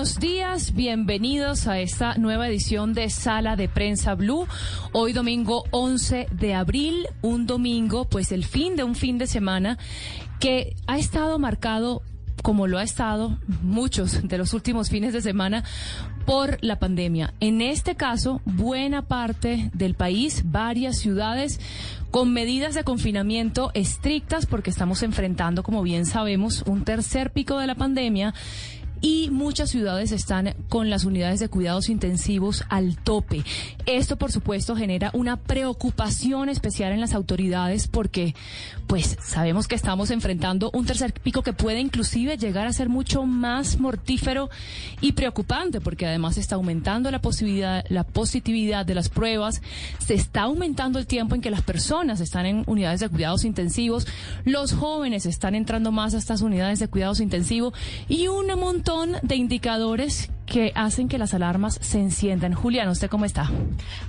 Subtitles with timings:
[0.00, 4.46] Buenos días, bienvenidos a esta nueva edición de Sala de Prensa Blue.
[4.92, 9.76] Hoy domingo 11 de abril, un domingo, pues el fin de un fin de semana
[10.38, 12.00] que ha estado marcado
[12.42, 15.64] como lo ha estado muchos de los últimos fines de semana
[16.24, 17.34] por la pandemia.
[17.40, 21.60] En este caso, buena parte del país, varias ciudades
[22.10, 27.66] con medidas de confinamiento estrictas porque estamos enfrentando, como bien sabemos, un tercer pico de
[27.66, 28.32] la pandemia
[29.00, 33.44] y muchas ciudades están con las unidades de cuidados intensivos al tope.
[33.86, 38.34] Esto, por supuesto, genera una preocupación especial en las autoridades porque,
[38.90, 43.24] pues, sabemos que estamos enfrentando un tercer pico que puede inclusive llegar a ser mucho
[43.24, 44.50] más mortífero
[45.00, 49.62] y preocupante porque además está aumentando la posibilidad, la positividad de las pruebas,
[50.04, 54.08] se está aumentando el tiempo en que las personas están en unidades de cuidados intensivos,
[54.44, 57.74] los jóvenes están entrando más a estas unidades de cuidados intensivos
[58.08, 62.54] y un montón de indicadores que hacen que las alarmas se enciendan.
[62.54, 63.48] Julián, ¿usted cómo está?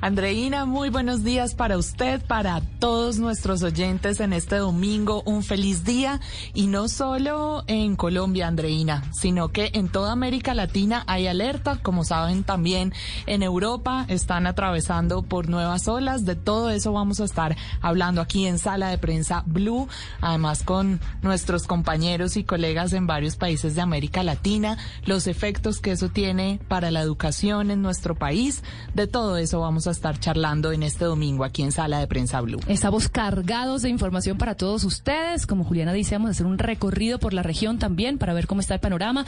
[0.02, 5.22] Andreina, muy buenos días para usted, para todos nuestros oyentes en este domingo.
[5.28, 6.20] Un feliz día
[6.56, 11.78] y no solo en Colombia, Andreina, sino que en toda América Latina hay alerta.
[11.78, 12.92] Como saben, también
[13.28, 16.26] en Europa están atravesando por nuevas olas.
[16.26, 19.88] De todo eso vamos a estar hablando aquí en Sala de Prensa Blue,
[20.22, 25.92] además con nuestros compañeros y colegas en varios países de América Latina, los efectos que
[25.92, 26.31] eso tiene
[26.68, 28.64] para la educación en nuestro país.
[28.94, 32.40] De todo eso vamos a estar charlando en este domingo aquí en Sala de Prensa
[32.40, 32.60] Blue.
[32.68, 35.46] Estamos cargados de información para todos ustedes.
[35.46, 38.62] Como Juliana dice, vamos a hacer un recorrido por la región también para ver cómo
[38.62, 39.26] está el panorama.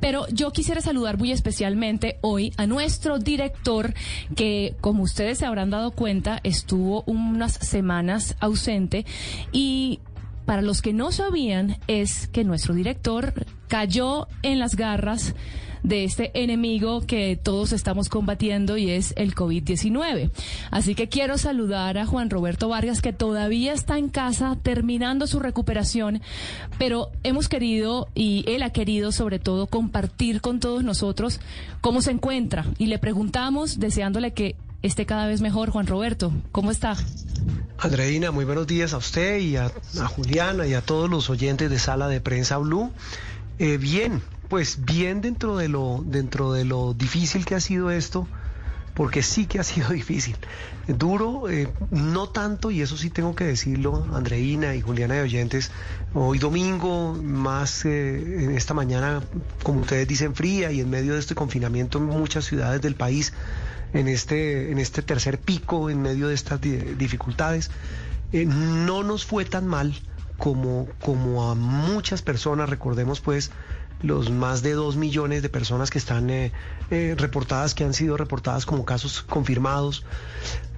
[0.00, 3.92] Pero yo quisiera saludar muy especialmente hoy a nuestro director
[4.34, 9.04] que, como ustedes se habrán dado cuenta, estuvo unas semanas ausente
[9.52, 10.00] y
[10.48, 13.34] para los que no sabían es que nuestro director
[13.68, 15.34] cayó en las garras
[15.82, 20.30] de este enemigo que todos estamos combatiendo y es el COVID-19.
[20.70, 25.40] Así que quiero saludar a Juan Roberto Vargas que todavía está en casa terminando su
[25.40, 26.22] recuperación,
[26.78, 31.40] pero hemos querido y él ha querido sobre todo compartir con todos nosotros
[31.80, 36.32] cómo se encuentra y le preguntamos deseándole que esté cada vez mejor Juan Roberto.
[36.52, 36.96] ¿Cómo está?
[37.78, 39.70] Andreina, muy buenos días a usted y a,
[40.08, 42.90] Juliana y a todos los oyentes de Sala de Prensa Blue.
[43.58, 48.26] Eh, bien, pues bien dentro de lo dentro de lo difícil que ha sido esto,
[48.94, 50.36] porque sí que ha sido difícil.
[50.88, 55.70] Duro, eh, no tanto, y eso sí tengo que decirlo, Andreina y Juliana de Oyentes,
[56.14, 59.22] hoy domingo, más eh, esta mañana,
[59.62, 63.34] como ustedes dicen, fría y en medio de este confinamiento en muchas ciudades del país,
[63.92, 67.70] en este, en este tercer pico, en medio de estas dificultades,
[68.32, 69.94] eh, no nos fue tan mal
[70.38, 73.50] como, como a muchas personas, recordemos pues,
[74.02, 76.52] los más de dos millones de personas que están eh,
[76.90, 80.04] eh, reportadas, que han sido reportadas como casos confirmados,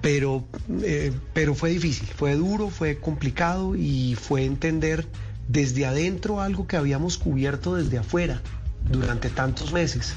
[0.01, 0.43] pero,
[0.81, 5.07] eh, pero fue difícil, fue duro, fue complicado y fue entender
[5.47, 8.41] desde adentro algo que habíamos cubierto desde afuera
[8.89, 10.13] durante tantos meses,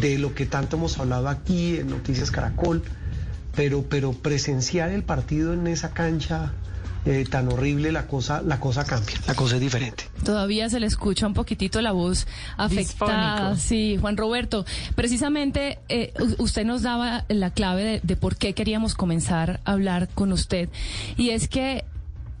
[0.00, 2.82] de lo que tanto hemos hablado aquí en Noticias Caracol,
[3.54, 6.52] pero, pero presenciar el partido en esa cancha
[7.04, 10.04] eh, tan horrible, la cosa, la cosa cambia, la cosa es diferente.
[10.24, 13.56] Todavía se le escucha un poquitito la voz afectada.
[13.56, 18.94] Sí, Juan Roberto, precisamente eh, usted nos daba la clave de, de por qué queríamos
[18.94, 20.68] comenzar a hablar con usted.
[21.16, 21.84] Y es que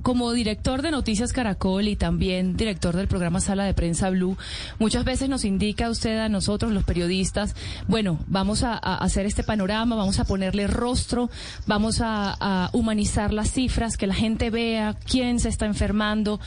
[0.02, 4.36] como director de Noticias Caracol y también director del programa Sala de Prensa Blue,
[4.78, 7.54] muchas veces nos indica usted a nosotros, los periodistas,
[7.88, 11.30] bueno, vamos a, hacer este panorama, vamos a ponerle rostro,
[11.66, 16.40] vamos a, a, humanizar las cifras, que la gente vea quién se está enfermando,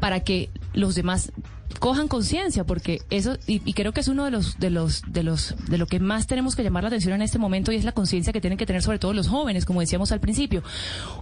[0.00, 1.32] para que los demás
[1.78, 5.54] cojan conciencia, porque eso, y, creo que es uno de los, de los, de los,
[5.68, 7.92] de lo que más tenemos que llamar la atención en este momento y es la
[7.92, 10.62] conciencia que tienen que tener sobre todo los jóvenes, como decíamos al principio.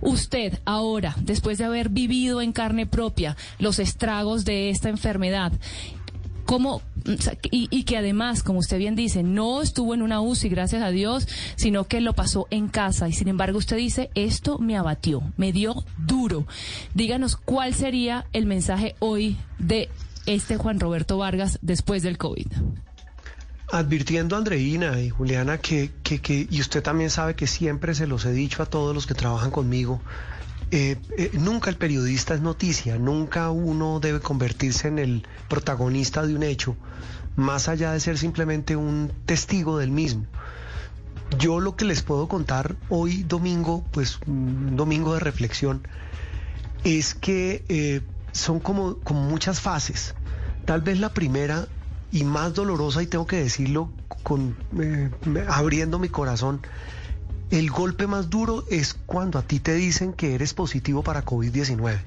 [0.00, 5.52] Usted, ahora, después de haber vivido en carne propia los estragos de esta enfermedad,
[6.46, 6.80] ¿Cómo,
[7.50, 10.90] y, y, que además, como usted bien dice, no estuvo en una UCI, gracias a
[10.90, 11.26] Dios,
[11.56, 13.08] sino que lo pasó en casa.
[13.08, 16.46] Y sin embargo, usted dice, esto me abatió, me dio duro.
[16.94, 19.88] Díganos cuál sería el mensaje hoy de
[20.26, 22.46] este Juan Roberto Vargas después del COVID?
[23.72, 28.06] Advirtiendo a Andreina y Juliana que, que, que, y usted también sabe que siempre se
[28.06, 30.00] los he dicho a todos los que trabajan conmigo,
[30.72, 36.34] eh, eh, nunca el periodista es noticia, nunca uno debe convertirse en el protagonista de
[36.34, 36.76] un hecho,
[37.36, 40.26] más allá de ser simplemente un testigo del mismo.
[41.38, 45.86] Yo lo que les puedo contar hoy domingo, pues un domingo de reflexión,
[46.82, 48.00] es que eh,
[48.36, 50.14] son como, como muchas fases.
[50.64, 51.66] Tal vez la primera
[52.12, 53.90] y más dolorosa, y tengo que decirlo
[54.22, 54.56] con,
[55.48, 56.60] abriendo mi corazón,
[57.50, 61.98] el golpe más duro es cuando a ti te dicen que eres positivo para COVID-19.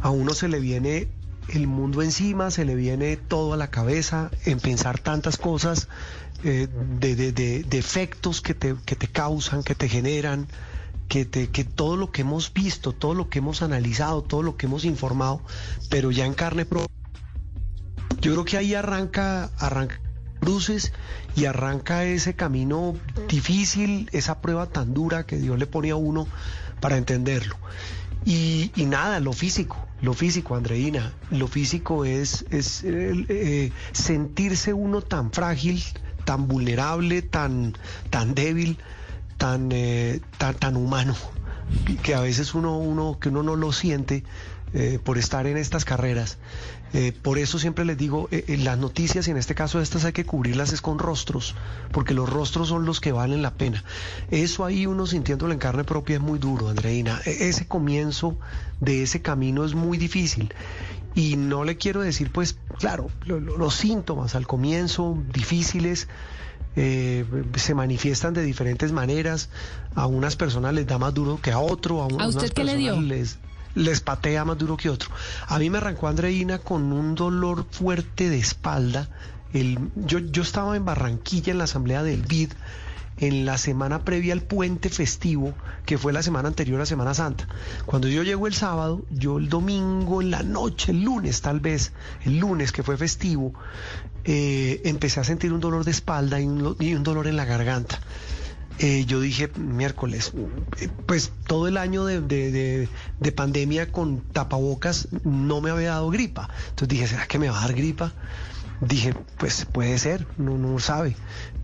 [0.00, 1.08] A uno se le viene
[1.48, 5.88] el mundo encima, se le viene todo a la cabeza en pensar tantas cosas
[6.44, 6.68] eh,
[7.00, 10.48] de, efectos que te, que te causan, que te generan,
[11.08, 14.56] que, te, que todo lo que hemos visto, todo lo que hemos analizado, todo lo
[14.56, 15.42] que hemos informado,
[15.90, 16.94] pero ya en carne propia.
[18.20, 20.00] Yo creo que ahí arranca, arranca
[20.40, 20.92] cruces
[21.34, 22.94] y arranca ese camino
[23.28, 26.26] difícil, esa prueba tan dura que Dios le pone a uno
[26.80, 27.56] para entenderlo.
[28.24, 35.82] Y, nada, lo físico, lo físico, Andreina, lo físico es, eh, sentirse uno tan frágil,
[36.24, 37.76] tan vulnerable, tan,
[38.10, 38.78] tan débil,
[39.36, 41.14] tan, eh, tan, tan humano,
[42.02, 44.24] que a veces uno, uno, que uno no lo siente
[44.72, 46.38] eh, por estar en estas carreras.
[46.92, 50.12] Eh, por eso siempre les digo, eh, las noticias, y en este caso estas hay
[50.12, 51.54] que cubrirlas es con rostros,
[51.92, 53.84] porque los rostros son los que valen la pena.
[54.30, 57.20] Eso ahí uno sintiéndolo en carne propia es muy duro, Andreina.
[57.24, 58.38] E, ese comienzo
[58.80, 60.52] de ese camino es muy difícil.
[61.14, 66.08] Y no le quiero decir, pues, claro, los síntomas al comienzo difíciles.
[66.76, 69.48] Se manifiestan de diferentes maneras.
[69.94, 72.02] A unas personas les da más duro que a otro.
[72.02, 73.00] A, ¿A usted qué le dio?
[73.00, 73.38] Les,
[73.74, 75.10] les patea más duro que otro.
[75.48, 79.08] A mí me arrancó Andreina con un dolor fuerte de espalda.
[79.52, 82.52] El, yo, yo estaba en Barranquilla en la asamblea del BID
[83.18, 85.54] en la semana previa al puente festivo,
[85.84, 87.48] que fue la semana anterior a Semana Santa.
[87.86, 91.92] Cuando yo llego el sábado, yo el domingo en la noche, el lunes tal vez,
[92.24, 93.54] el lunes que fue festivo,
[94.24, 98.00] eh, empecé a sentir un dolor de espalda y un dolor en la garganta.
[98.78, 100.32] Eh, yo dije miércoles,
[101.06, 102.88] pues todo el año de,
[103.34, 106.50] pandemia con tapabocas no me había dado gripa.
[106.70, 108.12] Entonces dije, ¿será que me va a dar gripa?
[108.80, 111.16] Dije, pues puede ser, no, no sabe.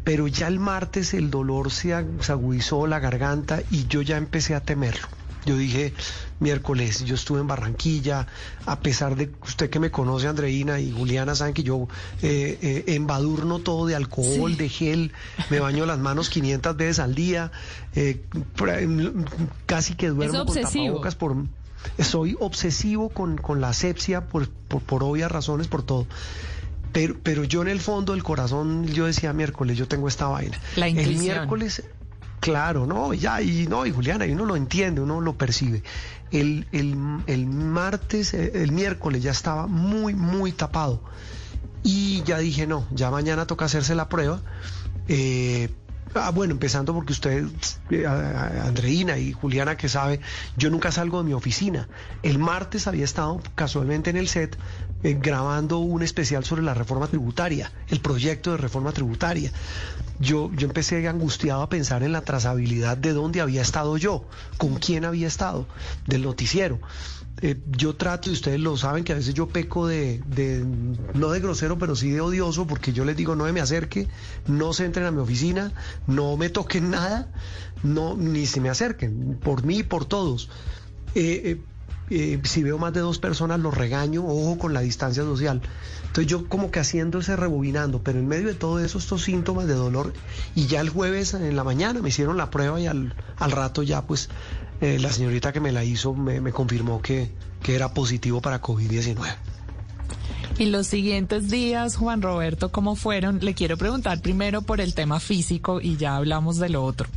[0.05, 4.61] Pero ya el martes el dolor se agudizó la garganta y yo ya empecé a
[4.61, 5.07] temerlo.
[5.45, 5.93] Yo dije,
[6.39, 8.29] miércoles, yo estuve en Barranquilla,
[8.65, 11.89] a pesar de usted que me conoce, Andreina y Juliana, saben que yo
[12.23, 15.13] eh, eh, embadurno todo de alcohol, de gel,
[15.51, 17.51] me baño las manos 500 veces al día,
[17.97, 18.23] eh,
[19.67, 21.37] casi que duermo con tapabocas por...
[21.99, 26.07] Soy obsesivo con, con la asepsia por, por, obvias razones, por todo.
[26.93, 30.59] Pero, pero yo en el fondo del corazón, yo decía miércoles, yo tengo esta vaina.
[30.77, 31.83] La el miércoles
[32.43, 35.85] Claro, no, ya, y no, y Juliana, y uno lo entiende, uno lo percibe.
[36.33, 41.05] El, el, martes, eh, el miércoles ya estaba muy, muy tapado.
[41.85, 44.41] Y ya dije, no, ya mañana toca hacerse la prueba.
[45.07, 45.71] Eh,
[46.15, 47.47] Ah, bueno, empezando porque usted,
[47.91, 50.21] eh, Andreina y Juliana, que sabe,
[50.59, 51.89] yo nunca salgo de mi oficina.
[52.23, 54.59] El martes había estado casualmente en el set
[55.03, 59.51] eh, grabando un especial sobre la reforma tributaria, el proyecto de reforma tributaria.
[60.21, 64.25] Yo, yo empecé angustiado a pensar en la trazabilidad de dónde había estado yo,
[64.59, 65.67] con quién había estado,
[66.07, 66.79] del noticiero.
[67.41, 70.23] Eh, yo trato, y ustedes lo saben, que a veces yo peco de,
[71.15, 74.07] no de grosero, pero sí de odioso, porque yo les digo, no me acerque,
[74.47, 75.73] no se entren a mi oficina,
[76.07, 77.33] no me toquen nada,
[77.83, 80.51] no, ni se me acerquen, por mí y por todos.
[81.15, 81.61] Eh,
[82.09, 85.63] si veo más de dos personas, los regaño, ojo con la distancia social.
[86.03, 89.67] Entonces yo como que haciendo ese rebobinando, pero en medio de todo eso, estos síntomas
[89.67, 90.13] de dolor,
[90.55, 93.83] y ya el jueves en la mañana me hicieron la prueba y al, al rato
[93.83, 94.29] ya pues
[94.83, 97.31] eh, la señorita que me la hizo me, confirmó que,
[97.63, 99.17] que era positivo para COVID-19.
[100.59, 103.39] Y los siguientes días, Juan Roberto, ¿cómo fueron?
[103.41, 107.09] Le quiero preguntar primero por el tema físico y ya hablamos de lo otro.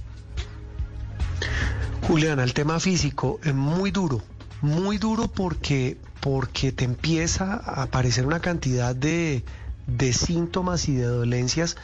[2.08, 4.22] Juliana, el tema físico es muy duro,
[4.62, 9.44] muy duro porque, porque te empieza a aparecer una cantidad de,
[9.88, 11.76] de síntomas y de dolencias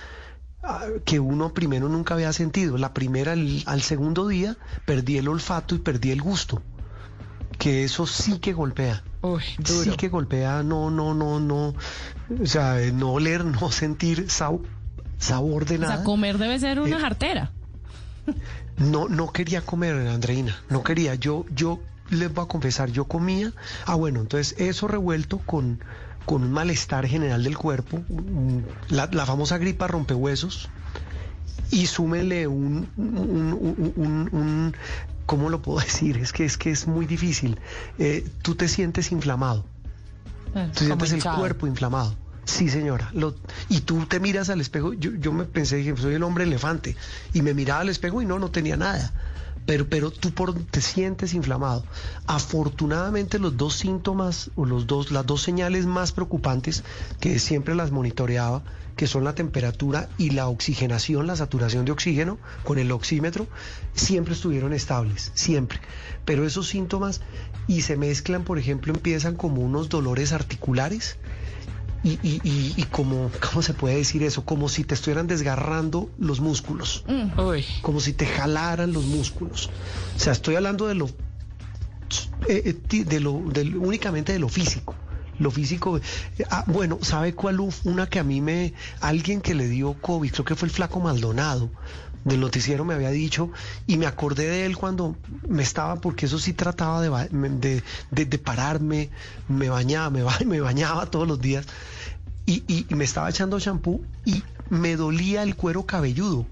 [0.64, 2.78] Ah, que uno primero nunca había sentido.
[2.78, 6.62] La primera, al, segundo día, perdí el olfato y perdí el gusto.
[7.58, 9.04] Que eso sí que golpea.
[9.64, 11.74] Sí que golpea, no, no, no, no.
[12.42, 15.94] O sea, no oler, no sentir sabor de nada.
[15.94, 17.52] O sea, comer debe ser una eh, jartera.
[18.78, 21.16] No, no quería comer, Andreina, no quería.
[21.16, 21.80] Yo, yo
[22.12, 23.52] les voy a confesar, yo comía.
[23.86, 25.80] Ah, bueno, entonces eso revuelto con
[26.26, 28.00] con un malestar general del cuerpo,
[28.90, 30.70] la, famosa gripa rompehuesos,
[31.72, 32.88] y súmele un,
[35.26, 36.18] ¿cómo lo puedo decir?
[36.18, 37.60] Es que es, que es muy difícil.
[37.98, 39.66] Eh, tú te sientes inflamado.
[40.54, 42.16] Ah, Tú sientes el cuerpo inflamado.
[42.46, 43.10] Sí, señora.
[43.14, 43.36] Lo-
[43.70, 44.94] y tú te miras al espejo.
[44.94, 46.96] Yo, yo me pensé, dije, soy el hombre elefante.
[47.34, 49.12] Y me miraba al espejo y no, no tenía nada.
[49.66, 51.86] Pero, pero tú por, te sientes inflamado.
[52.26, 56.84] Afortunadamente los dos síntomas o los dos, las dos señales más preocupantes
[57.20, 58.64] que siempre las monitoreaba,
[58.96, 63.48] que son la temperatura y la oxigenación, la saturación de oxígeno con el oxímetro,
[63.94, 65.80] siempre estuvieron estables, siempre.
[66.26, 67.22] Pero esos síntomas
[67.68, 71.18] y se mezclan, por ejemplo, empiezan como unos dolores articulares
[72.04, 74.44] y, y, y, y como, ¿cómo se puede decir eso?
[74.44, 77.04] Como si te estuvieran desgarrando los músculos,
[77.38, 79.70] Uy, como si te jalaran los músculos.
[80.16, 81.08] O sea, estoy hablando de lo,
[82.48, 84.96] eh, eh, de lo, del- únicamente de lo físico.
[85.40, 86.02] Lo físico, eh,
[86.52, 87.60] ah, bueno, ¿sabe cuál?
[87.84, 91.00] Una que a mí me, alguien que le dio COVID, creo que fue el flaco
[91.00, 91.72] Maldonado,
[92.24, 93.52] del noticiero me había dicho,
[93.88, 95.16] y me acordé de él cuando
[95.48, 99.10] me estaba, porque eso sí trataba de, de, de- de pararme,
[99.48, 101.66] me bañaba, me, ba- me bañaba todos los días,
[102.46, 106.46] y, y- y me estaba echando champú y me dolía el cuero cabelludo.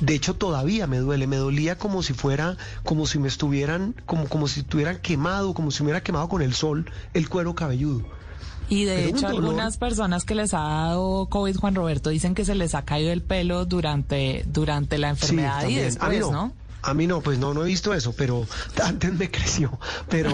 [0.00, 4.28] De hecho, todavía me duele, me dolía como si fuera, como si me estuvieran, como,
[4.28, 8.06] como si estuvieran quemado, como si me hubiera quemado con el sol el cuero cabelludo.
[8.70, 12.54] Y de hecho, algunas personas que les ha dado COVID, Juan Roberto, dicen que se
[12.54, 15.84] les ha caído el pelo durante, durante la enfermedad y también.
[15.84, 16.52] después, no, ¿no?
[16.82, 18.46] A mí no, pues no, no he visto eso, pero
[18.82, 20.30] antes me creció, pero,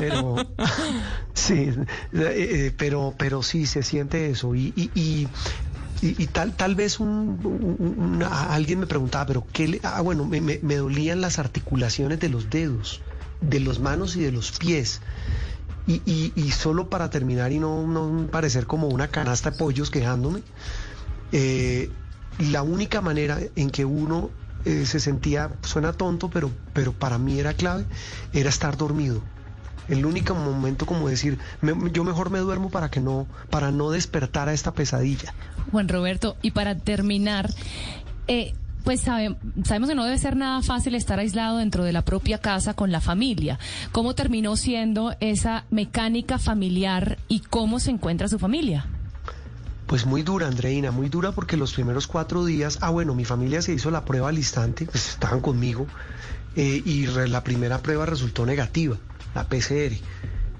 [0.00, 0.36] pero,
[1.34, 1.76] sí, eh,
[2.14, 5.28] eh, pero, pero sí se siente eso y, y, y,
[6.00, 7.08] y- y tal, tal vez un,
[7.44, 11.20] un- un- a- alguien me preguntaba, pero qué le, ah, bueno, me, me- me dolían
[11.20, 13.02] las articulaciones de los dedos,
[13.42, 15.00] de las manos y de los pies.
[15.86, 20.42] Y, y, y solo para terminar y no, parecer como una canasta de pollos quejándome,
[21.32, 21.90] eh,
[22.38, 24.30] la única manera en que uno
[24.64, 27.84] eh, se sentía, suena tonto, pero, pero para mí era clave,
[28.32, 29.22] era estar dormido.
[29.88, 33.90] El único momento como decir, me- yo mejor me duermo para que no, para no
[33.90, 35.34] despertar a esta pesadilla.
[35.72, 37.52] Juan Roberto, y para terminar,
[38.28, 42.02] eh, pues sabe- sabemos que no debe ser nada fácil estar aislado dentro de la
[42.02, 43.58] propia casa con la familia.
[43.92, 48.86] ¿Cómo terminó siendo esa mecánica familiar y cómo se encuentra su familia?
[49.86, 53.60] Pues muy dura, Andreina, muy dura porque los primeros cuatro días, ah bueno, mi familia
[53.60, 55.86] se hizo la prueba al instante, pues estaban conmigo,
[56.56, 58.96] eh, y la primera prueba resultó negativa,
[59.34, 59.96] la PCR.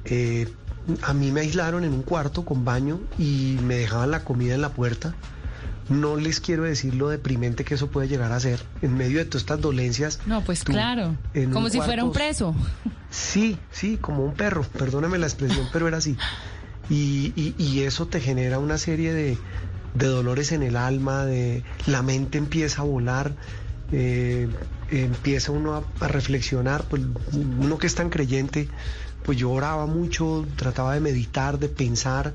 [0.05, 0.49] Eh,
[1.03, 4.61] a mí me aislaron en un cuarto con baño y me dejaban la comida en
[4.61, 5.15] la puerta.
[5.89, 9.25] No les quiero decir lo deprimente que eso puede llegar a ser en medio de
[9.25, 10.21] todas estas dolencias.
[10.27, 11.17] No, pues tú, claro,
[11.53, 12.55] como si fuera un preso.
[13.11, 16.17] Sí, sí, como un perro, perdóname la expresión, pero era así.
[16.89, 19.39] Y, y- y eso te genera una serie de,
[19.95, 23.33] de dolores en el alma, de la mente empieza a volar,
[23.93, 24.49] eh,
[24.91, 28.69] empieza uno a, a reflexionar, pues uno que es tan creyente,
[29.25, 32.33] pues yo oraba mucho, trataba de meditar, de pensar,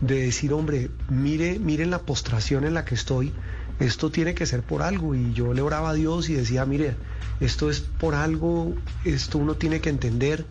[0.00, 3.32] de decir, hombre, mire, miren la postración en la que estoy,
[3.80, 5.14] esto tiene que ser por algo.
[5.14, 6.94] Y yo le oraba a Dios y decía, mire,
[7.40, 8.74] esto es por algo,
[9.04, 10.44] esto uno tiene que entender.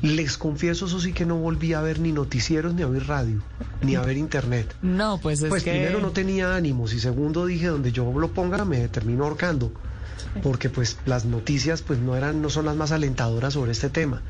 [0.00, 3.42] Les confieso, eso sí que no volví a ver ni noticieros, ni a oír radio,
[3.82, 4.74] ni a ver internet.
[4.80, 5.72] No, pues es Pues que...
[5.72, 9.72] primero no tenía ánimos y segundo dije, donde yo lo ponga me termino ahorcando.
[10.42, 14.22] Porque pues las noticias pues no eran, no son las más alentadoras sobre este tema.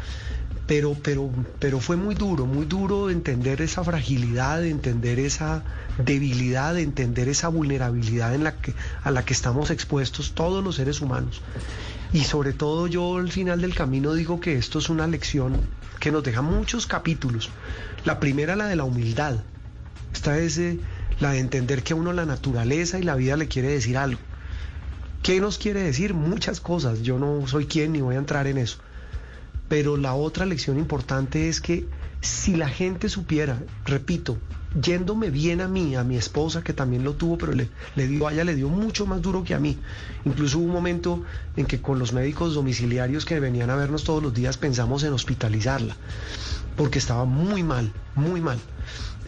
[0.67, 5.65] Pero, pero, pero fue muy duro, muy duro entender esa fragilidad, entender esa
[5.99, 11.01] debilidad, entender esa vulnerabilidad en la que, a la que estamos expuestos todos los seres
[11.01, 11.43] humanos.
[12.13, 15.61] Y sobre todo yo al final del camino digo que esto es una lección
[15.99, 17.51] que nos deja muchos capítulos.
[18.05, 19.37] La primera, la de la humildad.
[20.13, 20.79] Esta es eh,
[21.21, 24.21] la de entender que a uno la naturaleza y la vida le quiere decir algo.
[25.23, 26.15] ¿Qué nos quiere decir?
[26.15, 27.03] Muchas cosas.
[27.03, 28.79] Yo no soy quien ni voy a entrar en eso.
[29.73, 31.89] Pero la otra lección importante es que
[32.21, 34.37] si la gente supiera, repito,
[34.79, 38.29] yéndome bien a mí, a mi esposa que también lo tuvo, pero le, le dio,
[38.29, 39.79] a ella le dio mucho más duro que a mí.
[40.27, 41.25] Incluso hubo un momento
[41.57, 45.15] en que con los médicos domiciliarios que venían a vernos todos los días pensamos en
[45.15, 45.97] hospitalizarla,
[46.77, 48.59] porque estaba muy mal, muy mal.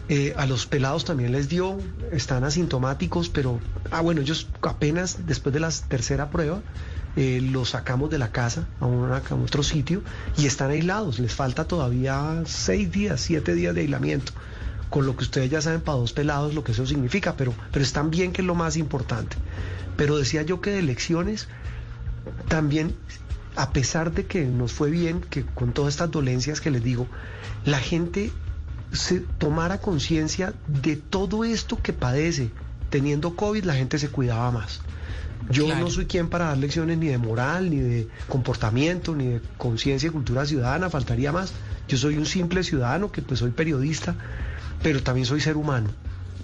[0.09, 1.79] Eh, a los pelados también les dio,
[2.11, 3.59] están asintomáticos, pero,
[3.89, 6.61] ah, bueno, ellos apenas después de la tercera prueba
[7.15, 10.01] eh, los sacamos de la casa a, una- a otro sitio
[10.37, 11.19] y están aislados.
[11.19, 14.31] Les falta todavía seis días, siete días de aislamiento.
[14.89, 17.83] Con lo que ustedes ya saben para dos pelados lo que eso significa, pero, pero
[17.83, 19.35] están bien que es lo más importante.
[19.97, 21.47] Pero decía yo que de elecciones
[22.47, 22.95] también,
[23.55, 27.07] a pesar de que nos fue bien, que con todas estas dolencias que les digo,
[27.65, 28.31] la gente
[28.91, 32.51] se tomara conciencia de todo esto que padece.
[32.89, 34.81] Teniendo COVID la gente se cuidaba más.
[35.49, 39.41] Yo no soy quien para dar lecciones ni de moral, ni de comportamiento, ni de
[39.57, 41.53] conciencia y cultura ciudadana, faltaría más.
[41.87, 44.15] Yo soy un simple ciudadano que pues soy periodista,
[44.81, 45.89] pero también soy ser humano.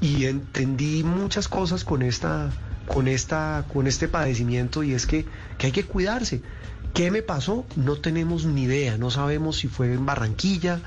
[0.01, 2.51] Y entendí muchas cosas con esta,
[2.87, 5.25] con esta, con este padecimiento y es que,
[5.57, 6.41] que hay que cuidarse.
[6.93, 7.65] ¿Qué me pasó?
[7.75, 10.81] No tenemos ni idea, no sabemos si fue en Barranquilla,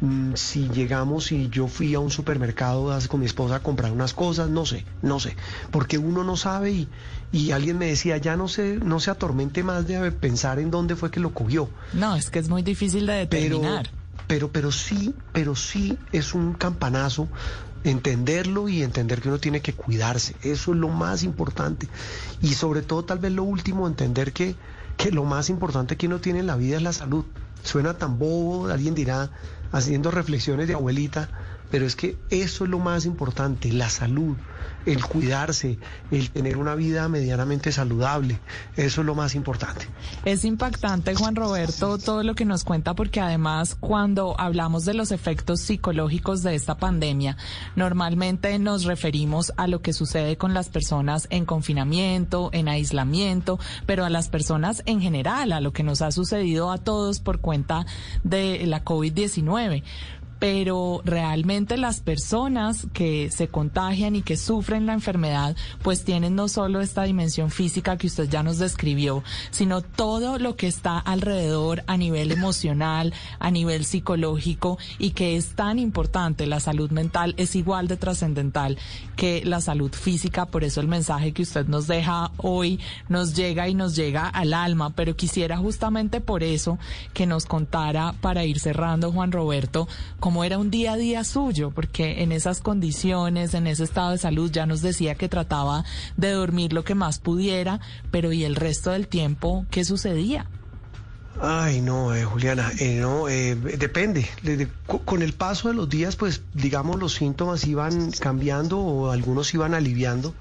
[0.00, 4.14] mm, si llegamos y yo fui a un supermercado con mi esposa a comprar unas
[4.14, 5.34] cosas, no sé, no sé,
[5.72, 6.88] porque uno no sabe y,
[7.32, 10.96] y alguien me decía, ya no se, no se atormente más de pensar en dónde
[10.96, 11.68] fue que lo cogió.
[11.92, 13.90] No, es que es muy difícil de determinar.
[14.26, 17.28] Pero, pero, pero sí, pero sí es un campanazo
[17.84, 20.36] entenderlo y entender que uno tiene que cuidarse.
[20.42, 21.88] Eso es lo más importante.
[22.40, 24.54] Y sobre todo, tal vez lo último, entender que
[24.96, 27.24] que lo más importante que uno tiene en la vida es la salud.
[27.62, 29.30] Suena tan bobo, alguien dirá,
[29.72, 31.28] haciendo reflexiones de abuelita,
[31.70, 34.36] pero es que eso es lo más importante, la salud
[34.86, 35.78] el cuidarse,
[36.10, 38.38] el tener una vida medianamente saludable.
[38.76, 39.86] Eso es lo más importante.
[40.24, 45.12] Es impactante, Juan Roberto, todo lo que nos cuenta, porque además cuando hablamos de los
[45.12, 47.36] efectos psicológicos de esta pandemia,
[47.76, 54.04] normalmente nos referimos a lo que sucede con las personas en confinamiento, en aislamiento, pero
[54.04, 57.86] a las personas en general, a lo que nos ha sucedido a todos por cuenta
[58.24, 59.82] de la COVID-19
[60.42, 66.48] pero realmente las personas que se contagian y que sufren la enfermedad, pues tienen no
[66.48, 69.22] solo esta dimensión física que usted ya nos describió,
[69.52, 75.54] sino todo lo que está alrededor a nivel emocional, a nivel psicológico y que es
[75.54, 76.48] tan importante.
[76.48, 78.78] La salud mental es igual de trascendental
[79.14, 83.68] que la salud física, por eso el mensaje que usted nos deja hoy nos llega
[83.68, 86.80] y nos llega al alma, pero quisiera justamente por eso
[87.14, 89.86] que nos contara para ir cerrando, Juan Roberto,
[90.44, 94.50] era un día a día suyo, porque en esas condiciones, en ese estado de salud,
[94.50, 95.84] ya nos decía que trataba
[96.16, 100.46] de dormir lo que más pudiera, pero ¿y el resto del tiempo qué sucedía?
[101.40, 104.28] Ay, no, eh, Juliana, eh, no, eh, depende.
[105.04, 109.74] con el paso de los días, pues, digamos, los síntomas iban cambiando o algunos iban
[109.74, 110.34] aliviando,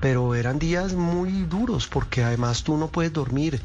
[0.00, 3.62] pero eran días muy duros porque además tú no puedes dormir,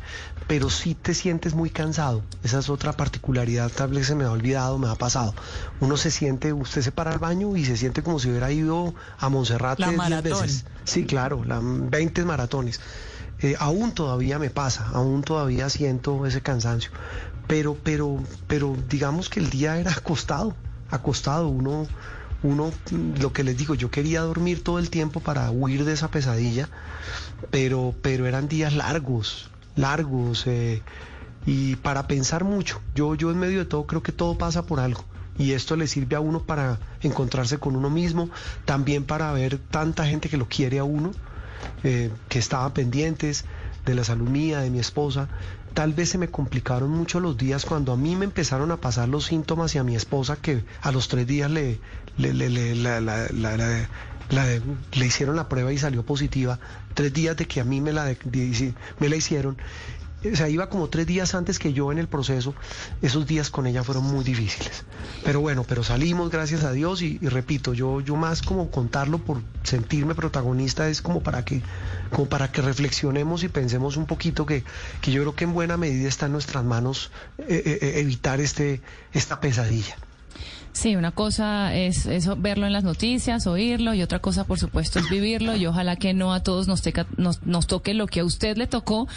[0.50, 2.24] pero sí te sientes muy cansado.
[2.42, 5.36] Esa es otra particularidad, tal vez se me ha olvidado, me ha pasado.
[5.80, 8.96] Uno se siente, usted se para al baño y se siente como si hubiera ido
[9.20, 10.66] a Monserrate 10 veces.
[10.86, 12.82] Sí, claro, la, 20 maratones.
[13.42, 16.90] Eh, aún todavía me pasa, aún todavía siento ese cansancio,
[17.46, 20.56] pero, pero, pero digamos que el día era acostado,
[20.90, 21.86] acostado, uno,
[22.42, 22.72] uno,
[23.20, 26.70] lo que les digo, yo quería dormir todo el tiempo para huir de esa pesadilla,
[27.52, 30.82] pero, pero eran días largos, largos, eh,
[31.46, 32.82] y para pensar mucho.
[32.96, 35.04] Yo, yo en medio de todo creo que todo pasa por algo.
[35.38, 38.30] Y esto le sirve a uno para encontrarse con uno mismo,
[38.65, 41.12] también para ver tanta gente que lo quiere a uno
[41.84, 43.46] eh, que estaban pendientes
[43.86, 45.30] de la salud mía, de mi esposa.
[45.74, 49.08] Tal vez se me complicaron mucho los días cuando a mí me empezaron a pasar
[49.08, 51.80] los síntomas y a mi esposa que a los tres días le,
[52.18, 52.50] le, le,
[54.94, 56.60] le hicieron la prueba y salió positiva.
[57.00, 58.14] Tres días de que a mí me la,
[59.00, 59.56] me la hicieron
[60.22, 62.54] o sea, iba como tres días antes que yo en el proceso,
[63.02, 64.84] esos días con ella fueron muy difíciles.
[65.24, 69.42] Pero bueno, pero salimos, gracias a Dios, y, repito, yo, yo más como contarlo por
[69.64, 71.62] sentirme protagonista es como para que,
[72.10, 74.66] como para que reflexionemos y pensemos un poquito que,
[75.00, 78.42] que yo creo que en buena medida está en nuestras manos eh, eh, eh, evitar
[78.42, 78.82] este,
[79.14, 79.96] esta pesadilla.
[80.71, 84.99] Sí, una cosa es eso, verlo en las noticias, oírlo, y otra cosa, por supuesto,
[84.99, 85.55] es vivirlo.
[85.55, 86.84] Y ojalá que no a todos nos,
[87.17, 89.08] nos, nos toque lo que a usted le tocó,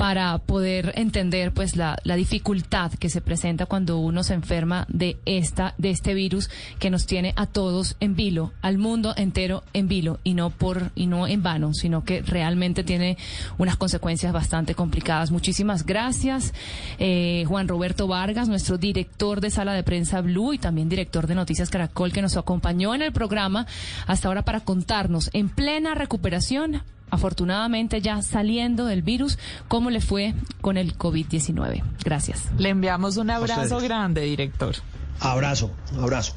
[0.00, 5.18] para poder entender pues la, la, dificultad que se presenta cuando uno se enferma de
[5.26, 9.88] esta de este virus que nos tiene a todos en vilo, al mundo entero en
[9.88, 13.18] vilo y no por y no en vano, sino que realmente tiene
[13.58, 15.32] unas consecuencias bastante complicadas.
[15.32, 16.54] Muchísimas gracias,
[16.98, 21.34] eh, Juan Roberto Vargas, nuestro director de sala de prensa Blue y también director de
[21.34, 23.66] Noticias Caracol que nos acompañó en el programa
[24.06, 30.34] hasta ahora para contarnos en plena recuperación afortunadamente ya saliendo del virus, ¿cómo le fue
[30.60, 31.82] con el COVID-19?
[32.04, 32.44] Gracias.
[32.58, 34.74] Le enviamos un abrazo grande, director.
[35.20, 36.34] Abrazo, abrazo.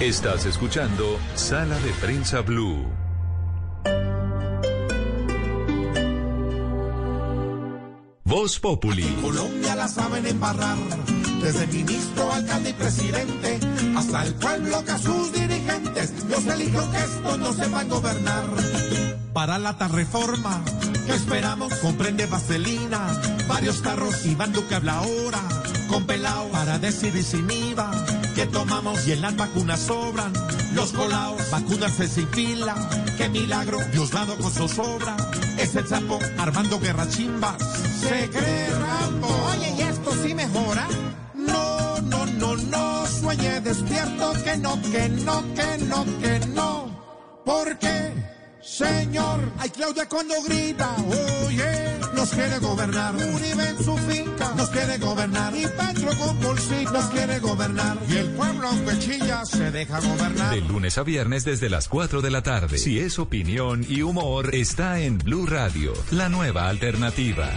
[0.00, 2.95] Estás escuchando Sala de Prensa Blue.
[8.26, 9.04] Voz Populi.
[9.22, 10.76] Colombia la saben embarrar
[11.40, 13.60] desde ministro, alcalde y presidente,
[13.96, 18.44] hasta el pueblo que a sus dirigentes los eligió que esto no sepan gobernar.
[19.32, 20.60] Para la tal reforma
[21.06, 25.40] que esperamos comprende vaselina, varios carros y Duque habla ahora,
[25.88, 27.92] con pelao para decidir sin IVA
[28.34, 30.32] que tomamos y en las vacunas sobran.
[30.74, 32.74] Los colados, vacunarse sin fila.
[33.16, 35.16] Qué milagro, Diosdado con zozobra.
[35.58, 37.56] Es el sapo Armando Guerra Chimbas.
[38.00, 39.28] Se cree Rambo.
[39.50, 40.86] Oye, ¿y esto sí mejora?
[41.34, 43.06] No, no, no, no.
[43.06, 47.42] Sueñe despierto que no, que no, que no, que no.
[47.44, 48.35] ¿Por qué?
[48.66, 50.96] Señor, hay Claudia cuando grita,
[51.46, 53.14] oye, nos quiere gobernar.
[53.14, 55.54] Uribe en su finca, nos quiere gobernar.
[55.56, 57.96] Y Petro con bolsita, nos quiere gobernar.
[58.08, 60.52] Y el pueblo, aunque chilla, se deja gobernar.
[60.52, 62.76] De lunes a viernes desde las 4 de la tarde.
[62.78, 67.48] Si es opinión y humor, está en Blue Radio, la nueva alternativa.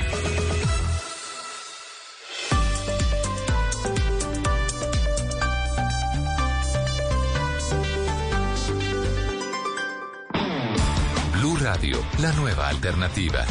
[12.19, 13.45] La nueva alternativa.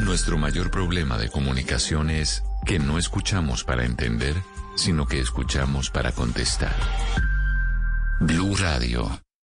[0.00, 4.34] Nuestro mayor problema de comunicación es que no escuchamos para entender,
[4.74, 6.74] sino que escuchamos para contestar.
[8.18, 9.20] Blue Radio.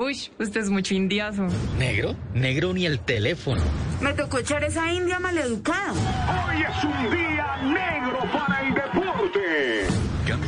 [0.00, 1.46] Uy, usted es mucho indiazo.
[1.78, 2.16] ¿Negro?
[2.34, 3.62] Negro ni el teléfono.
[4.00, 5.92] Me tocó echar esa india maleducada.
[5.92, 8.83] Hoy es un día negro para el.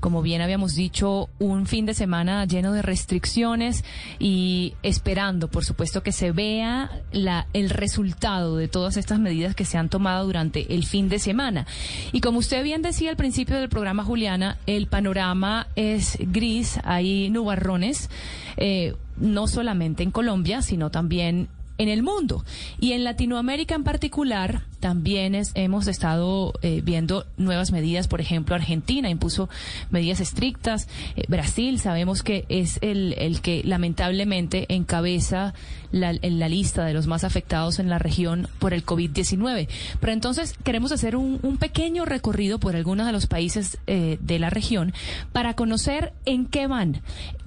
[0.00, 3.84] Como bien habíamos dicho, un fin de semana lleno de restricciones
[4.18, 9.64] y esperando por supuesto que se vea la, el resultado de todas estas medidas que
[9.64, 11.66] se han tomado durante el fin de semana.
[12.12, 17.30] Y como usted bien decía al principio del programa, Juliana, el panorama es gris, hay
[17.30, 18.10] nubarrones.
[18.58, 22.44] Eh, no solamente en Colombia, sino también en el mundo.
[22.80, 28.08] Y en Latinoamérica en particular, también es, hemos estado eh, viendo nuevas medidas.
[28.08, 29.48] Por ejemplo, Argentina impuso
[29.90, 30.88] medidas estrictas.
[31.16, 35.54] Eh, Brasil sabemos que es el, que lamentablemente encabeza
[35.92, 39.68] la, en la lista de los más afectados en la región por el COVID-19.
[40.00, 44.38] Pero entonces queremos hacer un, un, pequeño recorrido por algunos de los países eh, de
[44.38, 44.94] la región
[45.32, 47.02] para conocer en qué van.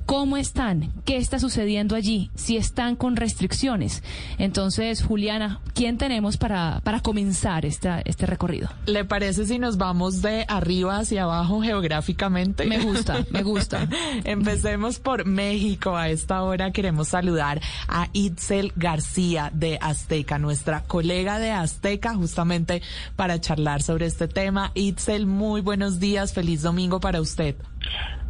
[0.06, 0.92] ¿Cómo están?
[1.06, 2.30] ¿Qué está sucediendo allí?
[2.36, 4.04] Si están con restricciones.
[4.38, 8.70] Entonces, Juliana, ¿quién tenemos para, para comenzar esta, este recorrido?
[8.86, 12.66] ¿Le parece si nos vamos de arriba hacia abajo geográficamente?
[12.66, 13.88] Me gusta, me gusta.
[14.24, 15.96] Empecemos por México.
[15.96, 22.82] A esta hora queremos saludar a Itzel García de Azteca, nuestra colega de Azteca, justamente
[23.16, 24.72] para charlar sobre este tema.
[24.74, 26.34] Itzel, muy buenos días.
[26.34, 27.56] Feliz domingo para usted.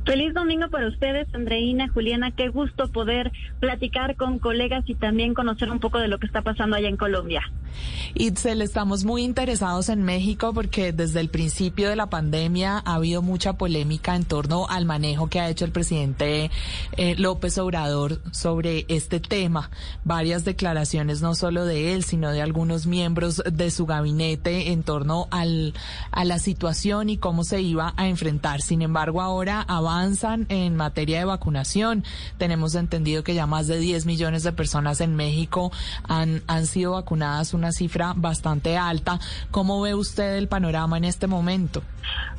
[0.06, 2.32] Feliz domingo para ustedes, Andreina, Juliana.
[2.32, 6.42] Qué gusto poder platicar con colegas y también conocer un poco de lo que está
[6.42, 7.42] pasando allá en Colombia.
[8.16, 13.22] Itzel, estamos muy interesados en México porque desde el principio de la pandemia ha habido
[13.22, 16.52] mucha polémica en torno al manejo que ha hecho el presidente
[16.98, 19.72] eh, López Obrador sobre este tema.
[20.04, 25.28] Varias declaraciones, no solo de él, sino de algunos miembros de su gabinete en torno
[25.32, 25.74] al,
[26.12, 28.62] a la situación y cómo se iba a enfrentar.
[28.62, 32.04] Sin embargo, ahora avanzan en materia de vacunación.
[32.38, 35.72] Tenemos entendido que ya más de 10 millones de personas en México
[36.04, 39.20] han, han sido vacunadas, una cifra bastante alta.
[39.52, 41.82] ¿Cómo ve usted el panorama en este momento?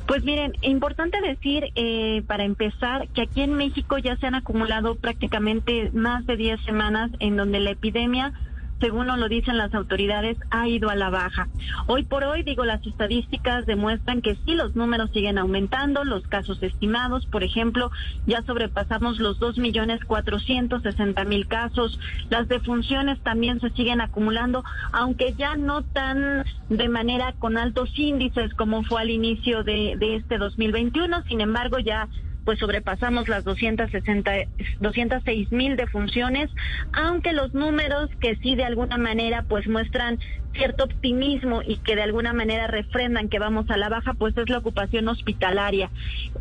[0.07, 4.95] Pues miren, importante decir eh, para empezar que aquí en México ya se han acumulado
[4.95, 8.33] prácticamente más de 10 semanas en donde la epidemia
[8.79, 11.47] según nos lo dicen las autoridades, ha ido a la baja.
[11.87, 16.61] Hoy por hoy, digo, las estadísticas demuestran que sí, los números siguen aumentando, los casos
[16.61, 17.91] estimados, por ejemplo,
[18.25, 24.63] ya sobrepasamos los dos millones cuatrocientos sesenta mil casos, las defunciones también se siguen acumulando,
[24.91, 30.15] aunque ya no tan de manera con altos índices como fue al inicio de, de
[30.15, 32.07] este 2021, sin embargo ya
[32.45, 34.31] pues sobrepasamos las 260,
[34.79, 36.49] 206 mil defunciones,
[36.93, 40.19] aunque los números que sí de alguna manera pues muestran
[40.55, 44.49] cierto optimismo y que de alguna manera refrendan que vamos a la baja, pues es
[44.49, 45.89] la ocupación hospitalaria.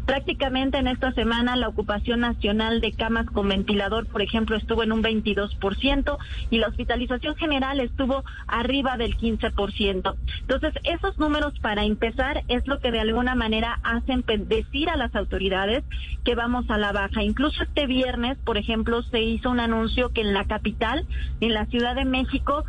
[0.06, 4.92] Prácticamente en esta semana la ocupación nacional de camas con ventilador, por ejemplo, estuvo en
[4.92, 6.18] un 22%
[6.50, 10.14] y la hospitalización general estuvo arriba del 15%.
[10.40, 15.14] Entonces, esos números para empezar es lo que de alguna manera hacen decir a las
[15.14, 15.84] autoridades
[16.24, 17.22] que vamos a la baja.
[17.22, 21.06] Incluso este viernes, por ejemplo, se hizo un anuncio que en la capital,
[21.40, 22.64] en la Ciudad de México,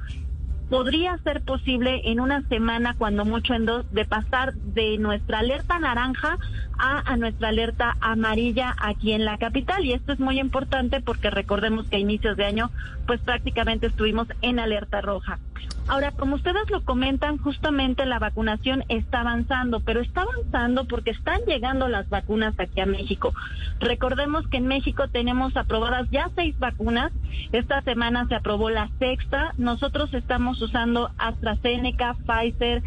[0.69, 5.79] podría ser posible en una semana, cuando mucho en dos, de pasar de nuestra alerta
[5.79, 6.37] naranja
[6.77, 9.85] a, a nuestra alerta amarilla aquí en la capital.
[9.85, 12.71] Y esto es muy importante porque recordemos que a inicios de año,
[13.05, 15.39] pues prácticamente estuvimos en alerta roja.
[15.87, 21.41] Ahora, como ustedes lo comentan, justamente la vacunación está avanzando, pero está avanzando porque están
[21.45, 23.33] llegando las vacunas aquí a México.
[23.79, 27.11] Recordemos que en México tenemos aprobadas ya seis vacunas.
[27.51, 29.53] Esta semana se aprobó la sexta.
[29.57, 32.81] Nosotros estamos usando AstraZeneca, Pfizer,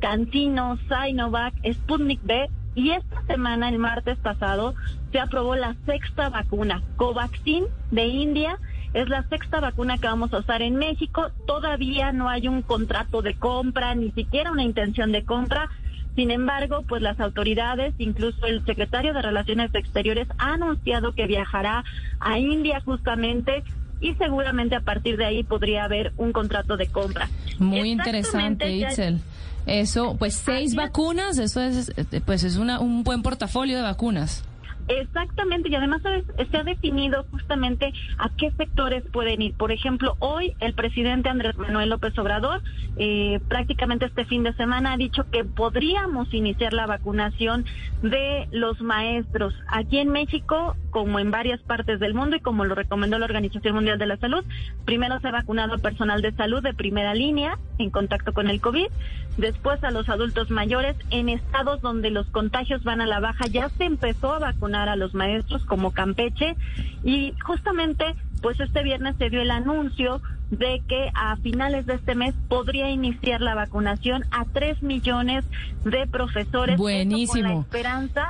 [0.00, 4.74] Cantino, Sinovac, Sputnik B y esta semana, el martes pasado,
[5.12, 8.58] se aprobó la sexta vacuna, Covaxin de India.
[8.92, 11.30] Es la sexta vacuna que vamos a usar en México.
[11.46, 15.68] Todavía no hay un contrato de compra, ni siquiera una intención de compra.
[16.16, 21.84] Sin embargo, pues las autoridades, incluso el secretario de Relaciones Exteriores, ha anunciado que viajará
[22.18, 23.62] a India justamente
[24.00, 27.28] y seguramente a partir de ahí podría haber un contrato de compra.
[27.58, 29.20] Muy interesante, Itzel.
[29.66, 31.92] Eso, pues seis vacunas, eso es,
[32.24, 34.42] pues es una, un buen portafolio de vacunas.
[34.90, 39.54] Exactamente, y además se ha definido justamente a qué sectores pueden ir.
[39.54, 42.60] Por ejemplo, hoy el presidente Andrés Manuel López Obrador,
[42.96, 47.66] eh, prácticamente este fin de semana, ha dicho que podríamos iniciar la vacunación
[48.02, 49.54] de los maestros.
[49.68, 53.76] Aquí en México, como en varias partes del mundo y como lo recomendó la Organización
[53.76, 54.44] Mundial de la Salud,
[54.86, 58.60] primero se ha vacunado al personal de salud de primera línea en contacto con el
[58.60, 58.88] COVID,
[59.36, 60.96] después a los adultos mayores.
[61.10, 64.96] En estados donde los contagios van a la baja ya se empezó a vacunar a
[64.96, 66.56] los maestros como Campeche
[67.04, 72.14] y justamente pues este viernes se dio el anuncio de que a finales de este
[72.14, 75.44] mes podría iniciar la vacunación a tres millones
[75.84, 76.76] de profesores.
[76.76, 77.42] Buenísimo.
[77.42, 78.28] Con la esperanza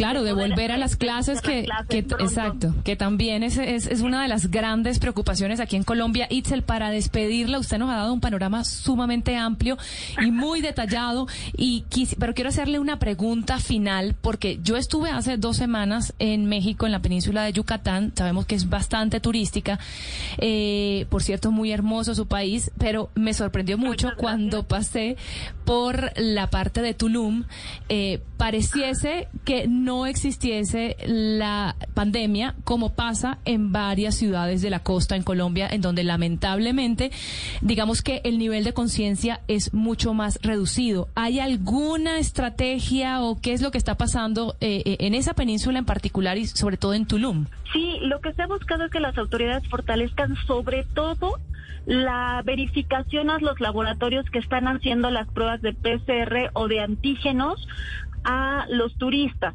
[0.00, 4.22] Claro, de volver a las clases que, que exacto, que también es, es, es, una
[4.22, 6.26] de las grandes preocupaciones aquí en Colombia.
[6.30, 9.76] Itzel, para despedirla, usted nos ha dado un panorama sumamente amplio
[10.18, 11.84] y muy detallado, y
[12.18, 16.92] pero quiero hacerle una pregunta final, porque yo estuve hace dos semanas en México, en
[16.92, 19.78] la península de Yucatán, sabemos que es bastante turística,
[20.38, 25.18] eh, por cierto, muy hermoso su país, pero me sorprendió mucho cuando pasé
[25.70, 27.44] por la parte de Tulum,
[27.88, 35.14] eh, pareciese que no existiese la pandemia como pasa en varias ciudades de la costa
[35.14, 37.12] en Colombia, en donde lamentablemente,
[37.60, 41.06] digamos que el nivel de conciencia es mucho más reducido.
[41.14, 45.78] ¿Hay alguna estrategia o qué es lo que está pasando eh, eh, en esa península
[45.78, 47.46] en particular y sobre todo en Tulum?
[47.72, 51.38] Sí, lo que se ha buscado es que las autoridades fortalezcan sobre todo
[51.86, 57.66] la verificación a los laboratorios que están haciendo las pruebas de PCR o de antígenos
[58.24, 59.54] a los turistas.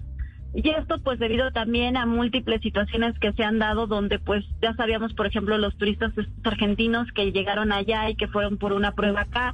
[0.54, 4.74] Y esto pues debido también a múltiples situaciones que se han dado donde pues ya
[4.76, 6.13] sabíamos, por ejemplo, los turistas
[6.46, 9.54] argentinos que llegaron allá y que fueron por una prueba acá.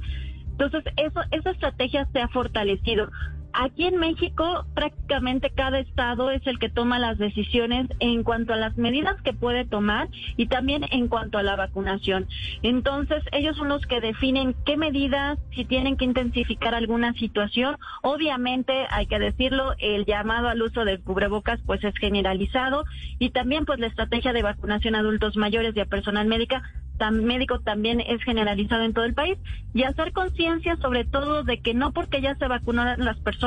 [0.52, 3.10] Entonces, eso, esa estrategia se ha fortalecido.
[3.54, 8.56] Aquí en México prácticamente cada estado es el que toma las decisiones en cuanto a
[8.56, 12.26] las medidas que puede tomar y también en cuanto a la vacunación.
[12.62, 17.76] Entonces ellos son los que definen qué medidas, si tienen que intensificar alguna situación.
[18.02, 22.84] Obviamente hay que decirlo, el llamado al uso de cubrebocas pues es generalizado
[23.18, 26.62] y también pues la estrategia de vacunación a adultos mayores y a personal médica
[27.10, 29.36] médico también es generalizado en todo el país
[29.74, 33.41] y hacer conciencia sobre todo de que no porque ya se vacunaron las personas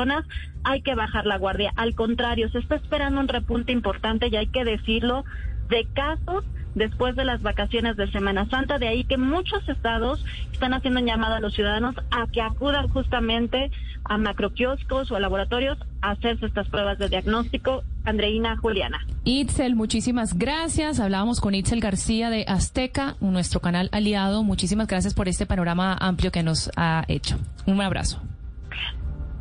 [0.64, 1.72] hay que bajar la guardia.
[1.76, 5.24] Al contrario, se está esperando un repunte importante y hay que decirlo
[5.68, 8.78] de casos después de las vacaciones de Semana Santa.
[8.78, 12.88] De ahí que muchos estados están haciendo un llamado a los ciudadanos a que acudan
[12.88, 13.70] justamente
[14.04, 17.82] a macroquioscos o a laboratorios a hacerse estas pruebas de diagnóstico.
[18.04, 19.04] Andreina Juliana.
[19.24, 21.00] Itzel, muchísimas gracias.
[21.00, 24.44] Hablábamos con Itzel García de Azteca, nuestro canal aliado.
[24.44, 27.36] Muchísimas gracias por este panorama amplio que nos ha hecho.
[27.66, 28.22] Un abrazo.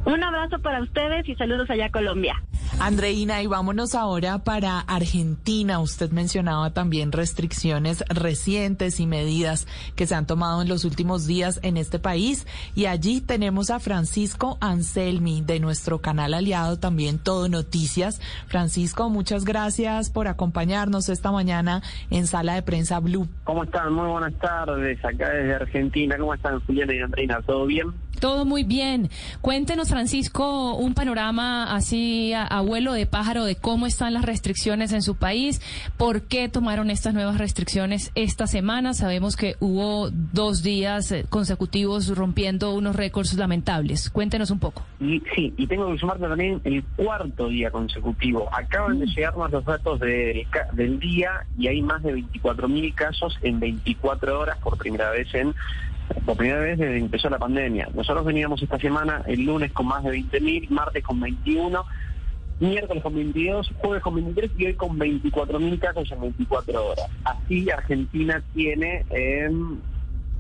[0.05, 2.35] Un abrazo para ustedes y saludos allá a Colombia.
[2.79, 5.79] Andreina, y vámonos ahora para Argentina.
[5.79, 9.65] Usted mencionaba también restricciones recientes y medidas
[9.95, 12.45] que se han tomado en los últimos días en este país.
[12.75, 18.21] Y allí tenemos a Francisco Anselmi de nuestro canal aliado también Todo Noticias.
[18.47, 23.27] Francisco, muchas gracias por acompañarnos esta mañana en Sala de Prensa Blue.
[23.45, 23.93] ¿Cómo están?
[23.93, 26.17] Muy buenas tardes acá desde Argentina.
[26.17, 27.41] ¿Cómo están Juliana y Andreina?
[27.41, 27.87] ¿Todo bien?
[28.19, 29.09] Todo muy bien.
[29.41, 35.01] Cuéntenos, Francisco, un panorama así a, vuelo de pájaro de cómo están las restricciones en
[35.01, 35.61] su país,
[35.97, 38.93] por qué tomaron estas nuevas restricciones esta semana.
[38.93, 44.09] Sabemos que hubo dos días eh, consecutivos rompiendo unos récords lamentables.
[44.09, 44.83] Cuéntenos un poco.
[44.99, 48.49] Y, sí, y tengo que sumarte también el cuarto día consecutivo.
[48.53, 49.09] Acaban de mm.
[49.09, 54.77] llegarnos los datos del día y hay más de 24.000 casos en 24 horas por
[54.77, 55.53] primera vez en
[56.25, 57.89] por primera vez desde que empezó la pandemia.
[57.93, 61.85] Nosotros veníamos esta semana el lunes con más de 20.000, martes con 21,
[62.59, 67.05] miércoles con 22, jueves con 23 y hoy con 24.000 casos en 24 horas.
[67.23, 69.77] Así Argentina tiene em,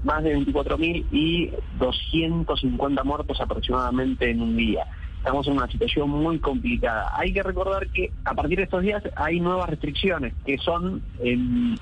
[0.03, 4.85] más de 24.000 y 250 muertos aproximadamente en un día.
[5.17, 7.11] Estamos en una situación muy complicada.
[7.17, 11.01] Hay que recordar que a partir de estos días hay nuevas restricciones que son...
[11.19, 11.75] Em,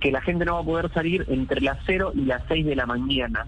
[0.00, 2.76] que la gente no va a poder salir entre las 0 y las 6 de
[2.76, 3.46] la mañana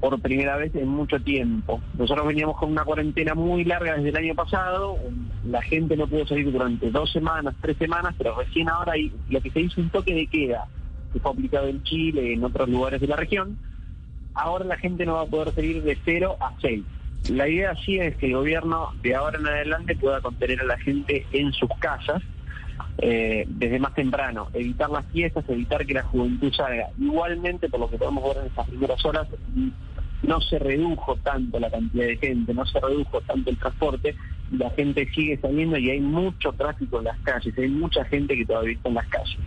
[0.00, 1.80] por primera vez en mucho tiempo.
[1.98, 4.96] Nosotros veníamos con una cuarentena muy larga desde el año pasado,
[5.46, 9.40] la gente no pudo salir durante dos semanas, tres semanas, pero recién ahora hay, lo
[9.42, 10.66] que se hizo un toque de queda,
[11.12, 13.58] que fue aplicado en Chile, en otros lugares de la región,
[14.34, 16.82] ahora la gente no va a poder salir de 0 a 6.
[17.28, 20.78] La idea sí es que el gobierno de ahora en adelante pueda contener a la
[20.78, 22.22] gente en sus casas,
[22.98, 26.88] eh, desde más temprano, evitar las fiestas, evitar que la juventud salga.
[26.98, 29.28] Igualmente, por lo que podemos ver en estas primeras horas,
[30.22, 34.14] no se redujo tanto la cantidad de gente, no se redujo tanto el transporte,
[34.52, 38.44] la gente sigue saliendo y hay mucho tráfico en las calles, hay mucha gente que
[38.44, 39.38] todavía está en las calles.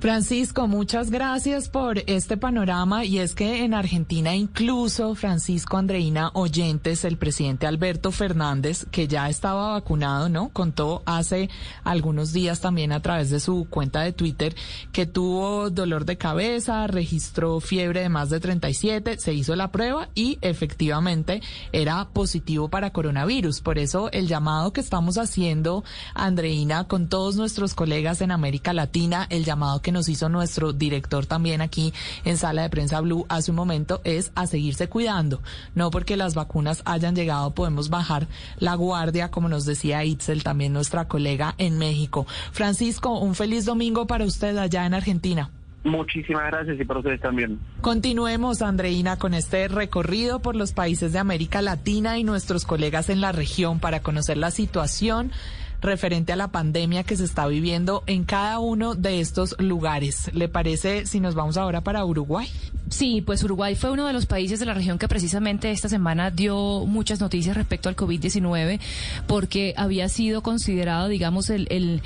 [0.00, 7.04] Francisco, muchas gracias por este panorama y es que en Argentina incluso Francisco Andreina Oyentes,
[7.04, 10.48] el presidente Alberto Fernández, que ya estaba vacunado, ¿no?
[10.54, 11.50] Contó hace
[11.84, 14.56] algunos días también a través de su cuenta de Twitter
[14.90, 20.08] que tuvo dolor de cabeza, registró fiebre de más de 37, se hizo la prueba
[20.14, 23.60] y efectivamente era positivo para coronavirus.
[23.60, 25.84] Por eso el llamado que estamos haciendo,
[26.14, 31.26] Andreina, con todos nuestros colegas en América Latina, el llamado que nos hizo nuestro director
[31.26, 31.92] también aquí
[32.24, 35.40] en Sala de Prensa Blue hace un momento es a seguirse cuidando.
[35.74, 38.26] No porque las vacunas hayan llegado podemos bajar
[38.58, 42.26] la guardia, como nos decía Itzel, también nuestra colega en México.
[42.52, 45.50] Francisco, un feliz domingo para usted allá en Argentina.
[45.82, 47.58] Muchísimas gracias y para ustedes también.
[47.80, 53.22] Continuemos, Andreina, con este recorrido por los países de América Latina y nuestros colegas en
[53.22, 55.32] la región para conocer la situación
[55.80, 60.30] referente a la pandemia que se está viviendo en cada uno de estos lugares.
[60.34, 62.48] ¿Le parece si nos vamos ahora para Uruguay?
[62.90, 66.32] Sí, pues Uruguay fue uno de los países de la región que precisamente esta semana
[66.32, 68.80] dio muchas noticias respecto al COVID-19
[69.28, 72.02] porque había sido considerado, digamos, el,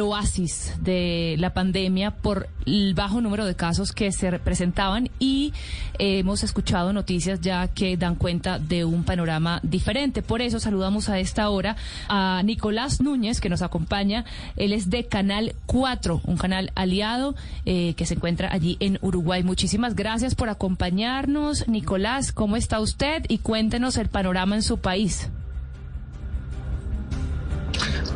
[0.00, 5.52] oasis de la pandemia por el bajo número de casos que se presentaban y
[5.98, 10.22] hemos escuchado noticias ya que dan cuenta de un panorama diferente.
[10.22, 11.76] Por eso saludamos a esta hora
[12.08, 14.24] a Nicolás Núñez que nos acompaña.
[14.56, 19.42] Él es de Canal 4, un canal aliado eh, que se encuentra allí en Uruguay.
[19.42, 21.68] Muchísimas gracias por acompañarnos.
[21.68, 23.24] Nicolás, ¿cómo está usted?
[23.28, 25.28] Y cuéntenos el panorama en su país.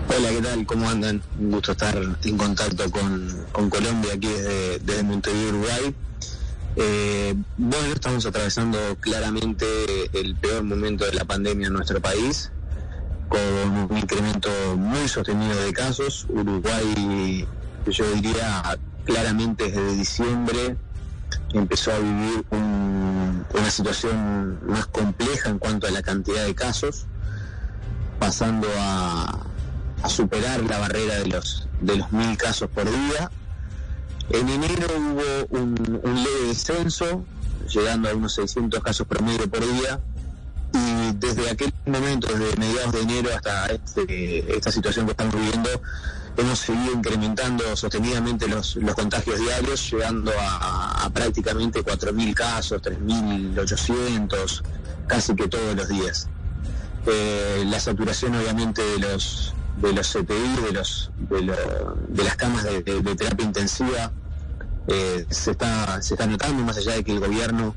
[0.09, 0.67] Hola, ¿qué tal?
[0.67, 1.23] ¿Cómo andan?
[1.39, 5.95] Un gusto estar en contacto con, Colombia aquí desde, Montevideo, Uruguay.
[6.77, 9.67] Eh, bueno, estamos atravesando claramente
[10.13, 12.51] el peor momento de la pandemia en nuestro país,
[13.31, 13.41] con
[13.91, 16.27] un incremento muy sostenido de casos.
[16.29, 17.47] Uruguay,
[17.87, 20.77] yo diría claramente desde diciembre,
[21.53, 27.07] empezó a vivir una situación más compleja en cuanto a la cantidad de casos,
[28.19, 29.47] pasando a,
[30.09, 33.31] superar la barrera de los, de los mil casos por día.
[34.31, 37.25] En enero hubo un, leve descenso,
[37.69, 40.01] llegando a unos 600 casos promedio por día,
[41.15, 45.69] desde aquel momento, desde mediados de enero hasta este, esta situación que estamos viviendo,
[46.37, 54.63] hemos seguido incrementando sostenidamente los, contagios diarios, llegando a, prácticamente 4.000 casos, 3.800,
[55.07, 56.29] casi que todos los días.
[57.07, 62.83] Eh, la saturación obviamente de los, de los CTI, de, los, de, las camas de,
[62.83, 64.13] terapia intensiva,
[64.87, 67.75] eh, se, está, se está notando, más allá de que el gobierno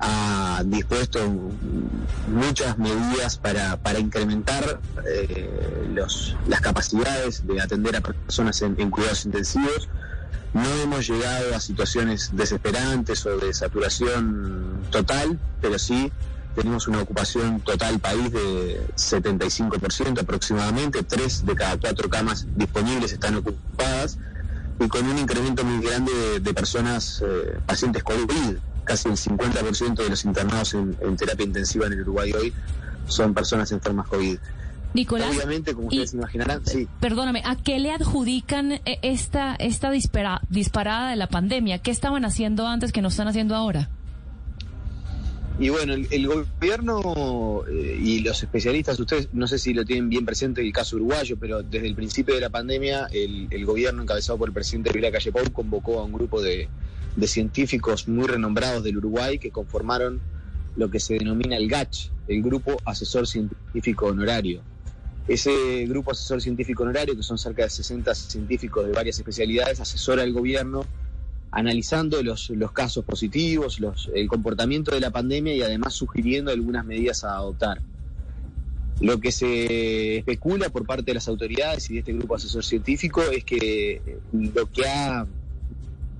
[0.00, 1.20] ha dispuesto
[2.28, 9.26] muchas medidas para, para incrementar eh, los, las capacidades de atender a personas en, cuidados
[9.26, 9.88] intensivos.
[10.54, 16.10] No hemos llegado a situaciones desesperantes o de saturación total, pero sí
[16.54, 23.36] tenemos una ocupación total país de 75% aproximadamente, tres de cada cuatro camas disponibles están
[23.36, 24.18] ocupadas
[24.80, 28.56] y con un incremento muy grande de, personas, eh, pacientes COVID
[28.90, 32.52] casi el 50% de los internados en, terapia intensiva en el Uruguay hoy
[33.06, 34.36] son personas enfermas COVID.
[34.94, 36.88] Nicolás, obviamente, como ustedes imaginarán, sí.
[36.98, 41.78] Perdóname, ¿a qué le adjudican eh, esta, esta disparada de la pandemia?
[41.78, 43.88] ¿Qué estaban haciendo antes que no están haciendo ahora?
[45.60, 50.24] Y bueno, el, gobierno eh, y los especialistas, ustedes no sé si lo tienen bien
[50.24, 54.36] presente el caso uruguayo, pero desde el principio de la pandemia, el, el gobierno encabezado
[54.36, 56.68] por el presidente Vila Calle convocó a un grupo de,
[57.20, 60.20] de científicos muy renombrados del Uruguay que conformaron
[60.76, 64.62] lo que se denomina el GACH, el Grupo Asesor Científico Honorario.
[65.28, 70.22] Ese grupo asesor científico honorario, que son cerca de 60 científicos de varias especialidades, asesora
[70.22, 70.84] al gobierno
[71.52, 73.80] analizando los, los casos positivos,
[74.14, 77.80] el comportamiento de la pandemia y además sugiriendo algunas medidas a adoptar.
[79.00, 83.22] Lo que se especula por parte de las autoridades y de este grupo asesor científico
[83.22, 85.26] es que lo que ha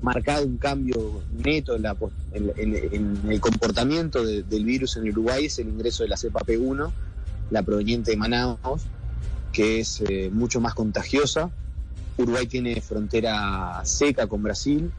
[0.02, 6.08] marcado un cambio neto en, el comportamiento del virus en Uruguay es el ingreso de
[6.08, 6.90] la cepa P1,
[7.50, 8.82] la proveniente de Manaus,
[9.52, 11.50] que es eh, mucho más contagiosa.
[12.16, 14.92] Uruguay tiene frontera seca con Brasil.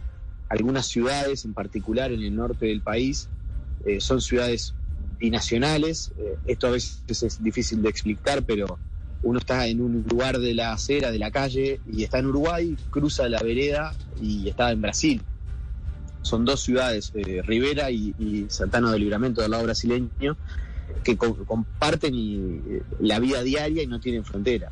[0.49, 3.29] Algunas ciudades, en particular en el norte del país,
[3.85, 4.73] eh, son ciudades
[5.19, 6.11] binacionales.
[6.17, 8.77] Eh, esto a veces es difícil de explicar, pero
[9.23, 12.75] uno está en un lugar de la acera, de la calle, y está en Uruguay,
[12.89, 15.21] cruza la vereda y está en Brasil.
[16.21, 20.37] Son dos ciudades, eh, Rivera y, Santana del Libramento del lado brasileño,
[21.03, 24.71] que comparten eh, la vida diaria y no tienen frontera.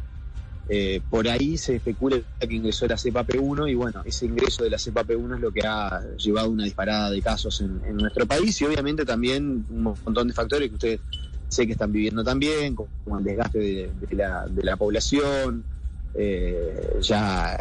[0.72, 4.70] Eh, por ahí se especula que ingresó la cepa P1 y bueno, ese ingreso de
[4.70, 8.28] la cepa P1 es lo que ha llevado una disparada de casos en, en nuestro
[8.28, 11.00] país y obviamente también un montón de factores que ustedes
[11.50, 15.64] sé que están viviendo también, como el desgaste de, la, de la, población,
[16.14, 17.58] eh, ya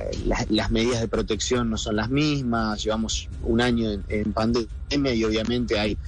[0.50, 5.78] las medidas de protección no son las mismas, llevamos un año en, pandemia y obviamente
[5.78, 5.98] hay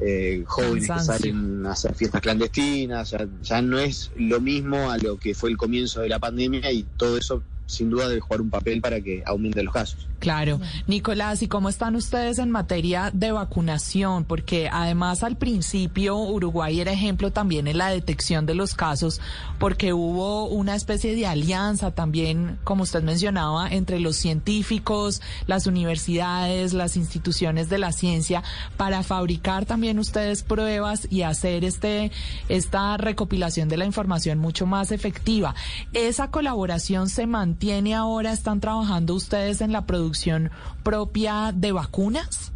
[0.00, 4.98] eh, jóvenes que salen a hacer fiestas clandestinas, ya, ya no es lo mismo a
[4.98, 8.40] lo que fue el comienzo de la pandemia y todo eso sin duda debe jugar
[8.40, 10.08] un papel para que aumente los casos.
[10.18, 10.60] Claro.
[10.86, 14.24] Nicolás, ¿y cómo están ustedes en materia de vacunación?
[14.24, 19.20] Porque además al principio Uruguay era ejemplo también en la detección de los casos,
[19.58, 26.74] porque hubo una especie de alianza también, como usted mencionaba, entre los científicos, las universidades,
[26.74, 28.42] las instituciones de la ciencia,
[28.76, 32.10] para fabricar también ustedes pruebas y hacer este,
[32.48, 35.54] esta recopilación de la información mucho más efectiva.
[35.94, 37.59] ¿Esa colaboración se mantiene?
[37.60, 38.32] Tiene ahora?
[38.32, 40.50] ¿Están trabajando ustedes en la producción
[40.82, 42.50] propia de vacunas?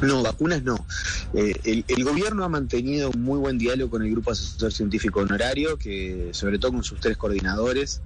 [0.00, 0.86] No, vacunas no.
[1.34, 5.76] Eh, el, gobierno ha mantenido un muy buen diálogo con el Grupo Asesor Científico Honorario,
[5.76, 8.00] que sobre todo con sus tres coordinadores,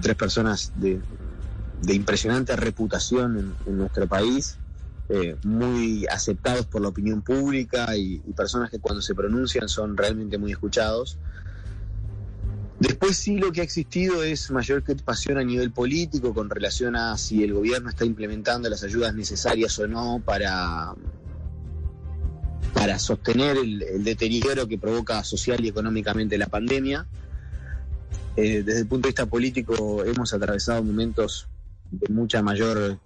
[0.00, 1.00] tres personas de,
[1.88, 4.56] impresionante reputación en, nuestro país,
[5.08, 10.38] eh, muy aceptados por la opinión pública y, personas que cuando se pronuncian son realmente
[10.38, 11.18] muy escuchados.
[12.78, 17.16] Después sí lo que ha existido es mayor preocupación a nivel político con relación a
[17.16, 20.94] si el gobierno está implementando las ayudas necesarias o no para,
[22.74, 27.06] para sostener el, deterioro que provoca social y económicamente la pandemia.
[28.36, 31.48] Eh, desde el punto de vista político hemos atravesado momentos
[31.90, 32.98] de mucha mayor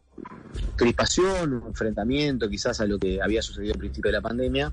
[0.74, 4.72] crispación, enfrentamiento quizás a lo que había sucedido al principio de la pandemia.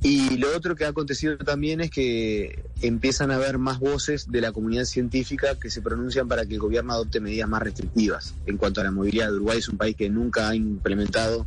[0.00, 4.40] Y lo otro que ha acontecido también es que empiezan a haber más voces de
[4.40, 8.56] la comunidad científica que se pronuncian para que el gobierno adopte medidas más restrictivas en
[8.58, 9.34] cuanto a la movilidad.
[9.34, 11.46] Uruguay es un país que nunca ha implementado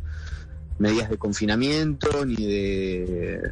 [0.80, 3.52] medidas de confinamiento ni de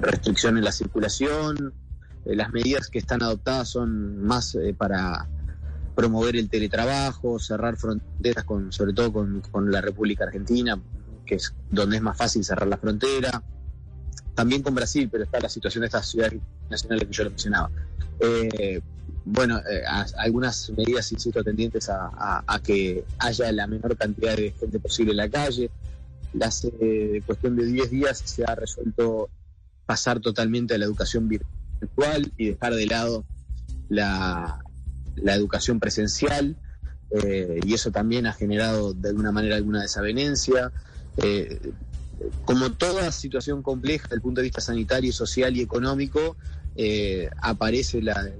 [0.00, 1.72] restricción en la circulación.
[2.26, 5.28] Eh, las medidas que están adoptadas son más eh, para
[5.94, 10.78] promover el teletrabajo, cerrar fronteras con, sobre todo con, con la República Argentina,
[11.24, 13.42] que es donde es más fácil cerrar la frontera
[14.40, 17.70] también con Brasil, pero está la situación de estas ciudades nacionales que yo le mencionaba.
[18.20, 18.80] Eh,
[19.26, 19.82] bueno, eh,
[20.16, 25.28] algunas medidas, insisto, tendientes a, que haya la menor cantidad de gente posible en la
[25.28, 25.70] calle.
[26.40, 29.28] Hace cuestión de 10 días se ha resuelto
[29.84, 33.26] pasar totalmente a la educación virtual y dejar de lado
[33.90, 34.64] la,
[35.16, 36.56] la educación presencial.
[37.10, 40.72] Eh, y eso también ha generado de alguna manera alguna desavenencia.
[41.18, 41.60] Eh,
[42.44, 46.36] como toda situación compleja desde el punto de vista sanitario, social y económico,
[46.76, 48.30] eh, aparece la,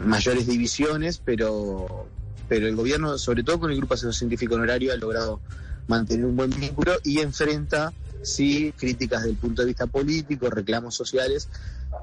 [0.00, 2.06] mayores divisiones, pero,
[2.48, 5.40] pero el gobierno, sobre todo con el Grupo Asesor Científico Honorario, ha logrado
[5.88, 7.92] mantener un buen vínculo y enfrenta,
[8.22, 11.48] sí, críticas desde el punto de vista político, reclamos sociales,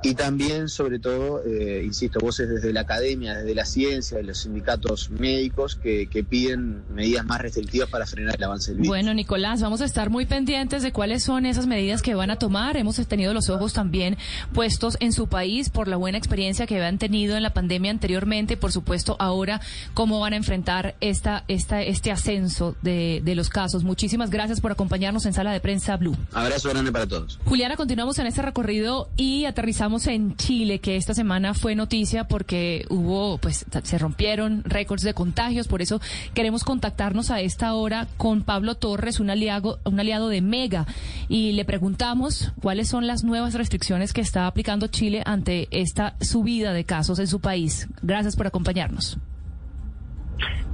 [0.01, 4.39] y también, sobre todo, eh, insisto, voces desde la academia, desde la ciencia, de los
[4.39, 8.87] sindicatos médicos que, que, piden medidas más restrictivas para frenar el avance del virus.
[8.87, 12.37] Bueno, Nicolás, vamos a estar muy pendientes de cuáles son esas medidas que van a
[12.37, 12.77] tomar.
[12.77, 14.17] Hemos tenido los ojos también
[14.53, 18.53] puestos en su país por la buena experiencia que habían tenido en la pandemia anteriormente
[18.53, 19.59] y, por supuesto, ahora
[19.93, 23.83] cómo van a enfrentar esta, esta, este ascenso de, de los casos.
[23.83, 26.15] Muchísimas gracias por acompañarnos en Sala de Prensa Blue.
[26.31, 27.37] Abrazo grande para todos.
[27.43, 32.27] Juliana, continuamos en este recorrido y aterrizamos Estamos en Chile, que esta semana fue noticia
[32.27, 35.69] porque hubo, pues, se rompieron récords de contagios.
[35.69, 36.01] Por eso
[36.33, 40.85] queremos contactarnos a esta hora con Pablo Torres, un aliado, un aliado de Mega,
[41.29, 46.73] y le preguntamos cuáles son las nuevas restricciones que está aplicando Chile ante esta subida
[46.73, 47.87] de casos en su país.
[48.01, 49.17] Gracias por acompañarnos.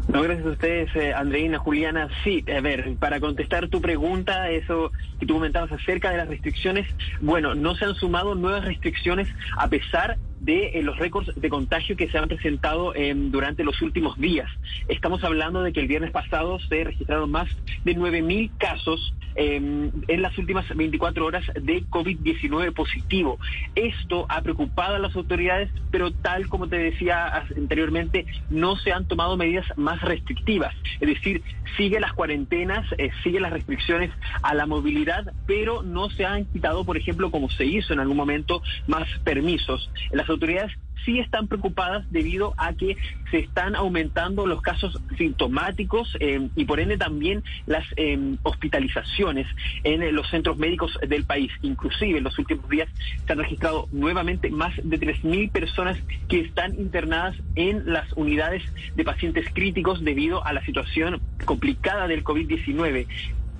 [0.07, 2.09] No, gracias a ustedes, eh, Andreina, Juliana.
[2.23, 6.87] Sí, a ver, para contestar tu pregunta, eso que tú comentabas acerca de las restricciones,
[7.21, 9.27] bueno, no se han sumado nuevas restricciones
[9.57, 10.17] a pesar
[10.47, 14.49] eh, los récords de contagio que se han presentado em, durante los últimos días.
[14.87, 17.49] Estamos hablando de que el viernes pasado se registraron más
[17.83, 23.39] de 9.000 casos em, en las últimas 24 horas de COVID-19 positivo.
[23.75, 27.27] Esto ha preocupado a las autoridades, pero tal como te decía
[27.57, 30.73] anteriormente, no se han tomado medidas más restrictivas.
[30.99, 31.41] Es decir,
[31.77, 36.85] sigue las cuarentenas, eh, sigue las restricciones a la movilidad, pero no se han quitado,
[36.85, 39.89] por ejemplo, como se hizo en algún momento, más permisos.
[40.36, 40.71] Autoridades
[41.03, 42.97] sí están preocupadas debido a que
[43.31, 49.47] se están aumentando los casos sintomáticos eh, y por ende también las eh, hospitalizaciones
[49.83, 51.51] en los centros médicos del país.
[51.61, 52.89] Inclusive en los últimos días
[53.25, 58.63] se han registrado nuevamente más de 3.000 personas que están internadas en las unidades
[58.95, 63.07] de pacientes críticos debido a la situación complicada del COVID-19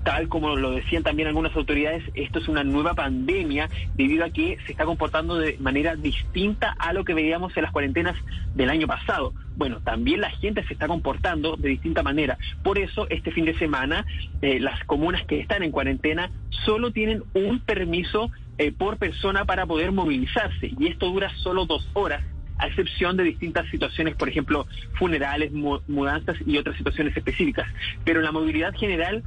[0.06, 4.60] tal como lo decían también algunas autoridades, esto es una nueva pandemia debido a que
[4.64, 8.16] se está comportando de manera distinta a lo que veíamos en las cuarentenas
[8.54, 9.34] del año pasado.
[9.56, 12.38] Bueno, también la gente se está comportando de distinta manera.
[12.64, 14.06] Por eso, este fin de semana,
[14.44, 16.30] eh, las comunas que están en cuarentena
[16.66, 18.30] solo tienen un permiso
[18.60, 22.24] eh, por persona para poder movilizarse y esto dura solo dos horas
[22.58, 27.68] a excepción de distintas situaciones, por ejemplo, funerales, mudanzas y otras situaciones específicas.
[28.06, 29.24] Pero la movilidad general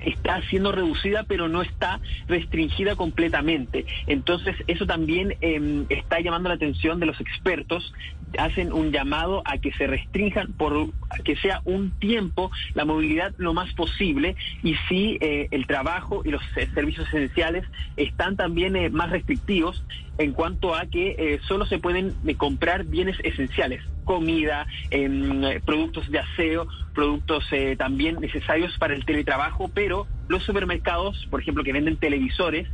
[0.00, 3.86] está siendo reducida, pero no está restringida completamente.
[4.06, 7.92] Entonces, eso también em, está llamando la atención de los expertos.
[8.38, 10.88] Hacen un llamado a que se restrinjan por
[11.24, 16.30] que sea un tiempo la movilidad lo más posible y si eh, el trabajo y
[16.30, 17.64] los eh, servicios esenciales
[17.96, 19.84] están también eh, más restrictivos
[20.18, 26.66] en cuanto a que solo se pueden comprar bienes esenciales comida, em, productos de aseo,
[26.94, 32.66] productos eh, también necesarios para el teletrabajo, pero los supermercados, por ejemplo, que venden televisores,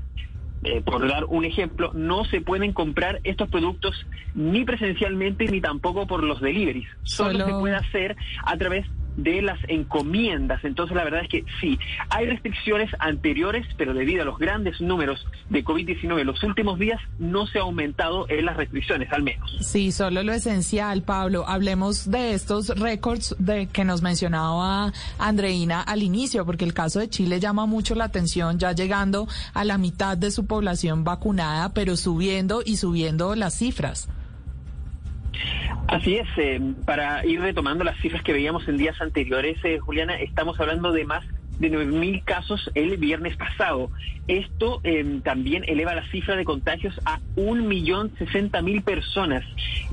[0.65, 6.07] eh, por dar un ejemplo, no se pueden comprar estos productos ni presencialmente ni tampoco
[6.07, 6.89] por los deliveries.
[7.03, 8.87] Solo, se puede hacer a través
[9.17, 10.65] de las encomiendas.
[10.65, 11.79] Entonces, la verdad es que sí,
[12.11, 17.47] hay restricciones anteriores, pero debido a los grandes números de COVID-19 los últimos días, no
[17.47, 19.51] se ha aumentado en las restricciones, al menos.
[19.61, 21.45] Sí, solo lo esencial, Pablo.
[21.47, 27.09] Hablemos de estos récords de que nos mencionaba Andreina al inicio, porque el caso de
[27.09, 31.97] Chile llama mucho la atención, ya llegando a la mitad de su población vacunada, pero
[31.97, 34.09] subiendo y subiendo las cifras.
[35.87, 40.17] Así es, eh, para ir retomando las cifras que veíamos en días anteriores, eh, Juliana,
[40.17, 41.25] estamos hablando de más
[41.59, 43.91] de 9.000 casos el viernes pasado.
[44.27, 49.45] Esto em, también eleva la cifra de contagios a 1.060.000 personas.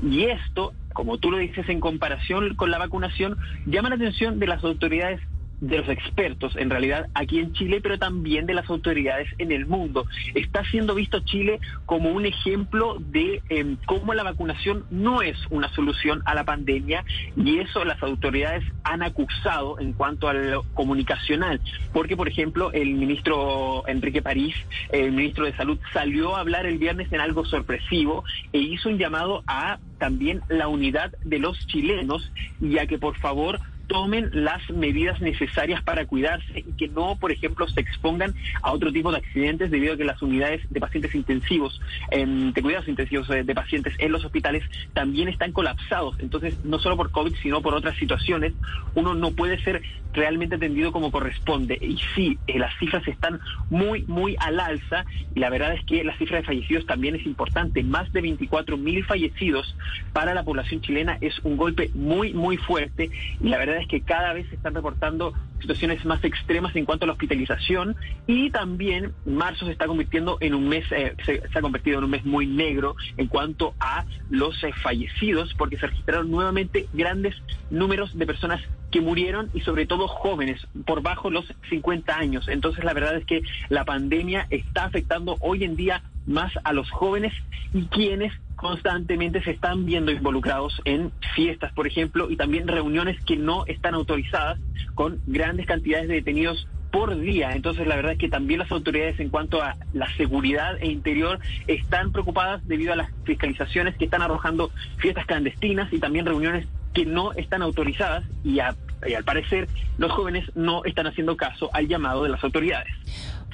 [0.02, 4.46] Y esto, como tú lo dices, en comparación con la vacunación, llama la atención de
[4.46, 5.20] las autoridades
[5.62, 9.64] de los expertos, en realidad, aquí en Chile, pero también de las autoridades en el
[9.64, 10.06] mundo.
[10.34, 15.72] Está siendo visto Chile como un ejemplo de em, cómo la vacunación no es una
[15.72, 17.04] solución a la pandemia
[17.36, 21.60] y eso las autoridades han acusado en cuanto a lo comunicacional,
[21.92, 24.56] porque, por ejemplo, el ministro Enrique París,
[24.90, 28.98] el ministro de Salud, salió a hablar el viernes en algo sorpresivo e hizo un
[28.98, 34.68] llamado a también la unidad de los chilenos y a que por favor tomen las
[34.70, 39.18] medidas necesarias para cuidarse y que no, por ejemplo, se expongan a otro tipo de
[39.18, 41.80] accidentes debido a que las unidades de pacientes intensivos,
[42.10, 46.16] em, de cuidados intensivos de, de pacientes en los hospitales también están colapsados.
[46.20, 48.52] Entonces, no solo por COVID, sino por otras situaciones,
[48.94, 51.78] uno no puede ser realmente atendido como corresponde.
[51.80, 55.04] Y sí, eh, las cifras están muy, muy al alza
[55.34, 57.82] y la verdad es que la cifra de fallecidos también es importante.
[57.82, 59.74] Más de 24 mil fallecidos
[60.12, 63.10] para la población chilena es un golpe muy, muy fuerte
[63.40, 67.04] y la verdad es que cada vez se están reportando situaciones más extremas en cuanto
[67.04, 67.96] a la hospitalización
[68.26, 72.04] y también marzo se está convirtiendo en un mes, eh, se, se, ha convertido en
[72.04, 77.36] un mes muy negro en cuanto a los eh, fallecidos porque se registraron nuevamente grandes
[77.70, 78.60] números de personas
[78.90, 82.48] que murieron y sobre todo jóvenes por bajo los 50 años.
[82.48, 86.90] Entonces la verdad es que la pandemia está afectando hoy en día más a los
[86.90, 87.32] jóvenes
[87.72, 93.36] y quienes constantemente se están viendo involucrados en fiestas, por ejemplo, y también reuniones que
[93.36, 94.60] no están autorizadas
[94.94, 97.52] con grandes cantidades de detenidos por día.
[97.54, 101.40] Entonces, la verdad es que también las autoridades en cuanto a la seguridad e interior
[101.66, 107.06] están preocupadas debido a las fiscalizaciones que están arrojando fiestas clandestinas y también reuniones que
[107.06, 111.88] no están autorizadas y, a, y al parecer los jóvenes no están haciendo caso al
[111.88, 112.92] llamado de las autoridades.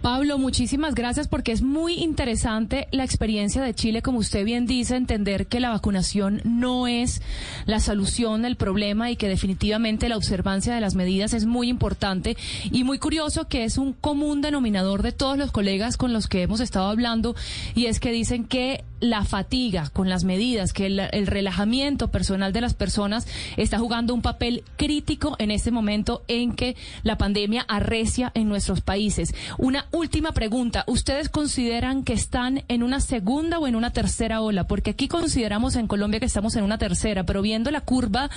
[0.03, 4.97] Pablo, muchísimas gracias porque es muy interesante la experiencia de Chile, como usted bien dice,
[4.97, 7.21] entender que la vacunación no es
[7.67, 12.37] la solución del problema y que definitivamente la observancia de las medidas es muy importante
[12.71, 16.43] y muy curioso que es un común denominador de todos los colegas con los que
[16.43, 17.35] hemos estado hablando
[17.75, 22.53] y es que dicen que la fatiga con las medidas, que el, el relajamiento personal
[22.53, 23.27] de las personas
[23.57, 28.81] está jugando un papel crítico en este momento en que la pandemia arrecia en nuestros
[28.81, 29.35] países.
[29.57, 30.85] Una última pregunta.
[30.87, 34.65] ¿Ustedes consideran que están en una segunda o en una tercera ola?
[34.65, 38.31] Porque aquí consideramos en Colombia que estamos en una tercera, pero viendo la curva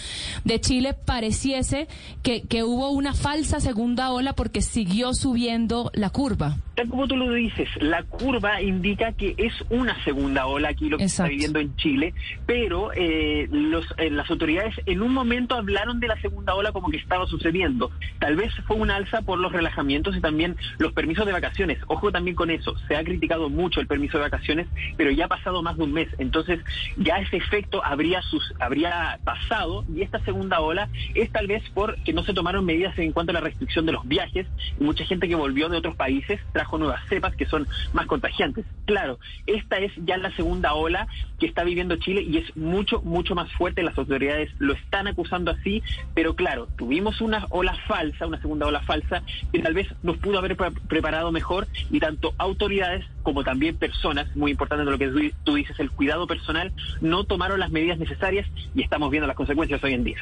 [0.43, 1.87] de Chile pareciese
[2.23, 6.57] que, que hubo una falsa segunda ola porque siguió subiendo la curva.
[6.75, 10.97] Tal como tú lo dices, la curva indica que es una segunda ola aquí lo
[10.97, 11.31] que Exacto.
[11.31, 12.13] está viviendo en Chile,
[12.45, 16.89] pero eh, los, eh, las autoridades en un momento hablaron de la segunda ola como
[16.89, 17.91] que estaba sucediendo.
[18.19, 21.40] Tal vez fue un alza por los relajamientos y también los permisos de vacaciones.
[21.87, 24.67] Ojo también con eso, se ha criticado mucho el permiso de vacaciones,
[24.97, 26.59] pero ya ha pasado más de un mes, entonces
[26.97, 32.13] ya ese efecto habría, sus, habría pasado y esta segunda ola es tal vez porque
[32.13, 34.47] no se tomaron medidas en cuanto a la restricción de los viajes
[34.79, 38.65] mucha gente que volvió de otros países trajo nuevas cepas que son más contagiantes.
[38.85, 41.07] Claro, esta es ya la segunda ola
[41.39, 43.83] que está viviendo Chile y es mucho, mucho más fuerte.
[43.83, 45.81] Las autoridades lo están acusando así,
[46.13, 50.37] pero claro, tuvimos una ola falsa, una segunda ola falsa, que tal vez nos pudo
[50.37, 55.33] haber pre preparado mejor y tanto autoridades como también personas, muy importante de lo que
[55.43, 59.83] tú dices, el cuidado personal, no tomaron las medidas necesarias y estamos viendo las consecuencias
[59.83, 60.17] hoy en día.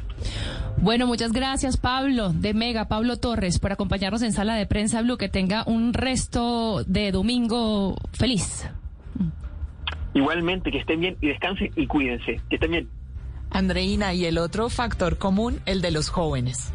[0.77, 5.17] Bueno, muchas gracias Pablo de Mega, Pablo Torres, por acompañarnos en Sala de Prensa Blue.
[5.17, 8.69] Que tenga un resto de domingo feliz.
[10.13, 12.41] Igualmente, que estén bien y descansen y cuídense.
[12.49, 12.89] Que estén bien.
[13.51, 16.73] Andreina, y el otro factor común, el de los jóvenes.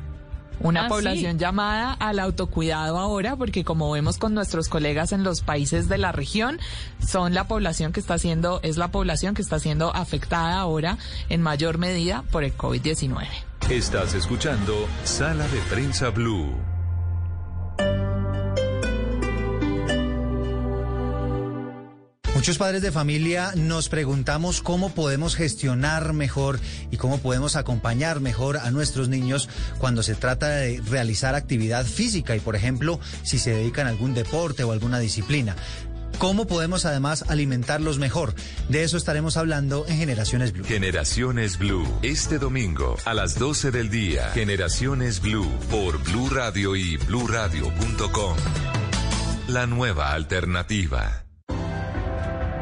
[0.60, 1.38] Una Ah, población sí.
[1.38, 6.12] llamada al autocuidado ahora, porque como vemos con nuestros colegas en los países de la
[6.12, 6.58] región,
[7.06, 10.98] son la población que está siendo, es la población que está siendo afectada ahora
[11.28, 13.26] en mayor medida por el COVID-19.
[13.70, 14.74] Estás escuchando
[15.04, 16.54] Sala de Prensa Blue.
[22.44, 28.58] Muchos padres de familia nos preguntamos cómo podemos gestionar mejor y cómo podemos acompañar mejor
[28.58, 33.52] a nuestros niños cuando se trata de realizar actividad física y, por ejemplo, si se
[33.54, 35.56] dedican a algún deporte o alguna disciplina.
[36.18, 38.34] ¿Cómo podemos además alimentarlos mejor?
[38.68, 40.66] De eso estaremos hablando en Generaciones Blue.
[40.66, 41.88] Generaciones Blue.
[42.02, 44.32] Este domingo a las 12 del día.
[44.34, 48.36] Generaciones Blue por Blue Radio y bluradio.com.
[49.48, 51.23] La nueva alternativa.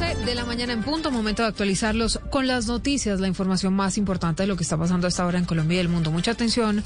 [0.00, 3.98] 11 de la mañana en punto, momento de actualizarlos con las noticias, la información más
[3.98, 6.10] importante de lo que está pasando hasta ahora en Colombia y el mundo.
[6.10, 6.82] Mucha atención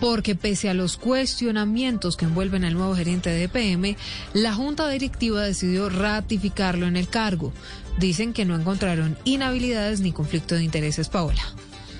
[0.00, 3.96] porque pese a los cuestionamientos que envuelven al nuevo gerente de EPM,
[4.34, 7.52] la Junta Directiva decidió ratificarlo en el cargo.
[7.98, 11.42] Dicen que no encontraron inhabilidades ni conflicto de intereses, Paola.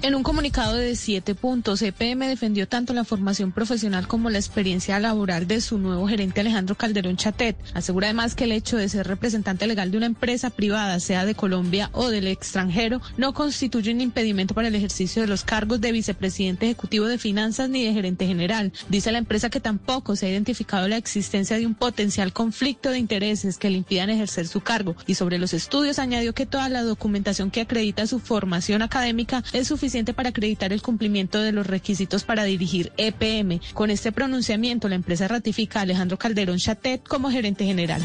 [0.00, 5.00] En un comunicado de siete puntos, EPM defendió tanto la formación profesional como la experiencia
[5.00, 7.56] laboral de su nuevo gerente Alejandro Calderón Chatet.
[7.74, 11.34] Asegura además que el hecho de ser representante legal de una empresa privada, sea de
[11.34, 15.90] Colombia o del extranjero, no constituye un impedimento para el ejercicio de los cargos de
[15.90, 18.72] vicepresidente ejecutivo de finanzas ni de gerente general.
[18.88, 23.00] Dice la empresa que tampoco se ha identificado la existencia de un potencial conflicto de
[23.00, 24.94] intereses que le impidan ejercer su cargo.
[25.08, 29.66] Y sobre los estudios añadió que toda la documentación que acredita su formación académica es
[29.66, 33.60] suficiente para acreditar el cumplimiento de los requisitos para dirigir EPM.
[33.74, 38.02] Con este pronunciamiento, la empresa ratifica a Alejandro Calderón Chatet como gerente general.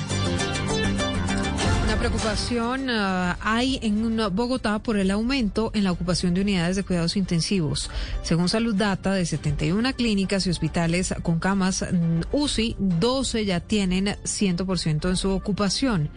[2.04, 7.16] Preocupación uh, hay en Bogotá por el aumento en la ocupación de unidades de cuidados
[7.16, 7.90] intensivos.
[8.24, 14.18] Según Salud Data, de 71 clínicas y hospitales con camas mm, UCI, 12 ya tienen
[14.26, 16.10] 100% en su ocupación.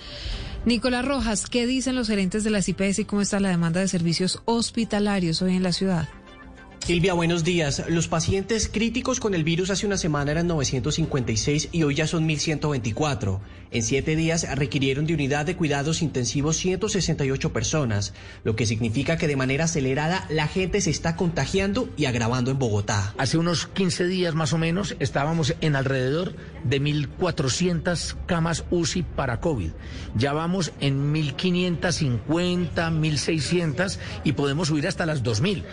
[0.67, 3.87] Nicolás Rojas, ¿qué dicen los gerentes de las IPS y cómo está la demanda de
[3.87, 6.09] servicios hospitalarios hoy en la ciudad?
[6.87, 7.83] Silvia, buenos días.
[7.89, 12.25] Los pacientes críticos con el virus hace una semana eran 956 y hoy ya son
[12.27, 13.41] 1124.
[13.73, 18.15] En siete días requirieron de unidad de cuidados intensivos 168 personas,
[18.45, 22.61] lo que significa que de manera acelerada la gente se está contagiando y agravando en
[22.61, 23.15] Bogotá.
[23.19, 29.41] Hace unos 15 días más o menos estábamos en alrededor de 1.400 camas UCI para
[29.41, 29.73] COVID.
[30.15, 35.65] Ya vamos en 1.550, 1.600 y podemos subir hasta las 2.000.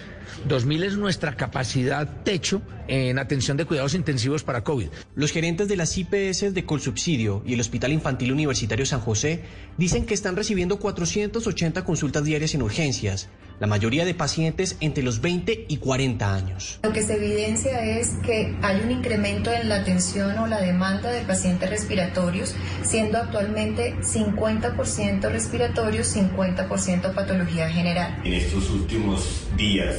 [0.47, 4.89] 2.000 es nuestra capacidad techo en atención de cuidados intensivos para COVID.
[5.15, 9.43] Los gerentes de las IPS de Colsubsidio y el Hospital Infantil Universitario San José
[9.77, 13.29] dicen que están recibiendo 480 consultas diarias en urgencias,
[13.59, 16.79] la mayoría de pacientes entre los 20 y 40 años.
[16.83, 21.11] Lo que se evidencia es que hay un incremento en la atención o la demanda
[21.11, 28.21] de pacientes respiratorios, siendo actualmente 50% respiratorios, 50% patología general.
[28.23, 29.95] En estos últimos días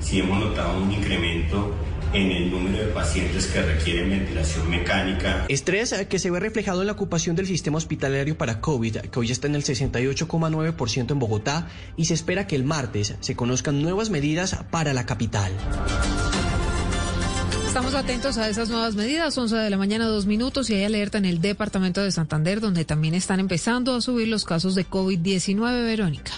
[0.00, 1.74] sí hemos notado un incremento
[2.12, 5.46] en el número de pacientes que requieren ventilación mecánica.
[5.48, 9.30] Estrés que se ve reflejado en la ocupación del sistema hospitalario para COVID, que hoy
[9.30, 14.10] está en el 68,9% en Bogotá y se espera que el martes se conozcan nuevas
[14.10, 15.52] medidas para la capital.
[17.76, 21.18] Estamos atentos a esas nuevas medidas, 11 de la mañana, dos minutos, y hay alerta
[21.18, 25.84] en el departamento de Santander, donde también están empezando a subir los casos de COVID-19,
[25.84, 26.32] Verónica.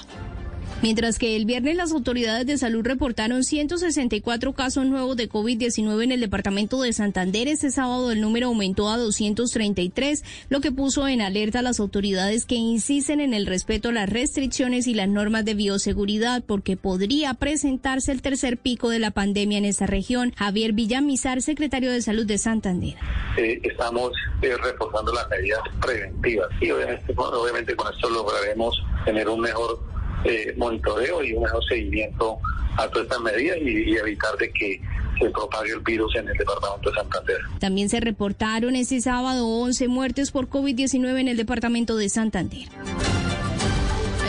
[0.80, 6.12] Mientras que el viernes las autoridades de salud reportaron 164 casos nuevos de COVID-19 en
[6.12, 11.20] el departamento de Santander, este sábado el número aumentó a 233, lo que puso en
[11.20, 15.44] alerta a las autoridades que insisten en el respeto a las restricciones y las normas
[15.44, 20.32] de bioseguridad porque podría presentarse el tercer pico de la pandemia en esta región.
[20.36, 22.94] Javier Villamizar, secretario de Salud de Santander.
[23.36, 24.12] Eh, estamos
[24.42, 24.54] eh,
[25.12, 31.32] las medidas preventivas y obviamente, obviamente con esto lograremos tener un mejor eh, monitoreo y
[31.32, 32.38] un mejor seguimiento
[32.76, 34.80] a todas estas medidas y, evitar de que
[35.18, 37.36] se propague el virus en el departamento de Santander.
[37.58, 42.68] También se reportaron ese sábado 11 muertes por COVID-19 en el departamento de Santander.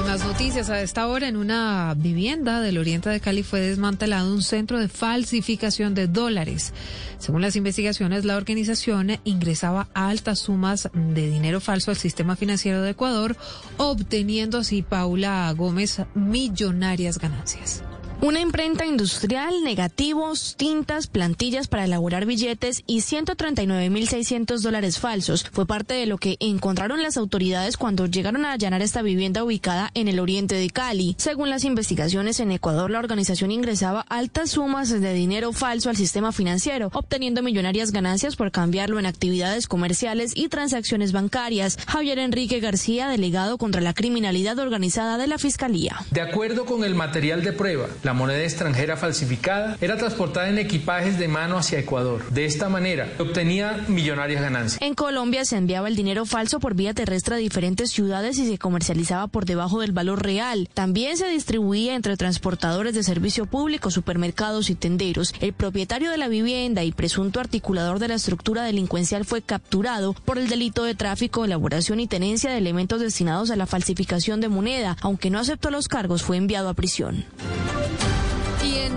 [0.10, 1.28] Más noticias a esta hora.
[1.28, 6.74] En una vivienda del oriente de Cali fue desmantelado un centro de falsificación de dólares.
[7.20, 12.89] Según las investigaciones, la organización ingresaba altas sumas de dinero falso al sistema financiero de
[12.89, 13.38] Ecuador,
[13.78, 17.84] obteniendo así Paula Gómez millonarias ganancias.
[18.22, 25.94] Una imprenta industrial, negativos, tintas, plantillas para elaborar billetes y 139.600 dólares falsos fue parte
[25.94, 30.20] de lo que encontraron las autoridades cuando llegaron a allanar esta vivienda ubicada en el
[30.20, 31.16] oriente de Cali.
[31.18, 36.34] Según las investigaciones en Ecuador, la organización ingresaba altas sumas de dinero falso al sistema
[36.34, 41.78] financiero, obteniendo millonarias ganancias por cambiarlo en actividades comerciales y transacciones bancarias.
[41.88, 46.02] Javier Enrique García, delegado contra la criminalidad organizada de la Fiscalía.
[46.12, 51.20] De acuerdo con el material de prueba, la moneda extranjera falsificada era transportada en equipajes
[51.20, 52.28] de mano hacia Ecuador.
[52.32, 54.82] De esta manera, obtenía millonarias ganancias.
[54.82, 58.57] En Colombia se enviaba el dinero falso por vía terrestre a diferentes ciudades y se
[58.57, 60.68] comercializaba por debajo del valor real.
[60.74, 65.32] También se distribuía entre transportadores de servicio público, supermercados y tenderos.
[65.39, 70.39] El propietario de la vivienda y presunto articulador de la estructura delincuencial fue capturado por
[70.39, 74.97] el delito de tráfico, elaboración y tenencia de elementos destinados a la falsificación de moneda.
[75.01, 77.24] Aunque no aceptó los cargos, fue enviado a prisión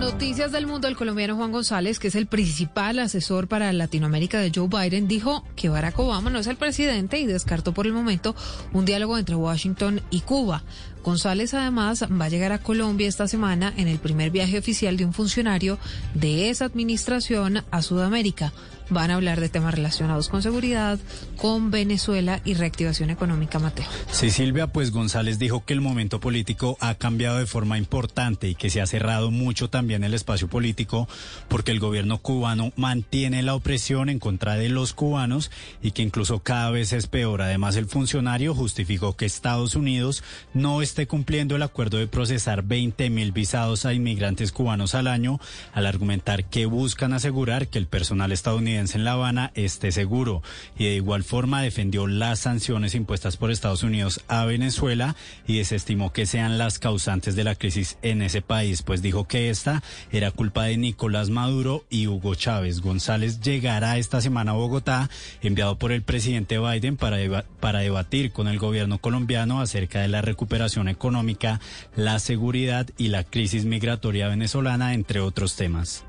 [0.03, 4.51] noticias del mundo, el colombiano Juan González, que es el principal asesor para Latinoamérica de
[4.53, 8.35] Joe Biden, dijo que Barack Obama no es el presidente y descartó por el momento
[8.73, 10.63] un diálogo entre Washington y Cuba.
[11.03, 15.05] González además va a llegar a Colombia esta semana en el primer viaje oficial de
[15.05, 15.77] un funcionario
[16.13, 18.53] de esa administración a Sudamérica.
[18.89, 20.99] Van a hablar de temas relacionados con seguridad,
[21.37, 23.85] con Venezuela y reactivación económica, Mateo.
[24.11, 28.55] Sí, Silvia, pues González dijo que el momento político ha cambiado de forma importante y
[28.55, 31.07] que se ha cerrado mucho también el espacio político
[31.47, 35.49] porque el gobierno cubano mantiene la opresión en contra de los cubanos
[35.81, 37.41] y que incluso cada vez es peor.
[37.41, 40.23] Además, el funcionario justificó que Estados Unidos
[40.53, 45.39] no esté cumpliendo el acuerdo de procesar 20 mil visados a inmigrantes cubanos al año
[45.73, 50.43] al argumentar que buscan asegurar que el personal estadounidense en La Habana esté seguro
[50.77, 55.15] y de igual forma defendió las sanciones impuestas por Estados Unidos a Venezuela
[55.47, 59.49] y desestimó que sean las causantes de la crisis en ese país, pues dijo que
[59.49, 59.81] esta
[60.11, 62.81] era culpa de Nicolás Maduro y Hugo Chávez.
[62.81, 65.09] González llegará esta semana a Bogotá,
[65.41, 67.17] enviado por el presidente Biden para,
[67.59, 71.59] para debatir con el gobierno colombiano acerca de la recuperación económica,
[71.95, 76.05] la seguridad y la crisis migratoria venezolana, entre otros temas.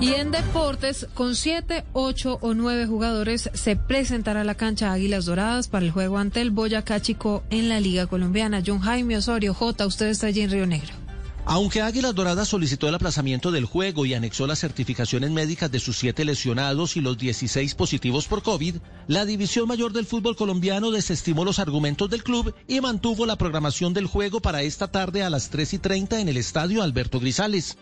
[0.00, 5.68] Y en deportes, con siete, ocho o nueve jugadores, se presentará la cancha Águilas Doradas
[5.68, 8.62] para el juego ante el Boyacá Chico en la Liga Colombiana.
[8.64, 11.05] John Jaime Osorio, J, usted está allí en Río Negro.
[11.48, 15.96] Aunque Águilas Doradas solicitó el aplazamiento del juego y anexó las certificaciones médicas de sus
[15.96, 18.74] siete lesionados y los 16 positivos por COVID,
[19.06, 23.94] la División Mayor del Fútbol Colombiano desestimó los argumentos del club y mantuvo la programación
[23.94, 27.78] del juego para esta tarde a las 3 y 30 en el estadio Alberto Grisales.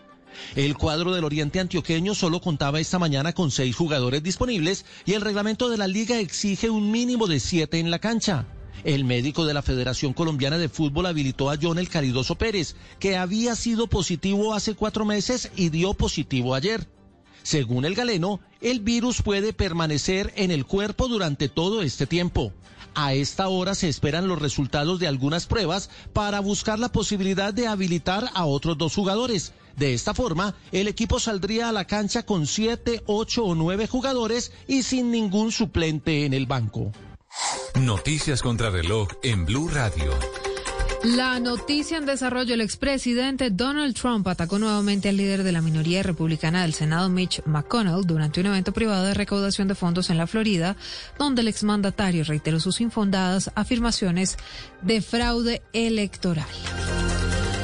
[0.55, 5.21] El cuadro del Oriente Antioqueño solo contaba esta mañana con seis jugadores disponibles y el
[5.21, 8.45] reglamento de la liga exige un mínimo de siete en la cancha.
[8.83, 13.17] El médico de la Federación Colombiana de Fútbol habilitó a John el Caridoso Pérez, que
[13.17, 16.87] había sido positivo hace cuatro meses y dio positivo ayer.
[17.41, 22.51] Según el galeno, el virus puede permanecer en el cuerpo durante todo este tiempo.
[22.95, 27.67] A esta hora se esperan los resultados de algunas pruebas para buscar la posibilidad de
[27.67, 29.51] habilitar a otros dos jugadores.
[29.75, 34.53] De esta forma, el equipo saldría a la cancha con siete, ocho o nueve jugadores
[34.67, 36.93] y sin ningún suplente en el banco.
[37.79, 40.11] Noticias contra reloj en Blue Radio.
[41.03, 46.01] La noticia en desarrollo, el expresidente Donald Trump atacó nuevamente al líder de la minoría
[46.01, 50.25] republicana del Senado, Mitch McConnell, durante un evento privado de recaudación de fondos en la
[50.25, 50.75] Florida,
[51.19, 54.37] donde el exmandatario reiteró sus infundadas afirmaciones
[54.81, 56.47] de fraude electoral.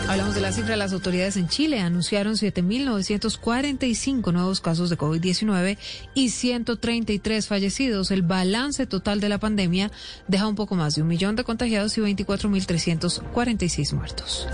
[0.08, 0.76] Hablamos de la cifra.
[0.76, 5.78] Las autoridades en Chile anunciaron 7.945 nuevos casos de COVID-19
[6.14, 8.12] y 133 fallecidos.
[8.12, 9.92] El balance total de la pandemia
[10.28, 14.48] deja un poco más de un millón de contagiados y 24.346 muertos.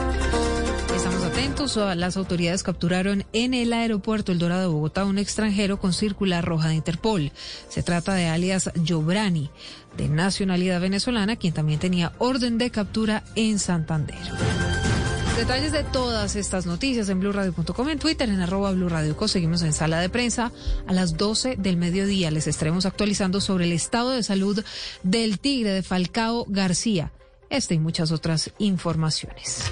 [0.96, 1.78] Estamos atentos.
[1.96, 6.70] Las autoridades capturaron en el aeropuerto El Dorado de Bogotá un extranjero con circular roja
[6.70, 7.32] de Interpol.
[7.70, 9.50] Se trata de alias Jobrani,
[9.96, 14.18] de nacionalidad venezolana, quien también tenía orden de captura en Santander.
[15.38, 19.28] Detalles de todas estas noticias en blurradio.com, en Twitter, en arroba blurradioco.
[19.28, 20.52] Seguimos en sala de prensa
[20.88, 22.32] a las 12 del mediodía.
[22.32, 24.66] Les estaremos actualizando sobre el estado de salud
[25.04, 27.12] del tigre de Falcao García.
[27.52, 29.72] Esta y muchas otras informaciones.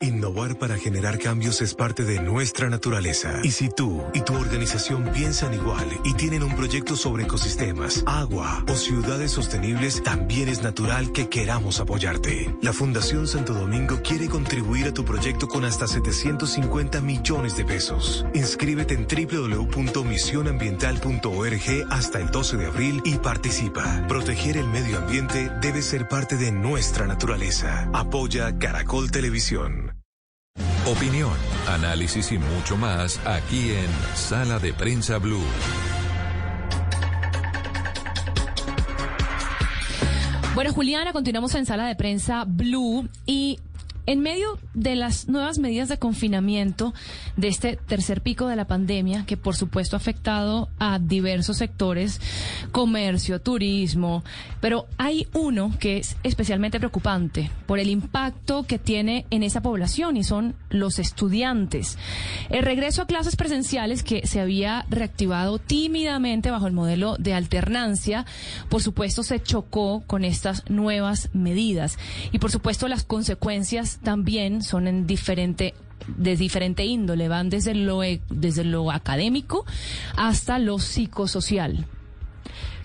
[0.00, 3.40] Innovar para generar cambios es parte de nuestra naturaleza.
[3.42, 8.64] Y si tú y tu organización piensan igual y tienen un proyecto sobre ecosistemas, agua
[8.68, 12.54] o ciudades sostenibles, también es natural que queramos apoyarte.
[12.62, 18.24] La Fundación Santo Domingo quiere contribuir a tu proyecto con hasta 750 millones de pesos.
[18.34, 24.06] Inscríbete en www.misionambiental.org hasta el 12 de abril y participa.
[24.06, 27.90] Proteger el medio ambiente debe ser parte de nuestra naturaleza.
[27.92, 29.87] Apoya Caracol Televisión.
[30.90, 31.34] Opinión,
[31.66, 35.44] análisis y mucho más aquí en Sala de Prensa Blue.
[40.54, 43.60] Bueno, Juliana, continuamos en Sala de Prensa Blue y
[44.08, 46.94] En medio de las nuevas medidas de confinamiento
[47.36, 52.18] de este tercer pico de la pandemia, que por supuesto ha afectado a diversos sectores,
[52.72, 54.24] comercio, turismo,
[54.62, 60.16] pero hay uno que es especialmente preocupante por el impacto que tiene en esa población
[60.16, 61.98] y son los estudiantes.
[62.48, 68.24] El regreso a clases presenciales que se había reactivado tímidamente bajo el modelo de alternancia,
[68.70, 71.98] por supuesto se chocó con estas nuevas medidas
[72.32, 75.74] y por supuesto las consecuencias también son en diferente
[76.16, 79.66] de diferente índole, van desde lo, e, desde lo académico
[80.16, 81.86] hasta lo psicosocial.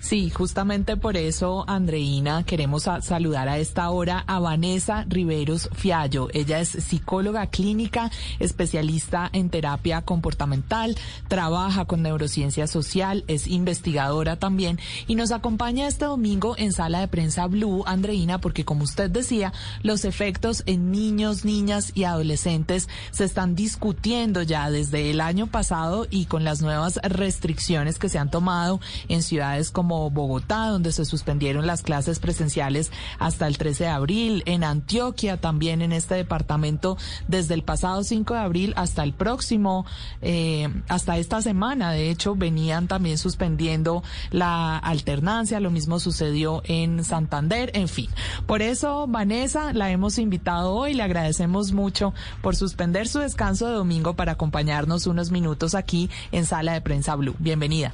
[0.03, 6.27] Sí, justamente por eso, Andreina, queremos saludar a esta hora a Vanessa Riveros Fiallo.
[6.33, 10.97] Ella es psicóloga clínica, especialista en terapia comportamental,
[11.29, 14.77] trabaja con neurociencia social, es investigadora también
[15.07, 19.53] y nos acompaña este domingo en sala de prensa Blue, Andreina, porque como usted decía,
[19.83, 26.07] los efectos en niños, niñas y adolescentes se están discutiendo ya desde el año pasado
[26.09, 31.05] y con las nuevas restricciones que se han tomado en ciudades como Bogotá, donde se
[31.05, 36.97] suspendieron las clases presenciales hasta el 13 de abril, en Antioquia también en este departamento
[37.27, 39.85] desde el pasado 5 de abril hasta el próximo,
[40.21, 47.03] eh, hasta esta semana, de hecho, venían también suspendiendo la alternancia, lo mismo sucedió en
[47.03, 48.09] Santander, en fin.
[48.45, 53.73] Por eso, Vanessa, la hemos invitado hoy, le agradecemos mucho por suspender su descanso de
[53.73, 57.35] domingo para acompañarnos unos minutos aquí en Sala de Prensa Blue.
[57.39, 57.93] Bienvenida.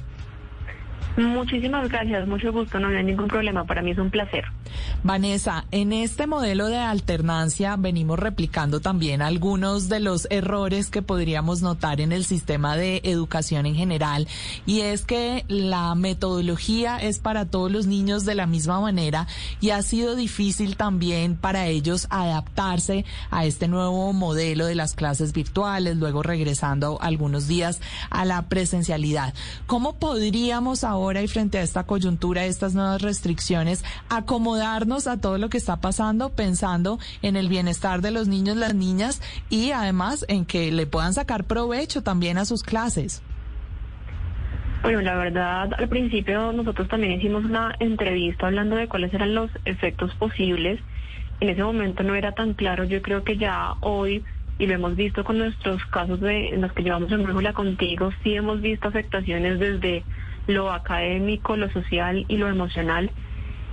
[1.16, 4.44] Muchísimas gracias, mucho gusto, no hay ningún problema, para mí es un placer.
[5.02, 11.62] Vanessa, en este modelo de alternancia venimos replicando también algunos de los errores que podríamos
[11.62, 14.28] notar en el sistema de educación en general
[14.66, 19.26] y es que la metodología es para todos los niños de la misma manera
[19.60, 25.32] y ha sido difícil también para ellos adaptarse a este nuevo modelo de las clases
[25.32, 27.80] virtuales, luego regresando algunos días
[28.10, 29.34] a la presencialidad.
[29.66, 35.38] ¿Cómo podríamos ahora ahora y frente a esta coyuntura, estas nuevas restricciones, acomodarnos a todo
[35.38, 40.24] lo que está pasando, pensando en el bienestar de los niños, las niñas y además
[40.28, 43.22] en que le puedan sacar provecho también a sus clases.
[44.82, 49.50] Bueno, la verdad, al principio nosotros también hicimos una entrevista hablando de cuáles eran los
[49.64, 50.80] efectos posibles.
[51.40, 54.22] En ese momento no era tan claro, yo creo que ya hoy,
[54.58, 58.10] y lo hemos visto con nuestros casos de, en los que llevamos en Brújula contigo,
[58.22, 60.02] sí hemos visto afectaciones desde
[60.46, 63.10] lo académico, lo social y lo emocional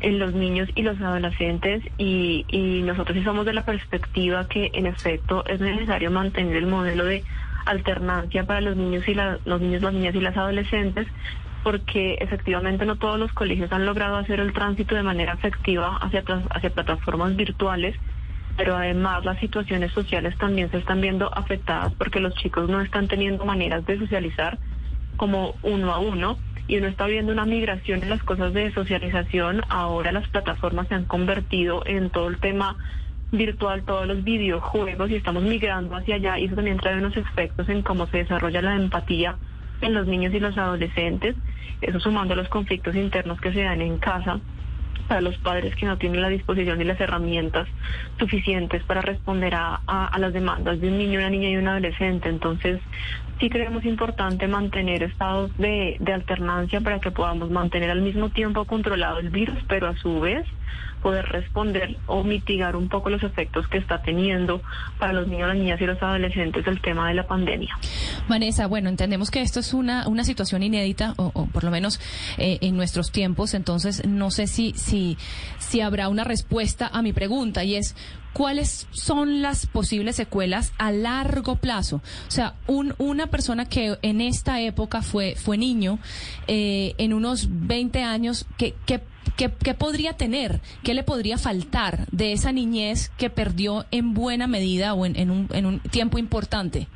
[0.02, 4.86] en los niños y los adolescentes y, nosotros sí somos de la perspectiva que en
[4.86, 7.24] efecto es necesario mantener el modelo de
[7.66, 11.08] alternancia para los niños y los niños, las niñas y las adolescentes
[11.64, 16.24] porque efectivamente no todos los colegios han logrado hacer el tránsito de manera efectiva hacia,
[16.52, 17.96] hacia plataformas virtuales,
[18.56, 23.10] pero además las situaciones sociales también se están viendo afectadas porque los chicos no están
[23.10, 24.58] teniendo maneras de socializar
[25.18, 26.38] como uno a uno
[26.68, 29.62] y uno está viendo una migración en las cosas de socialización.
[29.70, 32.76] Ahora las plataformas se han convertido en todo el tema
[33.32, 37.68] virtual, todos los videojuegos y estamos migrando hacia allá y eso también trae unos efectos
[37.70, 39.38] en cómo se desarrolla la empatía
[39.82, 41.36] en los niños y los adolescentes,
[41.82, 44.40] eso sumando a los conflictos internos que se dan en casa
[45.08, 47.68] para los padres que no tienen la disposición y las herramientas
[48.20, 52.28] suficientes para responder a, a, las demandas de un niño, una niña y un adolescente.
[52.28, 52.82] Entonces,
[53.40, 58.66] sí creemos importante mantener estados de, de alternancia para que podamos mantener al mismo tiempo
[58.66, 60.46] controlado el virus, pero a su vez
[61.02, 64.62] poder responder o mitigar un poco los efectos que está teniendo
[65.00, 67.78] para los niños, las niñas y los adolescentes el tema de la pandemia.
[68.28, 72.00] Vanessa, bueno, entendemos que esto es una, una situación inédita, o, por lo menos
[72.38, 75.18] eh, en nuestros tiempos, entonces no sé si, si,
[75.82, 77.96] habrá una respuesta a mi pregunta y es,
[78.34, 82.02] ¿cuáles son las posibles secuelas a largo plazo?
[82.28, 86.00] O sea, un, una persona que en esta época fue, fue niño,
[86.48, 89.02] eh, en unos 20 años, ¿qué, qué
[89.36, 90.62] ¿Qué, podría tener?
[90.84, 95.48] ¿Qué le podría faltar de esa niñez que perdió en buena medida o en, un,
[95.52, 96.88] en un tiempo importante?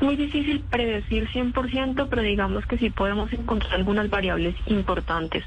[0.00, 5.44] Muy difícil predecir 100%, pero digamos que sí podemos encontrar algunas variables importantes.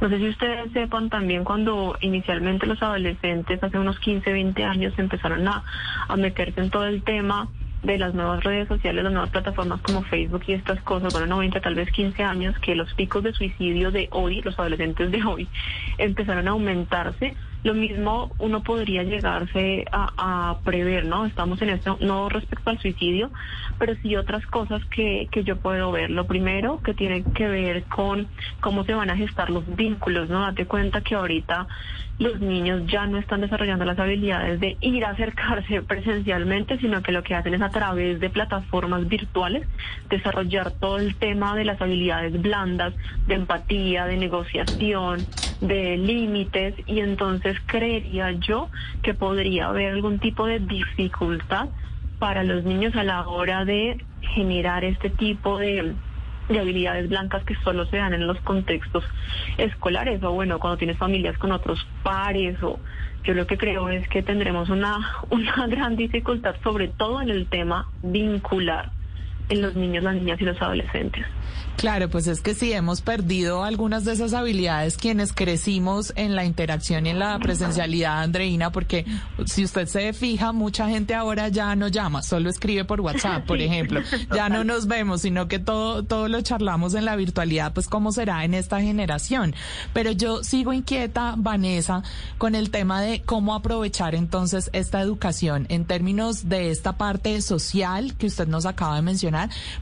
[0.00, 4.92] No sé si ustedes sepan también cuando inicialmente los adolescentes hace unos 15, 20 años
[4.98, 5.62] empezaron a,
[6.08, 7.48] a meterse en todo el tema
[7.82, 11.60] de las nuevas redes sociales, las nuevas plataformas como Facebook y estas cosas, bueno, 90,
[11.60, 15.48] tal vez 15 años, que los picos de suicidio de hoy, los adolescentes de hoy,
[15.98, 17.34] empezaron a aumentarse
[17.64, 21.26] Lo mismo uno podría llegarse a, prever, ¿no?
[21.26, 23.30] Estamos en esto, no respecto al suicidio,
[23.78, 26.10] pero sí otras cosas que, que yo puedo ver.
[26.10, 28.26] Lo primero que tiene que ver con
[28.60, 30.40] cómo se van a gestar los vínculos, ¿no?
[30.40, 31.68] Date cuenta que ahorita
[32.18, 37.12] los niños ya no están desarrollando las habilidades de ir a acercarse presencialmente, sino que
[37.12, 39.66] lo que hacen es a través de plataformas virtuales
[40.08, 42.94] desarrollar todo el tema de las habilidades blandas,
[43.26, 45.20] de empatía, de negociación,
[45.62, 48.68] de límites, y entonces creería yo
[49.02, 51.68] que podría haber algún tipo de dificultad
[52.18, 54.04] para los niños a la hora de
[54.34, 55.94] generar este tipo de
[56.48, 59.04] de habilidades blancas que solo se dan en los contextos
[59.58, 62.78] escolares o bueno, cuando tienes familias con otros pares o
[63.24, 64.98] yo lo que creo es que tendremos una,
[65.30, 68.90] una gran dificultad sobre todo en el tema vincular
[69.48, 71.24] en los niños, las niñas y los adolescentes.
[71.76, 76.44] Claro, pues es que sí hemos perdido algunas de esas habilidades quienes crecimos en la
[76.44, 79.04] interacción y en la presencialidad, Andreina, porque
[79.46, 83.60] si usted se fija, mucha gente ahora ya no llama, solo escribe por WhatsApp, por
[83.60, 84.00] ejemplo.
[84.32, 88.12] Ya no nos vemos, sino que todo, todo lo charlamos en la virtualidad, pues cómo
[88.12, 89.54] será en esta generación.
[89.92, 92.02] Pero yo sigo inquieta, Vanessa,
[92.38, 98.14] con el tema de cómo aprovechar entonces esta educación en términos de esta parte social
[98.16, 99.31] que usted nos acaba de mencionar,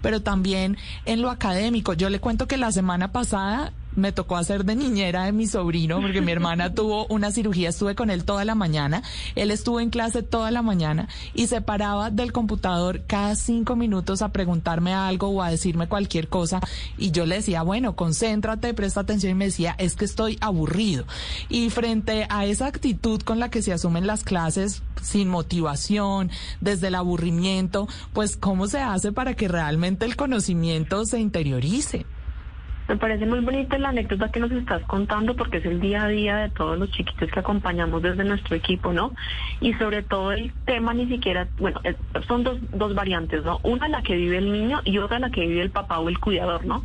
[0.03, 1.95] pero también en lo académico.
[1.95, 6.01] Yo le cuento que la semana pasada me tocó hacer de niñera de mi sobrino
[6.01, 9.03] porque mi hermana tuvo una cirugía, estuve con él toda la mañana,
[9.35, 14.23] él estuvo en clase toda la mañana y se paraba del computador cada cinco minutos
[14.23, 16.61] a preguntarme algo o a decirme cualquier cosa
[16.99, 21.05] y yo le decía, bueno, concéntrate, presta atención y me decía, es que estoy aburrido.
[21.49, 26.31] Y frente a esa actitud con la que se asumen las clases sin motivación,
[26.61, 32.07] desde el aburrimiento, pues cómo se hace para que realmente el conocimiento se interiorice.
[32.91, 36.09] Me parece muy bonita la anécdota que nos estás contando porque es el día a
[36.09, 39.13] día de todos los chiquitos que acompañamos desde nuestro equipo, ¿no?
[39.61, 41.81] Y sobre todo el tema ni siquiera, bueno,
[42.27, 43.61] son dos, dos variantes, ¿no?
[43.63, 46.19] Una la que vive el niño y otra la que vive el papá o el
[46.19, 46.85] cuidador, ¿no?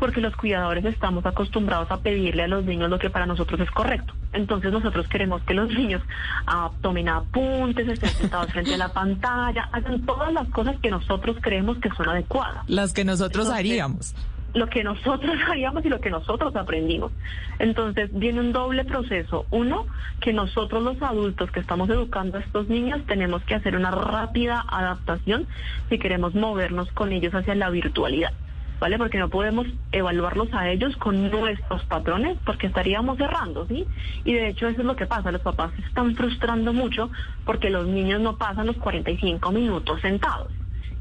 [0.00, 3.70] porque los cuidadores estamos acostumbrados a pedirle a los niños lo que para nosotros es
[3.72, 4.14] correcto.
[4.32, 6.02] Entonces nosotros queremos que los niños
[6.46, 11.36] ah, tomen apuntes, estén sentados frente a la pantalla, hagan todas las cosas que nosotros
[11.40, 12.62] creemos que son adecuadas.
[12.68, 14.14] Las que nosotros haríamos
[14.54, 17.12] lo que nosotros haríamos y lo que nosotros aprendimos.
[17.58, 19.46] Entonces viene un doble proceso.
[19.50, 19.86] Uno,
[20.20, 24.64] que nosotros los adultos que estamos educando a estos niños tenemos que hacer una rápida
[24.68, 25.46] adaptación
[25.88, 28.32] si queremos movernos con ellos hacia la virtualidad.
[28.80, 28.96] ¿Vale?
[28.96, 33.84] Porque no podemos evaluarlos a ellos con nuestros patrones porque estaríamos cerrando, ¿sí?
[34.24, 37.10] Y de hecho eso es lo que pasa, los papás se están frustrando mucho
[37.44, 40.52] porque los niños no pasan los 45 minutos sentados.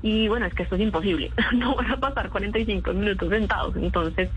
[0.08, 1.32] Y bueno, es que esto es imposible.
[1.53, 3.76] No van a pasar 45 minutos sentados.
[3.76, 4.30] Entonces,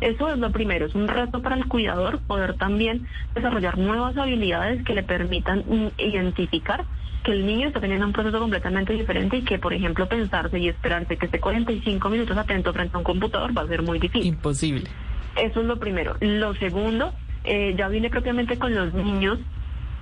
[0.00, 0.86] eso es lo primero.
[0.86, 5.64] Es un reto para el cuidador poder también desarrollar nuevas habilidades que le permitan
[5.98, 6.84] identificar
[7.24, 10.68] que el niño está teniendo un proceso completamente diferente y que, por ejemplo, pensarse y
[10.68, 14.28] esperarse que esté 45 minutos atento frente a un computador va a ser muy difícil.
[14.28, 14.88] Imposible.
[15.36, 16.16] Eso es lo primero.
[16.20, 17.12] Lo segundo,
[17.44, 19.38] eh, ya vine propiamente con los niños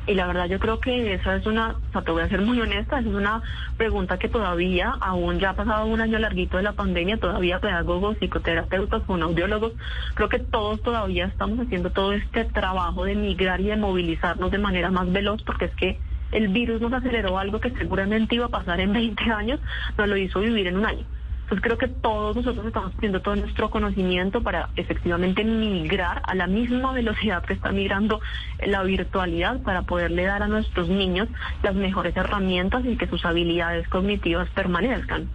[0.06, 2.40] y la verdad yo creo que esa es una, o sea, te voy a ser
[2.42, 3.42] muy honesta, es una
[3.76, 8.16] pregunta que todavía, aún ya ha pasado un año larguito de la pandemia, todavía pedagogos,
[8.18, 9.72] psicoterapeutas, fonoaudiólogos,
[10.14, 14.58] creo que todos todavía estamos haciendo todo este trabajo de migrar y de movilizarnos de
[14.58, 15.98] manera más veloz, porque es que
[16.32, 19.60] el virus nos aceleró algo que seguramente iba a pasar en 20 años,
[19.96, 21.04] nos lo hizo vivir en un año.
[21.46, 26.48] Entonces creo que todos nosotros estamos poniendo todo nuestro conocimiento para efectivamente migrar a la
[26.48, 28.20] misma velocidad que está migrando
[28.66, 31.28] la virtualidad para poderle dar a nuestros niños
[31.62, 35.28] las mejores herramientas y que sus habilidades cognitivas permanezcan.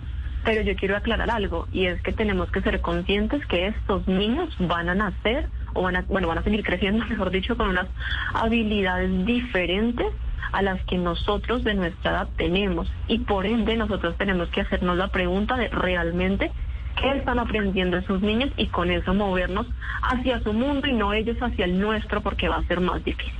[0.44, 4.54] Pero yo quiero aclarar algo y es que tenemos que ser conscientes que estos niños
[4.60, 7.88] van a nacer o van a, bueno, van a seguir creciendo, mejor dicho, con unas
[8.34, 10.08] habilidades diferentes
[10.52, 12.92] a las que nosotros de nuestra edad tenemos.
[13.08, 16.52] Y por ende nosotros tenemos que hacernos la pregunta de realmente
[17.00, 19.68] qué están aprendiendo esos niños y con eso movernos
[20.04, 23.34] hacia su mundo y no ellos hacia el nuestro porque va a ser más difícil.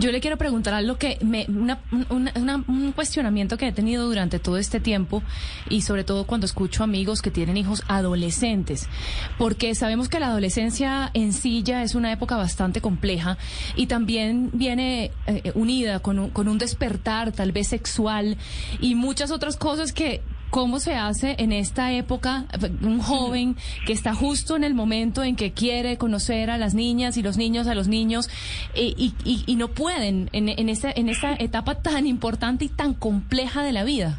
[0.00, 4.80] Yo le quiero preguntar algo que me, un cuestionamiento que he tenido durante todo este
[4.80, 5.22] tiempo
[5.68, 8.88] y sobre todo cuando escucho amigos que tienen hijos adolescentes,
[9.36, 13.36] porque sabemos que la adolescencia en sí ya es una época bastante compleja
[13.76, 18.38] y también viene eh, unida con un, con un despertar tal vez sexual
[18.80, 22.44] y muchas otras cosas que ¿Cómo se hace en esta época
[22.82, 23.56] un joven
[23.86, 27.36] que está justo en el momento en que quiere conocer a las niñas y los
[27.36, 28.28] niños a los niños
[28.74, 33.72] eh, y, no pueden en, esta, en esta etapa tan importante y tan compleja de
[33.72, 34.18] la vida?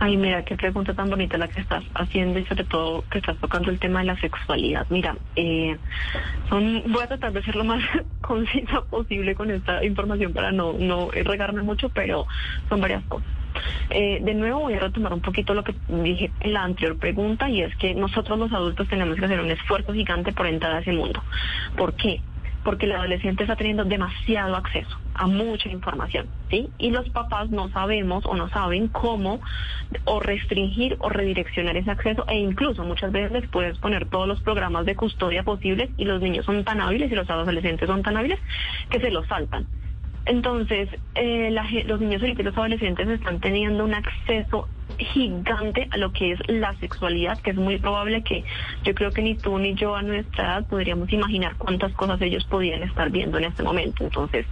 [0.00, 3.36] Ay, mira, qué pregunta tan bonita la que estás haciendo y sobre todo que estás
[3.38, 4.86] tocando el tema de la sexualidad.
[4.90, 5.76] Mira, eh,
[6.48, 7.82] son, voy a tratar de ser lo más
[8.20, 12.26] concisa posible con esta información para no, no regarme mucho, pero
[12.68, 13.28] son varias cosas.
[13.90, 17.48] Eh, de nuevo voy a retomar un poquito lo que dije en la anterior pregunta
[17.48, 20.80] y es que nosotros los adultos tenemos que hacer un esfuerzo gigante por entrar a
[20.80, 21.22] ese mundo.
[21.76, 22.20] ¿Por qué?
[22.64, 26.68] porque el adolescente está teniendo demasiado acceso a mucha información, ¿sí?
[26.76, 29.40] Y los papás no sabemos o no saben cómo
[30.04, 34.42] o restringir o redireccionar ese acceso e incluso muchas veces les puedes poner todos los
[34.42, 38.18] programas de custodia posibles y los niños son tan hábiles y los adolescentes son tan
[38.18, 38.38] hábiles
[38.90, 39.66] que se los saltan.
[40.28, 41.50] Entonces, eh,
[41.86, 44.68] los niños y los adolescentes están teniendo un acceso
[44.98, 48.44] gigante a lo que es la sexualidad, que es muy probable que
[48.84, 52.44] yo creo que ni tú ni yo a nuestra edad podríamos imaginar cuántas cosas ellos
[52.44, 54.04] podían estar viendo en este momento.
[54.04, 54.44] Entonces,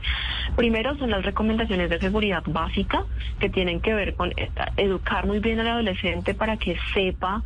[0.57, 3.05] primero son las recomendaciones de seguridad básica
[3.39, 7.43] que tienen que ver con eh, educar muy bien al adolescente para que sepa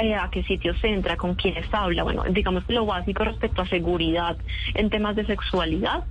[0.00, 4.36] eh, a qué sitios entra, con quiénes habla, bueno, digamos lo básico respecto a seguridad
[4.74, 6.04] en temas de sexualidad.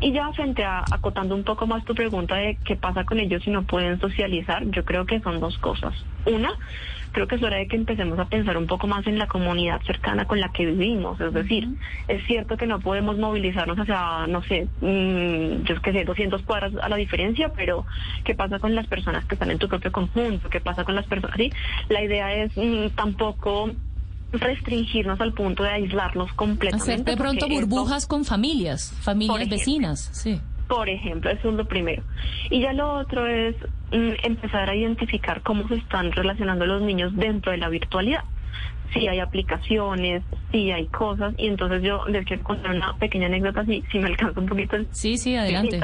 [0.00, 3.42] Y ya frente a acotando un poco más tu pregunta de qué pasa con ellos
[3.42, 5.94] si no pueden socializar, yo creo que son dos cosas.
[6.26, 6.52] Una,
[7.12, 9.80] creo que es hora de que empecemos a pensar un poco más en la comunidad
[9.82, 11.20] cercana con la que vivimos.
[11.20, 11.68] Es decir,
[12.08, 16.72] es cierto que no podemos movilizarnos hacia, no sé, mm, yo qué sé, 200 cuadras
[16.82, 17.84] a la diferencia, pero
[18.24, 20.48] ¿qué pasa con las personas que están en tu propio conjunto?
[20.48, 21.36] ¿Qué pasa con las personas?
[21.36, 21.52] Sí,
[21.88, 23.70] la idea es mm, tampoco
[24.32, 26.92] restringirnos al punto de aislarnos completamente.
[26.92, 30.40] Hacer de pronto burbujas con familias, familias vecinas, sí.
[30.72, 32.02] Por ejemplo, eso es lo primero.
[32.48, 33.54] Y ya lo otro es
[33.90, 38.24] mm, empezar a identificar cómo se están relacionando los niños dentro de la virtualidad.
[38.94, 41.34] Si hay aplicaciones, si hay cosas.
[41.36, 44.78] Y entonces yo les quiero contar una pequeña anécdota, si, si me alcanza un poquito.
[44.92, 45.78] sí, sí, adelante.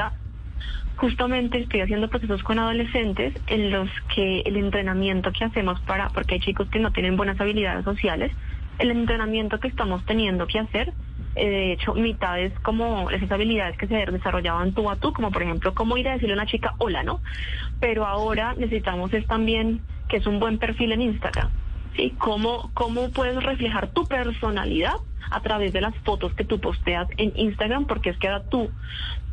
[0.95, 6.33] Justamente estoy haciendo procesos con adolescentes en los que el entrenamiento que hacemos para, porque
[6.33, 8.31] hay chicos que no tienen buenas habilidades sociales,
[8.79, 10.93] el entrenamiento que estamos teniendo que hacer
[11.45, 15.73] de hecho, mitades como esas habilidades que se desarrollaban tú a tú, como por ejemplo,
[15.73, 17.21] cómo ir a decirle a una chica hola, ¿no?
[17.79, 21.49] Pero ahora necesitamos es también que es un buen perfil en Instagram,
[21.95, 22.13] ¿sí?
[22.17, 24.95] ¿Cómo, cómo puedes reflejar tu personalidad
[25.31, 27.85] a través de las fotos que tú posteas en Instagram?
[27.85, 28.69] Porque es que ahora tú,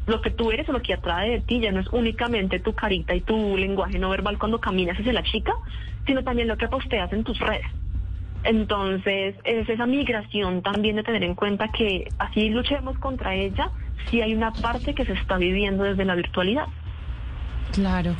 [0.06, 2.74] lo que tú eres o lo que atrae de ti ya no es únicamente tu
[2.74, 5.54] carita y tu lenguaje no verbal cuando caminas hacia la chica,
[6.06, 7.66] sino también lo que posteas en tus redes.
[8.46, 13.70] Entonces, es esa migración también de tener en cuenta que así luchemos contra ella,
[14.08, 16.66] si hay una parte que se está viviendo desde la virtualidad.
[17.72, 18.14] Claro.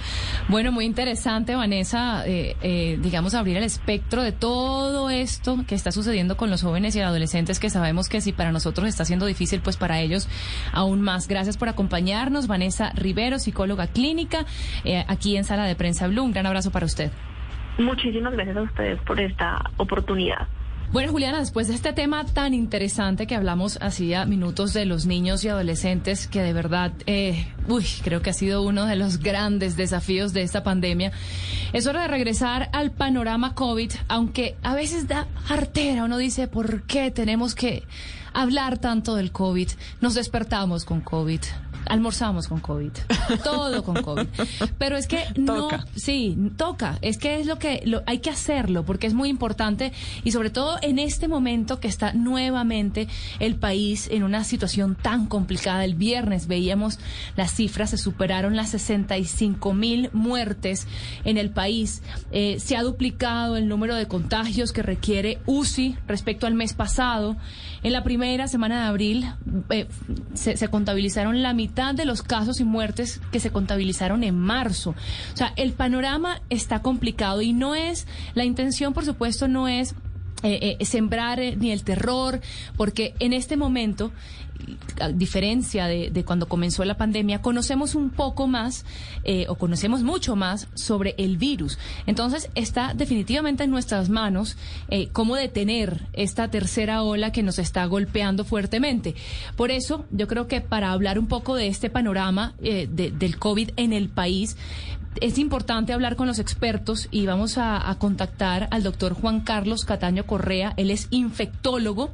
[0.49, 5.93] Bueno, muy interesante, Vanessa, eh, eh, digamos, abrir el espectro de todo esto que está
[5.93, 9.61] sucediendo con los jóvenes y adolescentes, que sabemos que si para nosotros está siendo difícil,
[9.61, 10.29] pues para ellos
[10.73, 11.29] aún más.
[11.29, 14.47] Gracias por acompañarnos, Vanessa Rivero, psicóloga clínica,
[14.85, 16.25] eh, aquí en Sala de Prensa Blue.
[16.25, 17.11] Un gran abrazo para usted.
[17.79, 20.49] Muchísimas gracias a ustedes por esta oportunidad.
[20.93, 25.45] Bueno, Juliana, después de este tema tan interesante que hablamos hacía minutos de los niños
[25.45, 29.77] y adolescentes, que de verdad, eh, uy, creo que ha sido uno de los grandes
[29.77, 31.11] desafíos de esta pandemia,
[31.73, 36.83] es hora de regresar al panorama COVID, aunque a veces da artera, uno dice, ¿por
[36.83, 37.83] qué tenemos que
[38.33, 39.69] hablar tanto del COVID?
[40.01, 41.41] Nos despertamos con COVID,
[41.87, 42.93] almorzamos con COVID,
[43.45, 44.27] todo con COVID.
[44.79, 48.85] Pero es que no, sí, toca, es que es lo que lo, hay que hacerlo
[48.85, 49.93] porque es muy importante
[50.25, 53.09] y sobre todo en este momento que está nuevamente
[53.39, 55.85] el país en una situación tan complicada.
[55.85, 56.99] El viernes veíamos
[57.37, 60.87] las cifras, se superaron las 65 mil muertes
[61.25, 62.03] en el país.
[62.33, 67.37] Eh, se ha duplicado el número de contagios que requiere UCI respecto al mes pasado.
[67.83, 69.27] En la primera semana de abril
[69.71, 69.87] eh,
[70.35, 74.91] se, se contabilizaron la mitad de los casos y muertes que se contabilizaron en marzo.
[75.35, 79.95] O sea, el panorama está complicado y no es, la intención por supuesto no es
[80.43, 82.41] eh, eh, sembrar eh, ni el terror,
[82.77, 84.11] porque en este momento
[85.01, 88.85] a diferencia de, cuando comenzó la pandemia, conocemos un poco más
[89.49, 91.79] o conocemos mucho más sobre el virus.
[92.07, 94.57] Entonces está definitivamente en nuestras manos
[95.13, 99.15] cómo detener esta tercera ola que nos está golpeando fuertemente.
[99.57, 103.93] Por eso yo creo que para hablar un poco de este panorama del COVID en
[103.93, 104.57] el país,
[105.21, 110.27] es importante hablar con los expertos y vamos a, contactar al doctor Juan Carlos Cataño
[110.27, 110.75] Correa.
[110.77, 112.11] Él es infectólogo,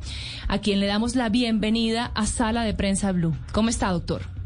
[0.49, 3.35] a quien le damos la bienvenida a Sala de Prensa Blue.
[3.53, 4.41] ¿Cómo está, doctor?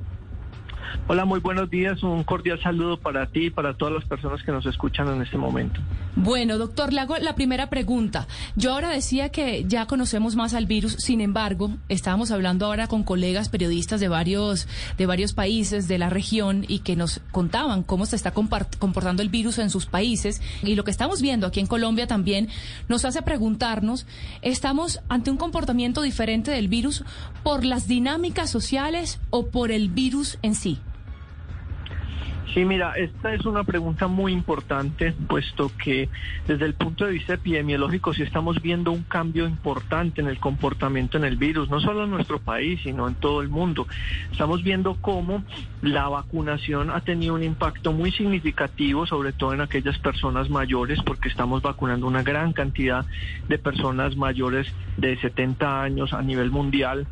[1.08, 2.02] Hola, muy buenos días.
[2.02, 5.38] Un cordial saludo para ti y para todas las personas que nos escuchan en este
[5.38, 5.80] momento.
[6.16, 8.26] Bueno, doctor, le hago la primera pregunta.
[8.56, 13.04] Yo ahora decía que ya conocemos más al virus, sin embargo, estábamos hablando ahora con
[13.04, 14.66] colegas periodistas de varios,
[14.98, 19.28] de varios países de la región y que nos contaban cómo se está comportando el
[19.28, 22.48] virus en sus países y lo que estamos viendo aquí en Colombia también
[22.88, 24.06] nos hace preguntarnos,
[24.42, 27.04] ¿estamos ante un comportamiento diferente del virus
[27.42, 30.78] por las dinámicas sociales o por el virus en sí?
[32.54, 36.08] Sí, mira, esta es una pregunta muy importante, puesto que
[36.46, 41.18] desde el punto de vista epidemiológico sí estamos viendo un cambio importante en el comportamiento
[41.18, 43.86] en el virus, no solo en nuestro país, sino en todo el mundo.
[44.30, 45.42] Estamos viendo cómo
[45.82, 51.28] la vacunación ha tenido un impacto muy significativo, sobre todo en aquellas personas mayores, porque
[51.28, 53.04] estamos vacunando una gran cantidad
[53.48, 54.66] de personas mayores
[54.96, 57.06] de 70 años a nivel mundial,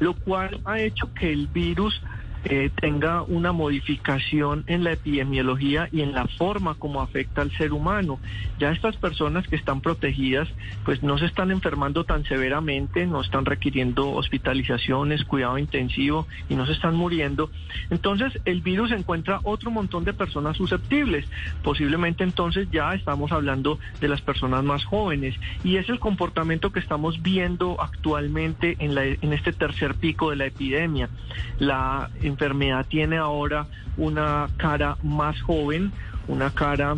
[0.00, 2.00] lo cual ha hecho que el virus
[2.44, 7.72] eh, tenga una modificación en la epidemiología y en la forma como afecta al ser
[7.72, 8.18] humano.
[8.58, 10.48] Ya estas personas que están protegidas,
[10.84, 16.66] pues no se están enfermando tan severamente, no están requiriendo hospitalizaciones, cuidado intensivo y no
[16.66, 17.50] se están muriendo.
[17.90, 21.26] Entonces el virus encuentra otro montón de personas susceptibles.
[21.62, 26.80] Posiblemente entonces ya estamos hablando de las personas más jóvenes y es el comportamiento que
[26.80, 31.08] estamos viendo actualmente en, la, este tercer pico de la epidemia.
[31.58, 33.66] La enfermedad tiene ahora
[33.96, 35.92] una cara más joven,
[36.28, 36.96] una cara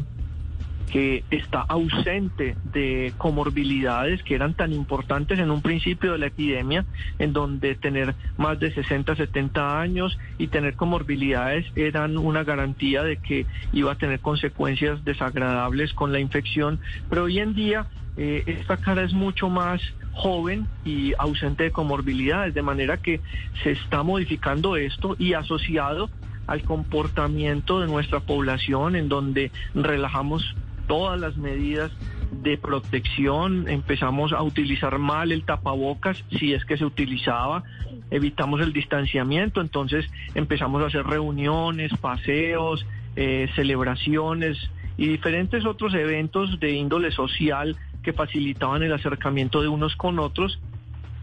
[0.90, 6.84] que está ausente de comorbilidades que eran tan importantes en un principio de la epidemia,
[7.18, 13.16] en donde tener más de 60, 70 años y tener comorbilidades eran una garantía de
[13.16, 16.78] que iba a tener consecuencias desagradables con la infección,
[17.10, 17.86] pero hoy en día
[18.16, 19.82] eh, esta cara es mucho más
[20.16, 23.20] joven y ausente de comorbilidades, de manera que
[23.62, 26.10] se está modificando esto y asociado
[26.46, 30.56] al comportamiento de nuestra población en donde relajamos
[30.86, 31.92] todas las medidas
[32.30, 37.62] de protección, empezamos a utilizar mal el tapabocas si es que se utilizaba,
[38.10, 42.86] evitamos el distanciamiento, entonces empezamos a hacer reuniones, paseos,
[43.16, 44.58] eh, celebraciones
[44.96, 47.76] y diferentes otros eventos de índole social
[48.06, 50.60] que facilitaban el acercamiento de unos con otros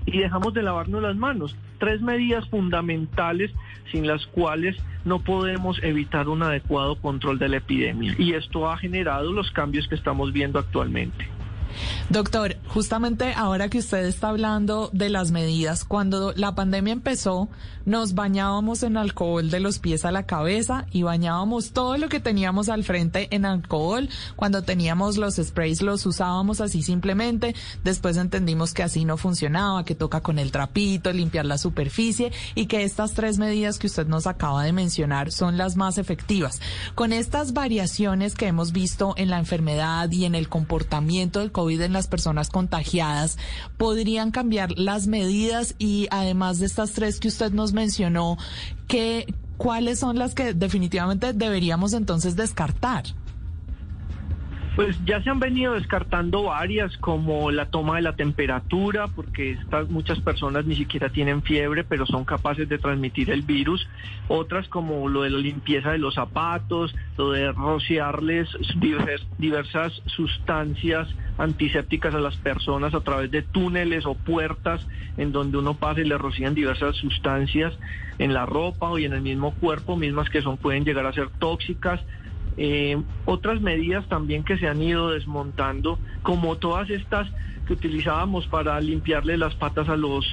[0.06, 1.56] y dejamos de lavarnos las manos.
[1.80, 3.52] Tres medidas fundamentales
[3.90, 8.14] sin las cuales no podemos evitar un adecuado control de la epidemia.
[8.18, 11.26] Y esto ha generado los cambios que estamos viendo actualmente.
[12.10, 17.48] Doctor, justamente ahora que usted está hablando de las medidas, cuando la pandemia empezó,
[17.86, 22.20] nos bañábamos en alcohol de los pies a la cabeza y bañábamos todo lo que
[22.20, 24.10] teníamos al frente en alcohol.
[24.36, 27.56] Cuando teníamos los sprays los usábamos así simplemente.
[27.84, 32.68] Después entendimos que así no funcionaba, que toca con el trapito, limpiar la superficie y
[32.68, 36.62] que estas tres medidas que usted nos acaba de mencionar son las más efectivas.
[36.96, 41.82] Con estas variaciones que hemos visto en la enfermedad y en el comportamiento del COVID
[41.82, 43.38] en las personas contagiadas,
[43.78, 48.38] podrían cambiar las medidas y además de estas tres que usted nos mencionó,
[48.88, 53.04] que, ¿cuáles son las que definitivamente deberíamos entonces descartar?
[54.76, 59.88] Pues ya se han venido descartando varias, como la toma de la temperatura, porque estas
[59.92, 63.88] muchas personas ni siquiera tienen fiebre, pero son capaces de transmitir el virus.
[64.30, 68.50] Otras como lo de la limpieza de los zapatos, lo de rociarles
[69.38, 74.88] diversas sustancias antisépticas a las personas a través de túneles o puertas
[75.18, 77.78] en donde uno pasa y le rocían diversas sustancias
[78.18, 81.30] en la ropa o en el mismo cuerpo, mismas que son pueden llegar a ser
[81.30, 82.02] tóxicas
[82.58, 87.30] eh, otras medidas también que se han ido desmontando, como todas estas
[87.68, 90.26] que utilizábamos para limpiarle las patas a los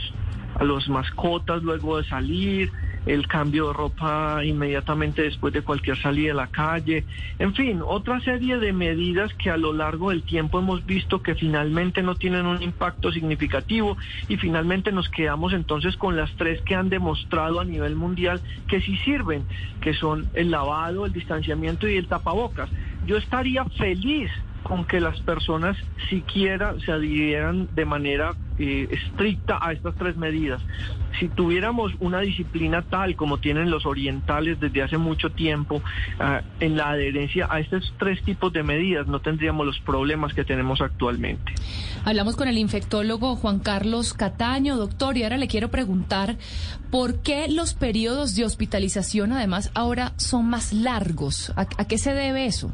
[0.57, 2.71] a los mascotas luego de salir,
[3.07, 7.05] el cambio de ropa inmediatamente después de cualquier salida de la calle,
[7.39, 11.35] en fin, otra serie de medidas que a lo largo del tiempo hemos visto que
[11.35, 13.97] finalmente no tienen un impacto significativo
[14.29, 18.81] y finalmente nos quedamos entonces con las tres que han demostrado a nivel mundial que
[18.81, 19.47] sí sirven,
[19.81, 22.71] que son el lavado, el distanciamiento y el tapabocas.
[23.07, 24.31] Yo estaría feliz
[24.63, 25.77] con que las personas
[26.09, 30.61] siquiera se adhirieran de manera eh, estricta a estas tres medidas.
[31.19, 35.83] Si tuviéramos una disciplina tal como tienen los orientales desde hace mucho tiempo
[36.19, 40.45] ah, en la adherencia a estos tres tipos de medidas, no tendríamos los problemas que
[40.45, 41.53] tenemos actualmente.
[42.05, 46.37] Hablamos con el infectólogo Juan Carlos Cataño, doctor, y ahora le quiero preguntar
[46.91, 51.53] por qué los periodos de hospitalización además ahora son más largos.
[51.57, 52.73] a qué se debe eso?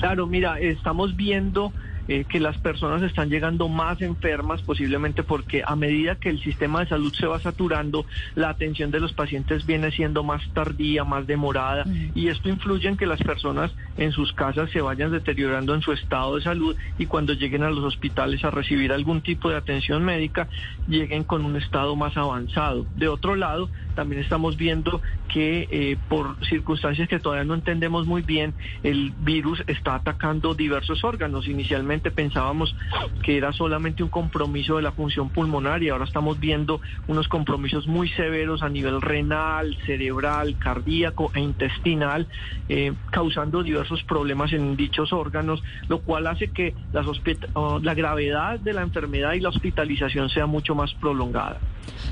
[0.00, 1.72] Claro, mira, estamos viendo
[2.08, 6.80] eh, que las personas están llegando más enfermas, posiblemente porque a medida que el sistema
[6.80, 8.06] de salud se va saturando,
[8.36, 12.96] la atención de los pacientes viene siendo más tardía, más demorada, y esto influye en
[12.96, 17.06] que las personas en sus casas se vayan deteriorando en su estado de salud y
[17.06, 20.48] cuando lleguen a los hospitales a recibir algún tipo de atención médica,
[20.86, 22.86] lleguen con un estado más avanzado.
[22.94, 25.02] De otro lado, también estamos viendo
[25.32, 28.54] que eh, por circunstancias que todavía no entendemos muy bien,
[28.84, 31.48] el virus está atacando diversos órganos.
[31.48, 32.76] Inicialmente pensábamos
[33.24, 37.88] que era solamente un compromiso de la función pulmonar y ahora estamos viendo unos compromisos
[37.88, 42.28] muy severos a nivel renal, cerebral, cardíaco e intestinal,
[42.68, 48.82] eh, causando diversos problemas en dichos órganos, lo cual hace que la gravedad de la
[48.82, 51.58] enfermedad y la hospitalización sea mucho más prolongada.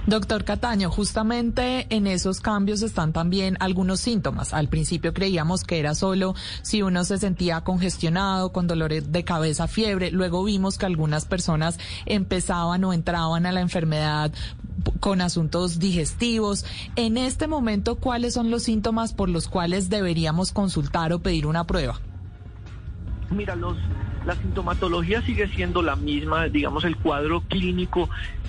[0.06, 4.52] Doctor Cataño, justamente en esos cambios están también algunos síntomas.
[4.52, 9.66] Al principio creíamos que era solo si uno se sentía congestionado, con dolores de cabeza,
[9.66, 10.10] fiebre.
[10.10, 14.32] Luego vimos que algunas personas empezaban o entraban a la enfermedad
[15.00, 16.64] con asuntos digestivos.
[16.96, 21.64] En este momento, ¿cuáles son los síntomas por los cuales deberíamos consultar o pedir una
[21.64, 22.00] prueba?
[23.30, 23.76] Mira, los,
[24.26, 28.08] la sintomatología sigue siendo la misma, digamos, el cuadro clínico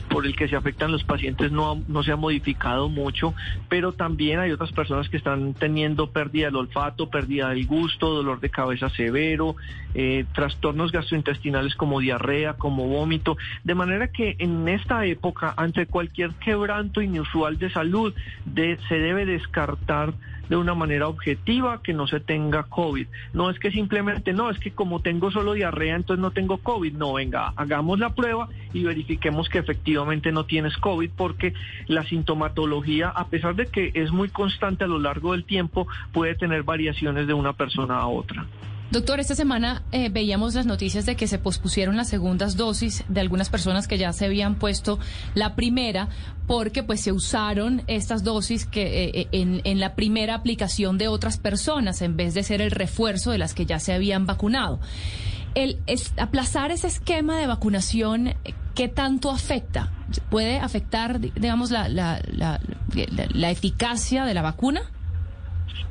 [0.09, 3.33] por el que se afectan los pacientes no, no se ha modificado mucho,
[3.69, 8.39] pero también hay otras personas que están teniendo pérdida del olfato, pérdida del gusto, dolor
[8.39, 9.55] de cabeza severo,
[9.93, 16.31] eh, trastornos gastrointestinales como diarrea, como vómito, de manera que en esta época, ante cualquier
[16.35, 18.13] quebranto inusual de salud,
[18.53, 20.13] se debe descartar
[20.49, 23.07] de una manera objetiva que no se tenga COVID.
[23.33, 26.93] No es que simplemente, no, es que como tengo solo diarrea, entonces no tengo COVID.
[26.93, 31.53] No, venga, hagamos la prueba y verifiquemos que efectivamente no tienes COVID porque
[31.87, 36.35] la sintomatología, a pesar de que es muy constante a lo largo del tiempo, puede
[36.35, 38.45] tener variaciones de una persona a otra.
[38.91, 43.19] Doctor, esta semana eh, veíamos las noticias de que se pospusieron las segundas dosis de
[43.19, 44.99] algunas personas que ya se habían puesto
[45.33, 46.07] la primera
[46.45, 51.37] porque pues se usaron estas dosis que eh, eh, en, la primera aplicación de otras
[51.37, 54.79] personas en vez de ser el refuerzo de las que ya se habían vacunado.
[55.55, 55.79] El
[56.17, 58.35] aplazar ese esquema de vacunación,
[58.75, 59.91] ¿qué tanto afecta?
[60.29, 62.21] ¿Puede afectar, digamos, la, la,
[63.33, 64.81] la eficacia de la vacuna?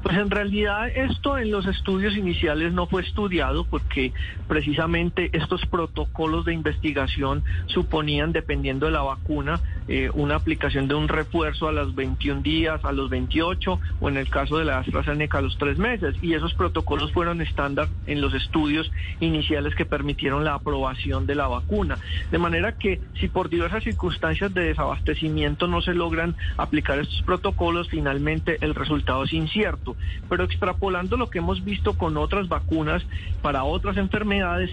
[0.05, 4.13] Pues en realidad esto en los estudios iniciales no fue estudiado porque
[4.47, 11.09] precisamente estos protocolos de investigación suponían, dependiendo de la vacuna, eh, una aplicación de un
[11.09, 15.39] refuerzo a los 21 días, a los 28 o en el caso de la AstraZeneca
[15.39, 16.15] a los tres meses.
[16.21, 21.49] Y esos protocolos fueron estándar en los estudios iniciales que permitieron la aprobación de la
[21.49, 21.97] vacuna.
[22.31, 27.89] De manera que si por diversas circunstancias de desabastecimiento no se logran aplicar estos protocolos,
[27.89, 29.94] finalmente el resultado es incierto.
[30.29, 33.05] Pero extrapolando lo que hemos visto con otras vacunas
[33.43, 34.71] para otras enfermedades,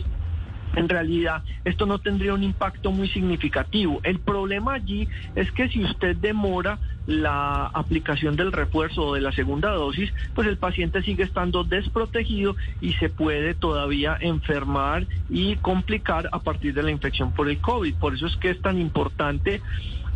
[0.75, 3.99] en realidad esto no tendría un impacto muy significativo.
[4.03, 9.31] El problema allí es que si usted demora la aplicación del refuerzo o de la
[9.31, 16.29] segunda dosis, pues el paciente sigue estando desprotegido y se puede todavía enfermar y complicar
[16.31, 17.95] a partir de la infección por el COVID.
[17.95, 19.61] Por eso es que es tan importante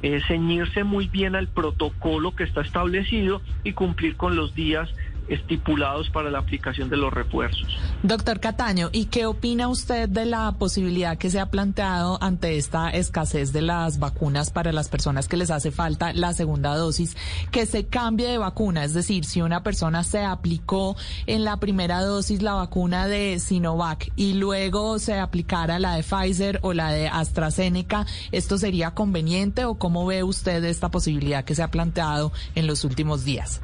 [0.05, 4.87] eh, ceñirse muy bien al protocolo que está establecido y cumplir con los días
[5.27, 7.67] estipulados para la aplicación de los refuerzos.
[8.03, 12.89] Doctor Cataño, ¿y qué opina usted de la posibilidad que se ha planteado ante esta
[12.89, 17.15] escasez de las vacunas para las personas que les hace falta la segunda dosis,
[17.51, 18.83] que se cambie de vacuna?
[18.83, 20.95] Es decir, si una persona se aplicó
[21.25, 26.59] en la primera dosis la vacuna de Sinovac y luego se aplicara la de Pfizer
[26.61, 31.63] o la de AstraZeneca, ¿esto sería conveniente o cómo ve usted esta posibilidad que se
[31.63, 33.61] ha planteado en los últimos días?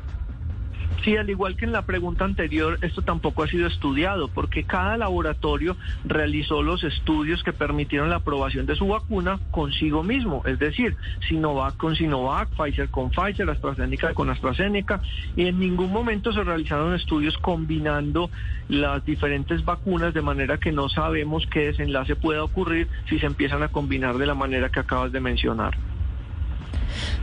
[1.03, 4.97] Sí, al igual que en la pregunta anterior, esto tampoco ha sido estudiado porque cada
[4.97, 5.75] laboratorio
[6.05, 10.95] realizó los estudios que permitieron la aprobación de su vacuna consigo mismo, es decir,
[11.27, 15.01] Sinovac con Sinovac, Pfizer con Pfizer, AstraZeneca con AstraZeneca,
[15.35, 18.29] y en ningún momento se realizaron estudios combinando
[18.69, 23.63] las diferentes vacunas de manera que no sabemos qué desenlace pueda ocurrir si se empiezan
[23.63, 25.75] a combinar de la manera que acabas de mencionar.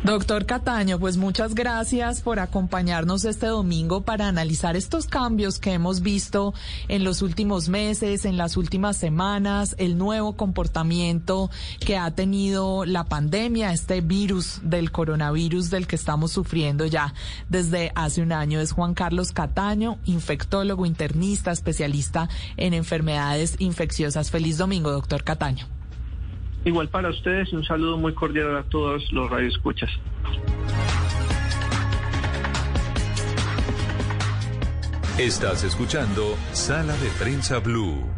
[0.05, 6.01] Doctor Cataño, pues muchas gracias por acompañarnos este domingo para analizar estos cambios que hemos
[6.01, 6.55] visto
[6.89, 11.51] en los últimos meses, en las últimas semanas, el nuevo comportamiento
[11.81, 17.15] que ha tenido la pandemia, este virus del coronavirus del que estamos sufriendo ya
[17.49, 18.61] desde hace un año.
[18.61, 24.31] Es Juan Carlos Cataño, infectólogo, internista, especialista en enfermedades infecciosas.
[24.31, 25.78] Feliz domingo, doctor Cataño.
[26.65, 29.91] Igual para ustedes un saludo muy cordial a todos los radioescuchas.
[35.19, 38.18] Estás escuchando Sala de Prensa Blue.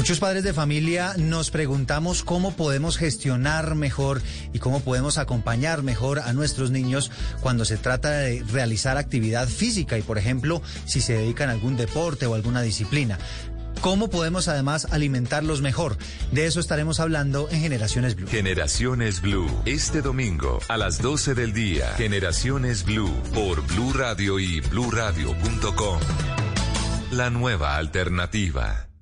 [0.00, 6.20] Muchos padres de familia nos preguntamos cómo podemos gestionar mejor y cómo podemos acompañar mejor
[6.20, 7.10] a nuestros niños
[7.42, 11.76] cuando se trata de realizar actividad física y, por ejemplo, si se dedican a algún
[11.76, 13.18] deporte o alguna disciplina.
[13.82, 15.98] ¿Cómo podemos además alimentarlos mejor?
[16.32, 18.26] De eso estaremos hablando en Generaciones Blue.
[18.26, 21.92] Generaciones Blue, este domingo a las 12 del día.
[21.98, 26.00] Generaciones Blue por Blue Radio y bluradio.com.
[27.10, 28.89] La nueva alternativa.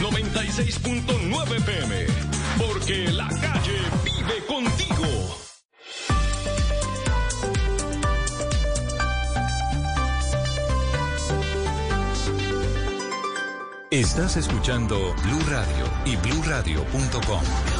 [0.00, 2.06] 96.9 PM.
[2.58, 5.06] Porque la calle vive contigo.
[13.90, 17.79] Estás escuchando Blue Radio y bluradio.com.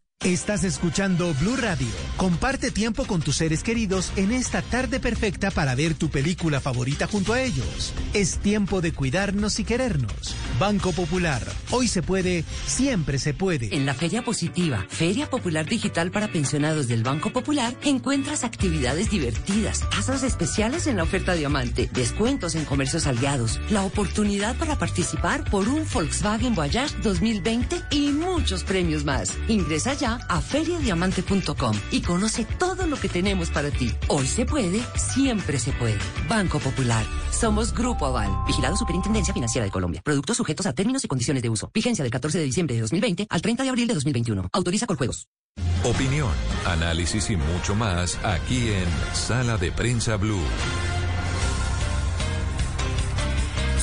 [0.23, 1.87] Estás escuchando Blue Radio.
[2.15, 7.07] Comparte tiempo con tus seres queridos en esta tarde perfecta para ver tu película favorita
[7.07, 7.91] junto a ellos.
[8.13, 10.35] Es tiempo de cuidarnos y querernos.
[10.59, 11.41] Banco Popular.
[11.71, 13.75] Hoy se puede, siempre se puede.
[13.75, 19.89] En la Feria Positiva, Feria Popular Digital para Pensionados del Banco Popular, encuentras actividades divertidas,
[19.89, 25.67] tasas especiales en la oferta diamante, descuentos en comercios aliados, la oportunidad para participar por
[25.67, 29.35] un Volkswagen Voyage 2020 y muchos premios más.
[29.47, 33.91] Ingresa ya a feriadiamante.com y conoce todo lo que tenemos para ti.
[34.07, 35.99] Hoy se puede, siempre se puede.
[36.27, 37.05] Banco Popular.
[37.31, 38.29] Somos Grupo Aval.
[38.47, 40.01] Vigilado Superintendencia Financiera de Colombia.
[40.03, 41.69] Productos sujetos a términos y condiciones de uso.
[41.73, 44.49] Vigencia del 14 de diciembre de 2020 al 30 de abril de 2021.
[44.53, 45.27] Autoriza con juegos.
[45.83, 46.31] Opinión,
[46.65, 50.39] análisis y mucho más aquí en Sala de Prensa Blue.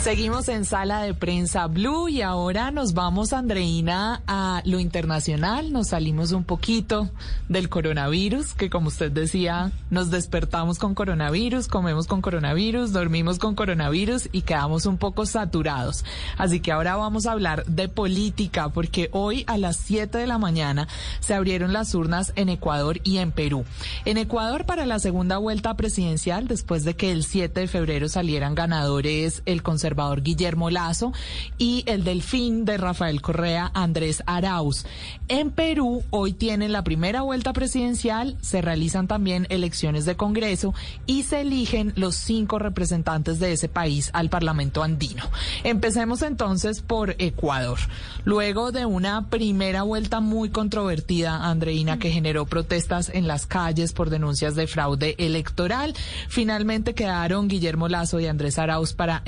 [0.08, 5.70] Seguimos en sala de prensa Blue y ahora nos vamos, Andreina, a lo internacional.
[5.70, 7.10] Nos salimos un poquito
[7.50, 13.54] del coronavirus, que como usted decía, nos despertamos con coronavirus, comemos con coronavirus, dormimos con
[13.54, 16.06] coronavirus y quedamos un poco saturados.
[16.38, 20.38] Así que ahora vamos a hablar de política, porque hoy a las 7 de la
[20.38, 20.88] mañana
[21.20, 23.66] se abrieron las urnas en Ecuador y en Perú.
[24.06, 28.54] En Ecuador para la segunda vuelta presidencial, después de que el 7 de febrero salieran
[28.54, 31.12] ganadores el conservador Guillermo Lazo
[31.58, 34.86] y el delfín de Rafael Correa Andrés Arauz.
[35.26, 40.72] En Perú hoy tienen la primera vuelta presidencial, se realizan también elecciones de Congreso
[41.06, 45.24] y se eligen los cinco representantes de ese país al Parlamento andino.
[45.64, 47.78] Empecemos entonces por Ecuador.
[48.24, 54.10] Luego de una primera vuelta muy controvertida, Andreina, que generó protestas en las calles por
[54.10, 55.94] denuncias de fraude electoral,
[56.28, 59.22] finalmente quedaron Guillermo Lazo y Andrés Arauz para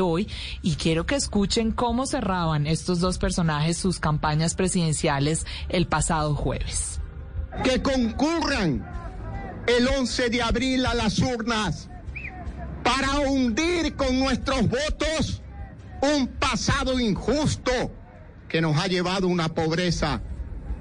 [0.00, 0.28] hoy
[0.62, 7.00] y quiero que escuchen cómo cerraban estos dos personajes sus campañas presidenciales el pasado jueves.
[7.64, 8.86] Que concurran
[9.66, 11.88] el 11 de abril a las urnas
[12.82, 15.42] para hundir con nuestros votos
[16.02, 17.72] un pasado injusto
[18.48, 20.20] que nos ha llevado a una pobreza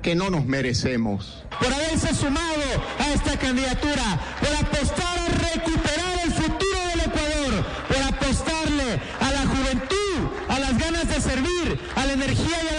[0.01, 1.43] que no nos merecemos.
[1.59, 2.63] Por haberse sumado
[2.99, 9.45] a esta candidatura, por apostar a recuperar el futuro del Ecuador, por apostarle a la
[9.45, 11.79] juventud, a las ganas de servir,
[12.53, 12.78] a la energía y a la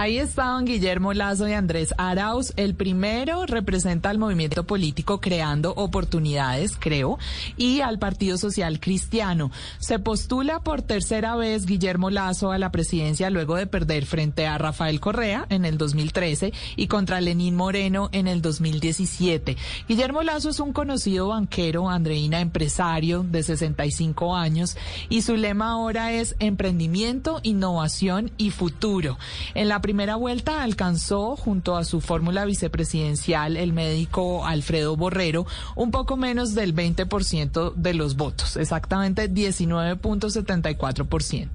[0.00, 2.54] Ahí estaban Guillermo Lazo y Andrés Arauz.
[2.56, 7.18] El primero representa al movimiento político Creando Oportunidades, creo,
[7.58, 9.50] y al Partido Social Cristiano.
[9.78, 14.56] Se postula por tercera vez Guillermo Lazo a la presidencia luego de perder frente a
[14.56, 19.58] Rafael Correa en el 2013 y contra Lenín Moreno en el 2017.
[19.86, 24.78] Guillermo Lazo es un conocido banquero, Andreina, empresario de 65 años
[25.10, 29.18] y su lema ahora es emprendimiento, innovación y futuro.
[29.52, 35.90] En la primera vuelta alcanzó junto a su fórmula vicepresidencial el médico Alfredo Borrero un
[35.90, 41.48] poco menos del 20% de los votos, exactamente 19.74%.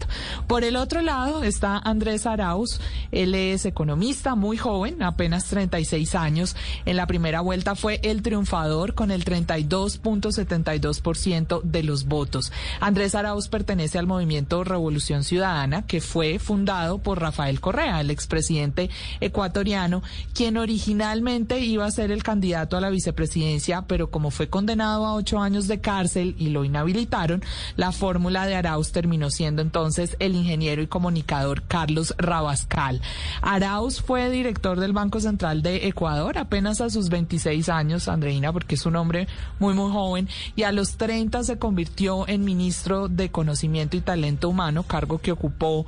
[0.47, 2.81] Por el otro lado está Andrés Arauz,
[3.13, 6.57] él es economista muy joven, apenas 36 años.
[6.83, 12.51] En la primera vuelta fue el triunfador con el 32.72% de los votos.
[12.81, 18.89] Andrés Arauz pertenece al movimiento Revolución Ciudadana, que fue fundado por Rafael Correa, el expresidente
[19.21, 20.01] ecuatoriano,
[20.33, 25.13] quien originalmente iba a ser el candidato a la vicepresidencia, pero como fue condenado a
[25.13, 27.43] ocho años de cárcel y lo inhabilitaron,
[27.75, 33.01] la fórmula de Arauz terminó siendo entonces el ingeniero y comunicador Carlos Rabascal.
[33.41, 38.75] Arauz fue director del Banco Central de Ecuador apenas a sus 26 años, Andreina, porque
[38.75, 39.27] es un hombre
[39.59, 44.49] muy, muy joven, y a los 30 se convirtió en ministro de Conocimiento y Talento
[44.49, 45.85] Humano, cargo que ocupó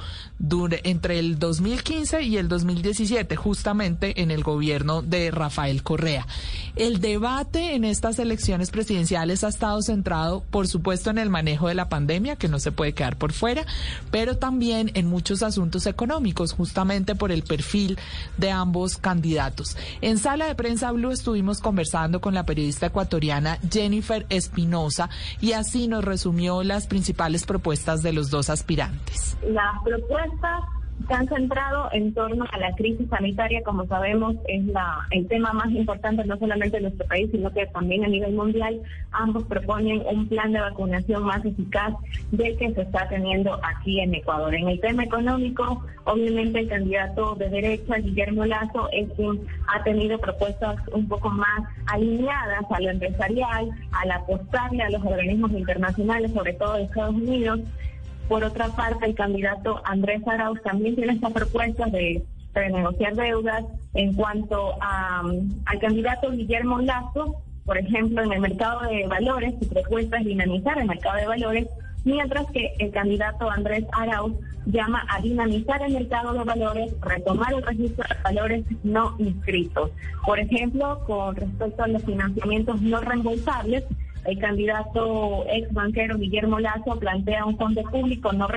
[0.84, 6.26] entre el 2015 y el 2017, justamente en el gobierno de Rafael Correa.
[6.76, 11.76] El debate en estas elecciones presidenciales ha estado centrado, por supuesto, en el manejo de
[11.76, 13.66] la pandemia, que no se puede quedar por fuera,
[14.12, 17.98] pero también en muchos asuntos económicos, justamente por el perfil
[18.38, 19.76] de ambos candidatos.
[20.02, 25.10] En sala de prensa Blue estuvimos conversando con la periodista ecuatoriana Jennifer Espinosa
[25.42, 29.38] y así nos resumió las principales propuestas de los dos aspirantes.
[29.48, 35.08] Las propuestas se han centrado en torno a la crisis sanitaria, como sabemos, es la,
[35.12, 38.82] el tema más importante no solamente en nuestro país, sino que también a nivel mundial.
[39.12, 41.94] Ambos proponen un plan de vacunación más eficaz
[42.32, 44.54] del que se está teniendo aquí en Ecuador.
[44.56, 50.18] En el tema económico, obviamente el candidato de derecha, Guillermo Lazo, es quien ha tenido
[50.18, 56.54] propuestas un poco más alineadas a lo empresarial, al apostarle a los organismos internacionales, sobre
[56.54, 57.60] todo de Estados Unidos,
[58.28, 62.24] por otra parte, el candidato Andrés Arauz también tiene esta propuesta de
[62.54, 63.64] renegociar deudas.
[63.94, 65.22] En cuanto a,
[65.66, 70.78] al candidato Guillermo Lazo, por ejemplo, en el mercado de valores, su propuesta es dinamizar
[70.78, 71.68] el mercado de valores,
[72.06, 74.34] mientras que el candidato Andrés Arauz
[74.66, 79.92] llama a dinamizar el mercado de valores, retomar el registro de valores no inscritos.
[80.26, 83.84] Por ejemplo, con respecto a los financiamientos no reembolsables,
[84.28, 88.48] el candidato ex banquero Guillermo Lazo plantea un fondo público no,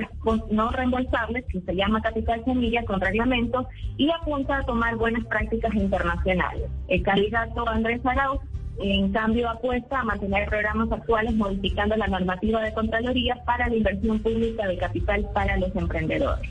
[0.50, 5.72] no reembolsable que se llama Capital Semilla con reglamento y apunta a tomar buenas prácticas
[5.74, 6.68] internacionales.
[6.88, 8.40] El candidato Andrés Arauz
[8.82, 14.18] en cambio, apuesta a mantener programas actuales modificando la normativa de Contraloría para la inversión
[14.20, 16.50] pública de capital para los emprendedores.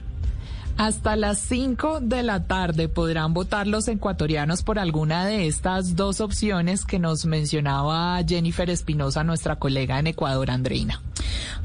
[0.79, 6.21] Hasta las 5 de la tarde podrán votar los ecuatorianos por alguna de estas dos
[6.21, 11.01] opciones que nos mencionaba Jennifer Espinosa, nuestra colega en Ecuador, Andreina.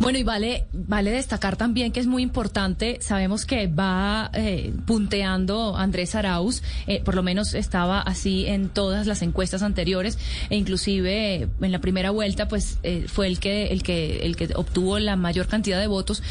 [0.01, 5.77] Bueno, y vale, vale destacar también que es muy importante, sabemos que va eh, punteando
[5.77, 10.19] Andrés Arauz, eh, por lo menos estaba así en todas las encuestas anteriores,
[10.51, 14.51] e inclusive eh, en la primera vuelta, pues fue el que, el que, el que
[14.57, 16.23] obtuvo la mayor cantidad de votos.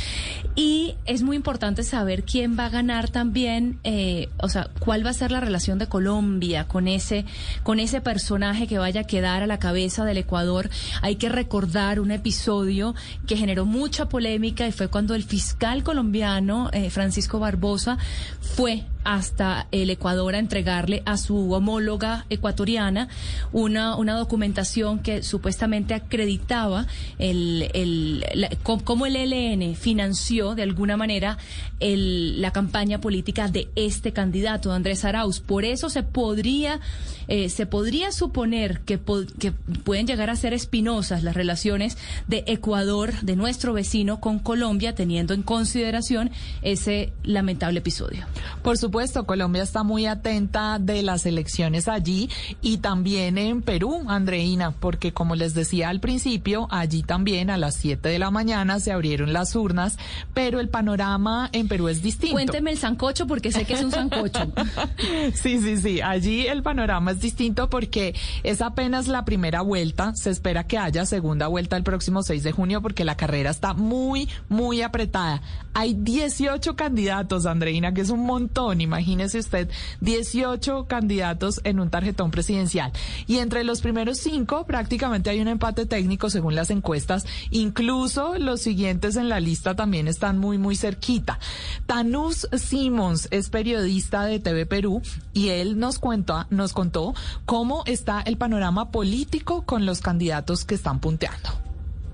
[0.55, 5.11] Y es muy importante saber quién va a ganar también, eh, o sea, cuál va
[5.11, 7.23] a ser la relación de Colombia con ese,
[7.63, 10.69] con ese personaje que vaya a quedar a la cabeza del Ecuador.
[11.01, 12.95] Hay que recordar un episodio
[13.25, 17.97] que generó mucha polémica y fue cuando el fiscal colombiano, eh, Francisco Barbosa,
[18.41, 23.09] fue hasta el Ecuador a entregarle a su homóloga ecuatoriana
[23.51, 26.88] una, una documentación que supuestamente acreditaba
[27.19, 28.25] el, el,
[28.63, 31.38] cómo el ELN financió de alguna manera
[31.80, 35.39] el, la campaña política de este candidato, Andrés Arauz.
[35.39, 36.80] Por eso se podría,
[37.27, 38.99] eh, se podría suponer que,
[39.39, 41.97] que pueden llegar a ser espinosas las relaciones
[42.27, 46.31] de Ecuador, de nuestro vecino, con Colombia, teniendo en consideración
[46.61, 48.25] ese lamentable episodio.
[48.61, 48.93] Por supuesto,
[49.26, 52.30] Colombia está muy atenta de las elecciones allí
[52.61, 57.76] y también en Perú, Andreina, porque como les decía al principio, allí también a las
[57.76, 59.98] 7 de la mañana se abrieron las urnas,
[60.36, 62.36] pero el panorama en Perú es distinto.
[62.36, 64.52] Cuénteme el sancocho porque sé que es un sancocho.
[65.34, 66.02] sí, sí, sí.
[66.02, 68.14] Allí el panorama es distinto porque
[68.44, 70.14] es apenas la primera vuelta.
[70.15, 73.74] Se espera que haya segunda vuelta el próximo 6 de junio porque la carrera está
[73.74, 75.41] muy, muy apretada.
[75.74, 78.82] Hay 18 candidatos, Andreina, que es un montón.
[78.84, 79.69] Imagínese usted,
[80.01, 82.91] 18 candidatos en un tarjetón presidencial.
[83.27, 87.26] Y entre los primeros cinco prácticamente hay un empate técnico según las encuestas.
[87.49, 91.39] Incluso los siguientes en la lista también están muy, muy cerquita.
[91.85, 95.01] Tanús Simons es periodista de TV Perú
[95.34, 97.14] y él nos cuenta, nos contó
[97.45, 101.49] cómo está el panorama político con los candidatos que están punteando.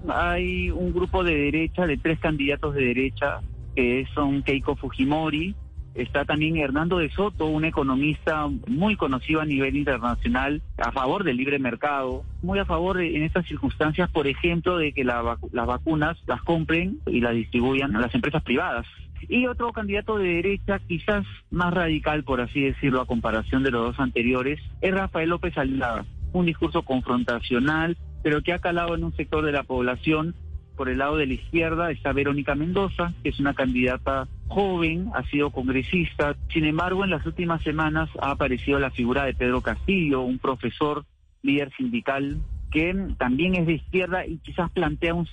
[0.08, 3.42] Hay un grupo de derecha, de tres candidatos de derecha,
[3.76, 5.56] que son Keiko Fujimori,
[5.96, 11.38] Está también Hernando de Soto, un economista muy conocido a nivel internacional, a favor del
[11.38, 16.42] libre mercado, muy a favor en estas circunstancias, por ejemplo, de que las vacunas las
[16.44, 18.86] compren y las distribuyan a las empresas privadas.
[19.28, 23.88] Y otro candidato de derecha, quizás más radical, por así decirlo, a comparación de los
[23.88, 26.06] dos anteriores, es Rafael López Alada.
[26.32, 30.36] Un discurso confrontacional, pero que ha calado en un sector de la población.
[30.80, 35.24] Por el lado de la izquierda está Verónica Mendoza, que es una candidata joven, ha
[35.24, 36.38] sido congresista.
[36.54, 41.04] Sin embargo, en las últimas semanas ha aparecido la figura de Pedro Castillo, un profesor
[41.42, 42.38] líder sindical
[42.72, 45.28] que también es de izquierda y quizás plantea un,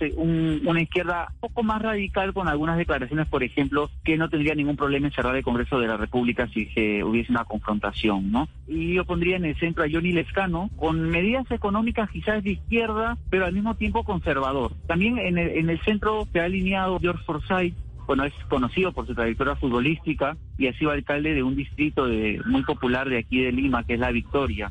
[0.65, 4.77] una izquierda un poco más radical con algunas declaraciones, por ejemplo, que no tendría ningún
[4.77, 8.49] problema en cerrar el Congreso de la República si se hubiese una confrontación, ¿no?
[8.67, 13.17] Y yo pondría en el centro a Johnny Lescano, con medidas económicas quizás de izquierda,
[13.31, 14.73] pero al mismo tiempo conservador.
[14.87, 17.75] También en el, en el centro se ha alineado George Forsyth,
[18.07, 22.41] bueno, es conocido por su trayectoria futbolística y ha sido alcalde de un distrito de,
[22.47, 24.71] muy popular de aquí de Lima, que es La Victoria.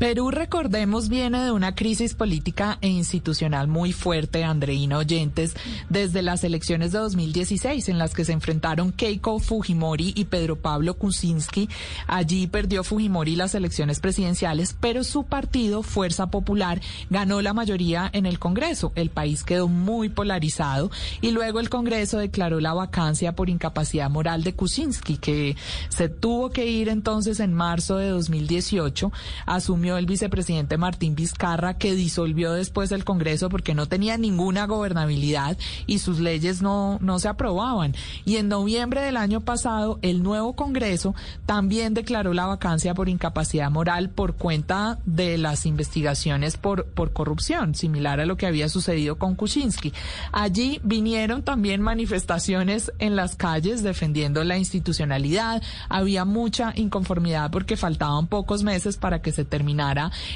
[0.00, 5.54] Perú, recordemos, viene de una crisis política e institucional muy fuerte, Andreina Oyentes,
[5.90, 10.94] desde las elecciones de 2016 en las que se enfrentaron Keiko Fujimori y Pedro Pablo
[10.94, 11.68] Kuczynski.
[12.06, 18.24] Allí perdió Fujimori las elecciones presidenciales, pero su partido, Fuerza Popular, ganó la mayoría en
[18.24, 18.92] el Congreso.
[18.94, 20.90] El país quedó muy polarizado
[21.20, 25.56] y luego el Congreso declaró la vacancia por incapacidad moral de Kuczynski, que
[25.90, 29.12] se tuvo que ir entonces en marzo de 2018.
[29.44, 35.56] Asumió el vicepresidente Martín Vizcarra, que disolvió después el Congreso porque no tenía ninguna gobernabilidad
[35.86, 37.94] y sus leyes no, no se aprobaban.
[38.24, 41.14] Y en noviembre del año pasado, el nuevo Congreso
[41.46, 47.74] también declaró la vacancia por incapacidad moral por cuenta de las investigaciones por, por corrupción,
[47.74, 49.92] similar a lo que había sucedido con Kuczynski.
[50.32, 55.62] Allí vinieron también manifestaciones en las calles defendiendo la institucionalidad.
[55.88, 59.79] Había mucha inconformidad porque faltaban pocos meses para que se terminara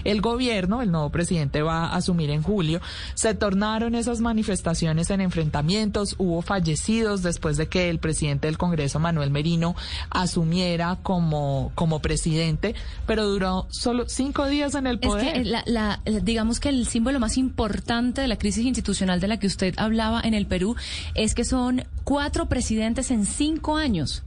[0.04, 2.80] el gobierno, el nuevo presidente va a asumir en julio,
[3.14, 8.98] se tornaron esas manifestaciones en enfrentamientos, hubo fallecidos después de que el presidente del Congreso,
[8.98, 9.76] Manuel Merino,
[10.10, 12.74] asumiera como, como presidente,
[13.06, 15.36] pero duró solo cinco días en el poder.
[15.36, 19.38] Es que la, digamos que el símbolo más importante de la crisis institucional de la
[19.38, 20.76] que usted hablaba en el Perú
[21.14, 24.22] es que son cuatro presidentes en cinco años.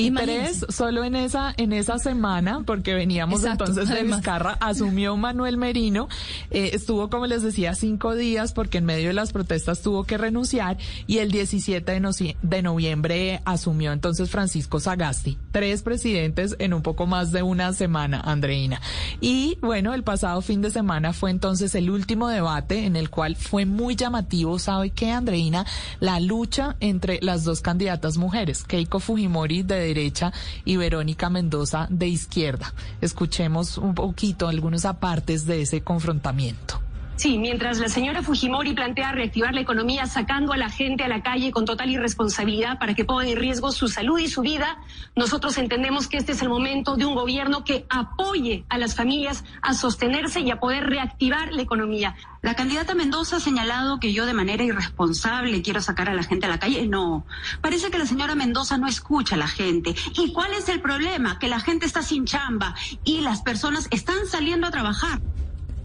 [0.00, 5.56] Y tres solo en esa, en esa semana, porque veníamos entonces de Vizcarra, asumió Manuel
[5.56, 6.08] Merino,
[6.50, 10.18] eh, estuvo, como les decía, cinco días porque en medio de las protestas tuvo que
[10.18, 15.38] renunciar y el 17 de, de noviembre asumió entonces Francisco Sagasti.
[15.52, 18.80] Tres presidentes en un poco más de una semana, Andreina.
[19.20, 23.36] Y bueno, el pasado fin de semana fue entonces el último debate en el cual
[23.36, 25.66] fue muy llamativo, ¿sabe qué, Andreina?
[25.98, 30.32] La lucha entre las dos candidatas mujeres, Keiko Fujimori de derecha
[30.64, 32.72] y Verónica Mendoza de izquierda.
[33.00, 36.80] Escuchemos un poquito algunos apartes de ese confrontamiento.
[37.20, 41.22] Sí, mientras la señora Fujimori plantea reactivar la economía sacando a la gente a la
[41.22, 44.78] calle con total irresponsabilidad para que pongan en riesgo su salud y su vida,
[45.14, 49.44] nosotros entendemos que este es el momento de un gobierno que apoye a las familias
[49.60, 52.16] a sostenerse y a poder reactivar la economía.
[52.40, 56.46] La candidata Mendoza ha señalado que yo de manera irresponsable quiero sacar a la gente
[56.46, 56.86] a la calle.
[56.86, 57.26] No,
[57.60, 59.94] parece que la señora Mendoza no escucha a la gente.
[60.14, 61.38] ¿Y cuál es el problema?
[61.38, 62.74] Que la gente está sin chamba
[63.04, 65.20] y las personas están saliendo a trabajar.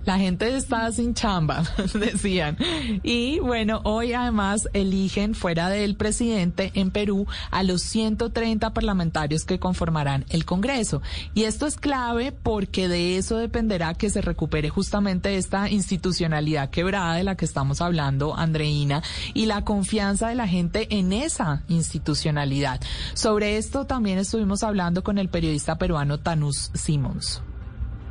[0.05, 1.63] La gente está sin chamba,
[1.93, 2.57] decían.
[3.01, 9.59] Y bueno, hoy además eligen fuera del presidente en Perú a los 130 parlamentarios que
[9.59, 11.01] conformarán el Congreso.
[11.33, 17.15] Y esto es clave porque de eso dependerá que se recupere justamente esta institucionalidad quebrada
[17.15, 19.01] de la que estamos hablando, Andreina,
[19.33, 22.79] y la confianza de la gente en esa institucionalidad.
[23.15, 27.41] Sobre esto también estuvimos hablando con el periodista peruano Tanús Simons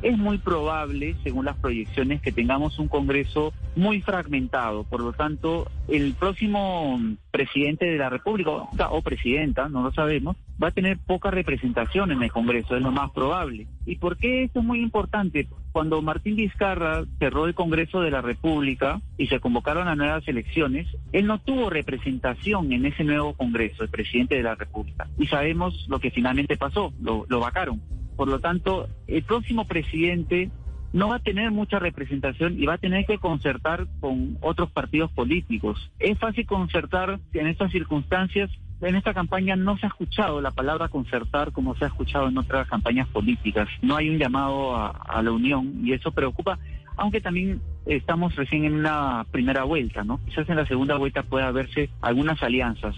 [0.05, 4.83] es muy probable, según las proyecciones, que tengamos un Congreso muy fragmentado.
[4.83, 6.99] Por lo tanto, el próximo
[7.31, 8.51] presidente de la República
[8.91, 12.91] o presidenta, no lo sabemos, va a tener poca representación en el Congreso, es lo
[12.91, 13.65] más probable.
[13.87, 15.47] ¿Y por qué esto es muy importante?
[15.71, 20.87] Cuando Martín Vizcarra cerró el Congreso de la República y se convocaron a nuevas elecciones,
[21.13, 25.07] él no tuvo representación en ese nuevo Congreso, el presidente de la República.
[25.17, 27.81] Y sabemos lo que finalmente pasó, lo, lo vacaron.
[28.15, 30.49] Por lo tanto, el próximo presidente
[30.95, 35.11] no va a tener mucha representación y va a tener que concertar con otros partidos
[35.11, 35.91] políticos.
[35.99, 38.49] Es fácil concertar en estas circunstancias.
[38.81, 42.37] En esta campaña no se ha escuchado la palabra concertar como se ha escuchado en
[42.37, 43.67] otras campañas políticas.
[43.81, 46.59] No hay un llamado a, la unión y eso preocupa,
[46.95, 50.21] aunque también estamos recién en una primera vuelta, ¿no?
[50.25, 52.95] Quizás en la segunda vuelta pueda verse algunas alianzas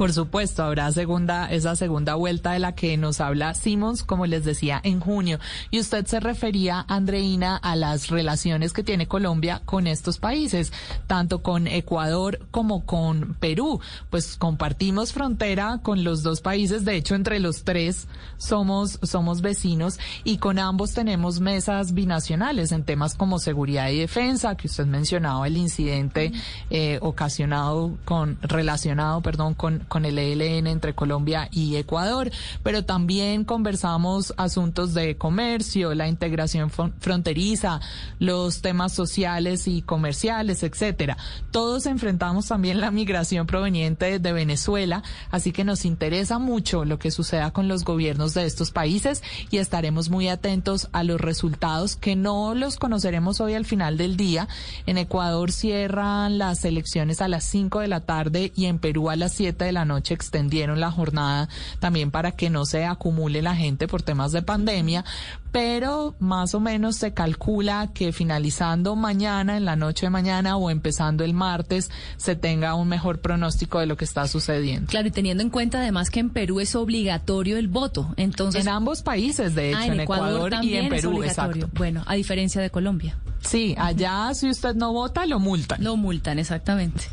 [0.00, 4.46] Por supuesto, habrá segunda, esa segunda vuelta de la que nos habla Simons, como les
[4.46, 5.38] decía, en junio.
[5.70, 10.72] Y usted se refería, Andreina, a las relaciones que tiene Colombia con estos países,
[11.06, 13.82] tanto con Ecuador como con Perú.
[14.08, 18.08] Pues compartimos frontera con los dos países, de hecho, entre los tres
[18.38, 24.56] somos, somos vecinos y con ambos tenemos mesas binacionales en temas como seguridad y defensa,
[24.56, 26.32] que usted mencionaba el incidente
[26.70, 32.30] eh, ocasionado con, relacionado, perdón, con con el ELN entre Colombia y Ecuador,
[32.62, 37.80] pero también conversamos asuntos de comercio, la integración fronteriza,
[38.18, 41.18] los temas sociales y comerciales, etcétera.
[41.50, 47.10] Todos enfrentamos también la migración proveniente de Venezuela, así que nos interesa mucho lo que
[47.10, 52.14] suceda con los gobiernos de estos países y estaremos muy atentos a los resultados que
[52.14, 54.46] no los conoceremos hoy al final del día.
[54.86, 59.16] En Ecuador cierran las elecciones a las 5 de la tarde y en Perú a
[59.16, 61.48] las 7 de la noche extendieron la jornada
[61.78, 65.04] también para que no se acumule la gente por temas de pandemia,
[65.52, 70.70] pero más o menos se calcula que finalizando mañana, en la noche de mañana o
[70.70, 74.88] empezando el martes, se tenga un mejor pronóstico de lo que está sucediendo.
[74.88, 78.62] Claro, y teniendo en cuenta además que en Perú es obligatorio el voto, entonces...
[78.62, 81.68] En ambos países, de ah, hecho, en, Ecuador, y en Perú, exacto.
[81.74, 83.16] Bueno, a diferencia de Colombia.
[83.40, 85.82] Sí, allá si usted no vota, lo multan.
[85.82, 87.04] Lo multan, exactamente.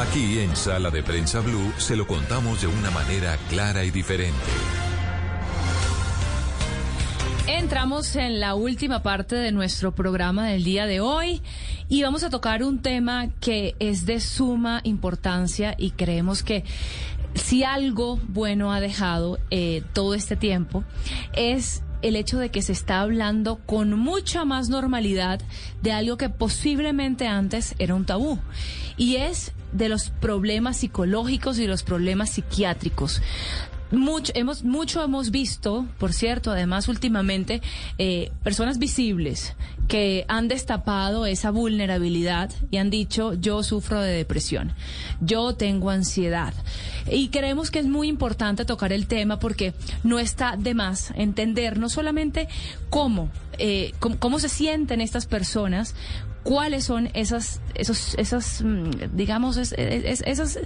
[0.00, 4.34] Aquí en Sala de Prensa Blue se lo contamos de una manera clara y diferente.
[7.46, 11.42] Entramos en la última parte de nuestro programa del día de hoy
[11.90, 16.64] y vamos a tocar un tema que es de suma importancia y creemos que
[17.34, 20.82] si algo bueno ha dejado eh, todo este tiempo
[21.34, 25.40] es el hecho de que se está hablando con mucha más normalidad
[25.82, 28.38] de algo que posiblemente antes era un tabú
[28.96, 33.22] y es de los problemas psicológicos y los problemas psiquiátricos.
[33.92, 37.60] Mucho hemos, mucho hemos visto, por cierto, además últimamente,
[37.98, 39.56] eh, personas visibles
[39.88, 44.72] que han destapado esa vulnerabilidad y han dicho, yo sufro de depresión,
[45.20, 46.54] yo tengo ansiedad.
[47.08, 49.74] Y creemos que es muy importante tocar el tema porque
[50.04, 52.48] no está de más entender no solamente
[52.88, 55.94] cómo, eh, cómo, se sienten estas personas,
[56.42, 60.58] cuáles son esas, esos, esas, mm, digamos, esas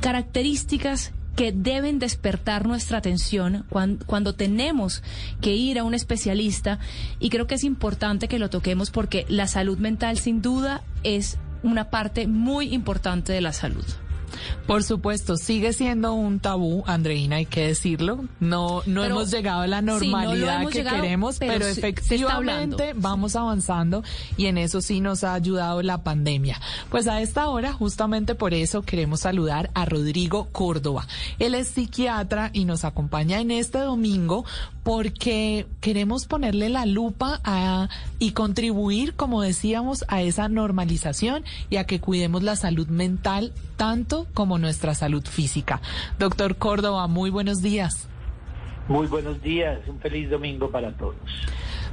[0.00, 5.02] características que deben despertar nuestra atención cuando, cuando, tenemos
[5.40, 6.78] que ir a un especialista
[7.18, 11.38] y creo que es importante que lo toquemos porque la salud mental sin duda es
[11.64, 13.84] una parte muy importante de la salud.
[14.66, 18.24] Por supuesto, sigue siendo un tabú, Andreina, hay que decirlo.
[18.40, 24.02] No, no hemos llegado a la normalidad que queremos, pero, efectivamente vamos avanzando
[24.36, 26.60] y en eso sí nos ha ayudado la pandemia.
[26.90, 31.06] Pues a esta hora, justamente por eso queremos saludar a Rodrigo Córdoba.
[31.38, 34.44] Él es psiquiatra y nos acompaña en este domingo
[34.82, 37.88] porque queremos ponerle la lupa a,
[38.18, 44.23] y contribuir, como decíamos, a esa normalización y a que cuidemos la salud mental tanto
[44.32, 45.80] como nuestra salud física.
[46.18, 48.08] Doctor Córdoba, muy buenos días.
[48.88, 51.16] Muy buenos días, un feliz domingo para todos.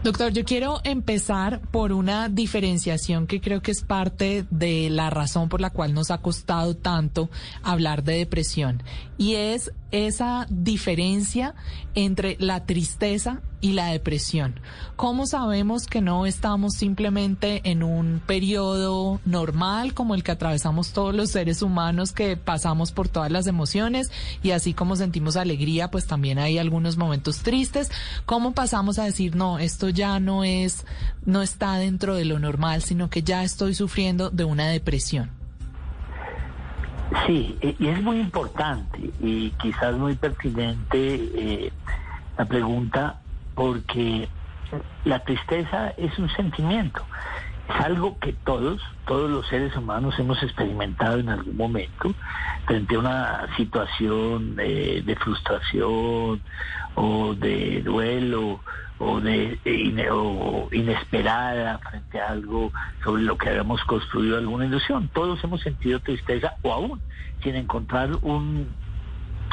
[0.03, 5.47] Doctor, yo quiero empezar por una diferenciación que creo que es parte de la razón
[5.47, 7.29] por la cual nos ha costado tanto
[7.61, 8.81] hablar de depresión
[9.19, 11.55] y es esa diferencia
[11.95, 14.59] entre la tristeza y la depresión.
[14.95, 21.13] ¿Cómo sabemos que no estamos simplemente en un periodo normal como el que atravesamos todos
[21.13, 24.11] los seres humanos que pasamos por todas las emociones
[24.41, 27.91] y así como sentimos alegría, pues también hay algunos momentos tristes?
[28.25, 30.85] ¿Cómo pasamos a decir, no, esto ya no es,
[31.25, 35.40] no está dentro de lo normal, sino que ya estoy sufriendo de una depresión?
[37.25, 41.73] Sí, y es muy importante y quizás muy pertinente eh,
[42.37, 43.19] la pregunta
[43.53, 44.29] porque
[45.03, 47.05] la tristeza es un sentimiento,
[47.67, 52.13] es algo que todos, todos los seres humanos hemos experimentado en algún momento
[52.65, 56.41] frente a una situación eh, de frustración
[56.95, 58.61] o de duelo
[59.01, 59.59] o de
[60.71, 62.71] inesperada frente a algo
[63.03, 65.09] sobre lo que habíamos construido alguna ilusión.
[65.11, 67.01] Todos hemos sentido tristeza o aún
[67.41, 68.67] sin encontrar un,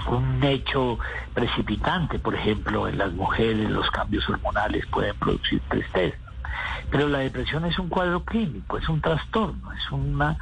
[0.07, 0.99] un hecho
[1.33, 6.19] precipitante, por ejemplo, en las mujeres los cambios hormonales pueden producir tristeza.
[6.91, 10.37] Pero la depresión es un cuadro clínico, es un trastorno, es una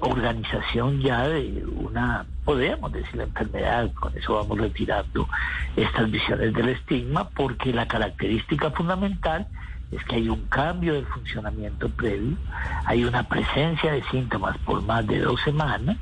[0.00, 5.28] organización ya de una, podríamos decir, la enfermedad, con eso vamos retirando
[5.76, 9.46] estas visiones del estigma, porque la característica fundamental
[9.90, 12.36] es que hay un cambio del funcionamiento previo,
[12.84, 15.96] hay una presencia de síntomas por más de dos semanas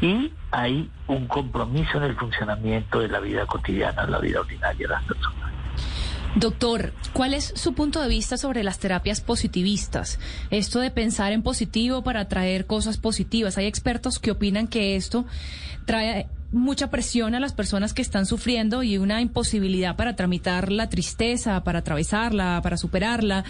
[0.00, 4.94] y hay un compromiso en el funcionamiento de la vida cotidiana, la vida ordinaria de
[4.94, 5.50] las personas.
[6.36, 10.20] Doctor, ¿cuál es su punto de vista sobre las terapias positivistas?
[10.50, 13.58] Esto de pensar en positivo para traer cosas positivas.
[13.58, 15.26] Hay expertos que opinan que esto
[15.86, 20.88] trae mucha presión a las personas que están sufriendo y una imposibilidad para tramitar la
[20.88, 23.44] tristeza, para atravesarla, para superarla.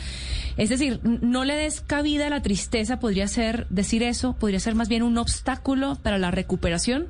[0.57, 4.74] Es decir, no le des cabida a la tristeza, podría ser decir eso, podría ser
[4.74, 7.09] más bien un obstáculo para la recuperación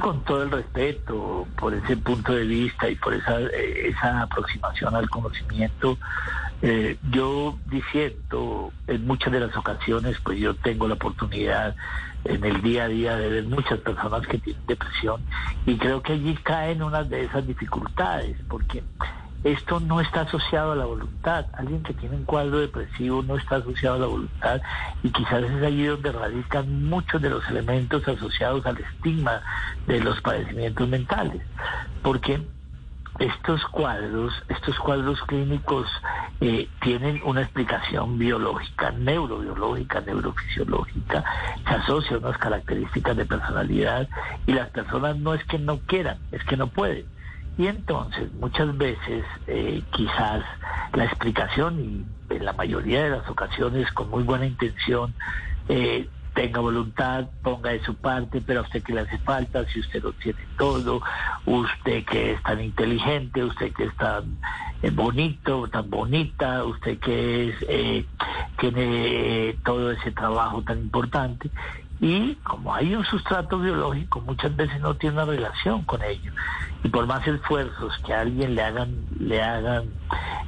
[0.00, 4.94] con todo el respeto por ese punto de vista y por esa, eh, esa aproximación
[4.94, 5.98] al conocimiento,
[6.62, 11.74] eh, yo diciendo en muchas de las ocasiones, pues yo tengo la oportunidad
[12.24, 15.22] en el día a día de ver muchas personas que tienen depresión
[15.66, 18.84] y creo que allí caen unas de esas dificultades, porque
[19.44, 21.46] esto no está asociado a la voluntad.
[21.54, 24.60] Alguien que tiene un cuadro depresivo no está asociado a la voluntad
[25.02, 29.42] y quizás es allí donde radican muchos de los elementos asociados al estigma
[29.86, 31.42] de los padecimientos mentales.
[32.02, 32.40] Porque
[33.18, 35.86] estos cuadros, estos cuadros clínicos
[36.40, 41.24] eh, tienen una explicación biológica, neurobiológica, neurofisiológica,
[41.66, 44.08] se asocia a unas características de personalidad
[44.46, 47.06] y las personas no es que no quieran, es que no pueden.
[47.58, 50.42] Y entonces muchas veces eh, quizás
[50.94, 55.14] la explicación, y en la mayoría de las ocasiones con muy buena intención,
[55.68, 59.80] eh, tenga voluntad, ponga de su parte, pero a usted que le hace falta, si
[59.80, 61.02] usted lo tiene todo,
[61.44, 64.38] usted que es tan inteligente, usted que es tan
[64.80, 68.06] eh, bonito, tan bonita, usted que es
[68.58, 71.50] tiene todo ese trabajo tan importante
[72.02, 76.32] y como hay un sustrato biológico, muchas veces no tiene una relación con ello.
[76.82, 79.84] Y por más esfuerzos que a alguien le hagan, le hagan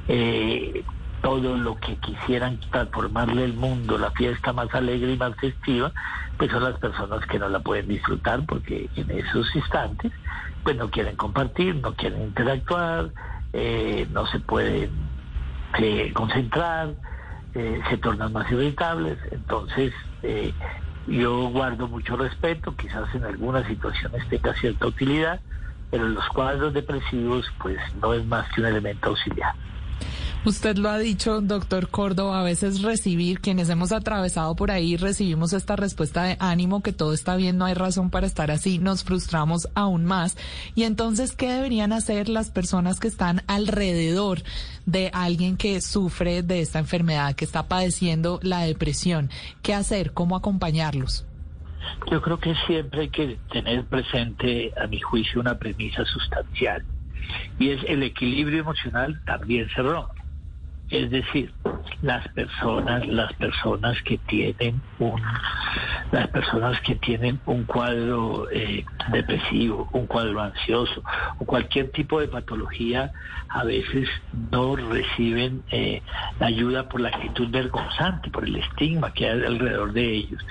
[0.09, 0.83] eh,
[1.21, 5.93] todo lo que quisieran transformarle el mundo, la fiesta más alegre y más festiva,
[6.37, 10.11] pues son las personas que no la pueden disfrutar porque en esos instantes
[10.61, 13.11] pues no quieren compartir, no quieren interactuar,
[13.53, 14.91] eh, no se pueden
[15.79, 16.95] eh, concentrar,
[17.53, 19.93] se tornan más irritables, entonces
[21.07, 25.39] yo guardo mucho respeto, quizás en algunas situaciones tenga cierta utilidad,
[25.91, 29.53] pero en los cuadros depresivos pues no es más que un elemento auxiliar.
[30.45, 35.53] Usted lo ha dicho, doctor Córdoba, a veces recibir, quienes hemos atravesado por ahí, recibimos
[35.53, 39.03] esta respuesta de ánimo que todo está bien, no hay razón para estar así, nos
[39.03, 40.37] frustramos aún más.
[40.75, 44.43] Y entonces, ¿qué deberían hacer las personas que están alrededor
[44.85, 49.31] de alguien que sufre de esta enfermedad, que está padeciendo la depresión?
[49.63, 50.13] ¿Qué hacer?
[50.13, 51.25] ¿Cómo acompañarlos?
[52.11, 56.85] Yo creo que siempre hay que tener presente, a mi juicio, una premisa sustancial
[57.59, 60.14] y es el equilibrio emocional también se rompe.
[60.89, 61.51] Es decir,
[62.01, 65.21] las personas, las personas que tienen un,
[66.11, 71.03] las personas que tienen un cuadro eh, depresivo, un cuadro ansioso
[71.39, 73.11] o cualquier tipo de patología,
[73.49, 74.07] a veces
[74.51, 76.01] no reciben eh,
[76.39, 80.45] la ayuda por la actitud vergonzante, por el estigma que hay alrededor de ellos.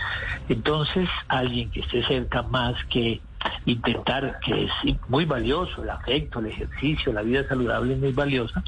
[0.49, 3.21] Entonces, alguien que esté cerca más que
[3.67, 4.71] intentar, que es
[5.09, 8.63] muy valioso, el afecto, el ejercicio, la vida saludable es muy valiosa,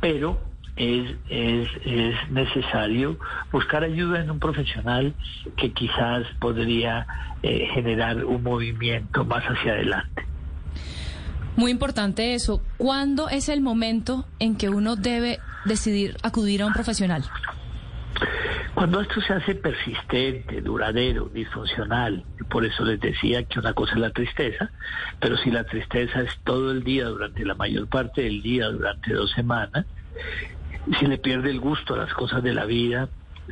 [0.00, 3.18] pero es, es, es, necesario
[3.52, 5.14] buscar ayuda en un profesional
[5.56, 7.06] que quizás podría
[7.42, 10.26] eh, generar un movimiento más hacia adelante.
[11.56, 12.62] Muy importante eso.
[12.78, 17.24] ¿Cuándo es el momento en que uno debe decidir acudir a un profesional?
[18.74, 23.98] Cuando esto se hace persistente, duradero, disfuncional, por eso les decía que una cosa es
[23.98, 24.70] la tristeza,
[25.20, 29.12] pero si la tristeza es todo el día, durante la mayor parte del día, durante
[29.12, 29.84] dos semanas,
[30.98, 33.08] si le pierde el gusto a las cosas de la vida,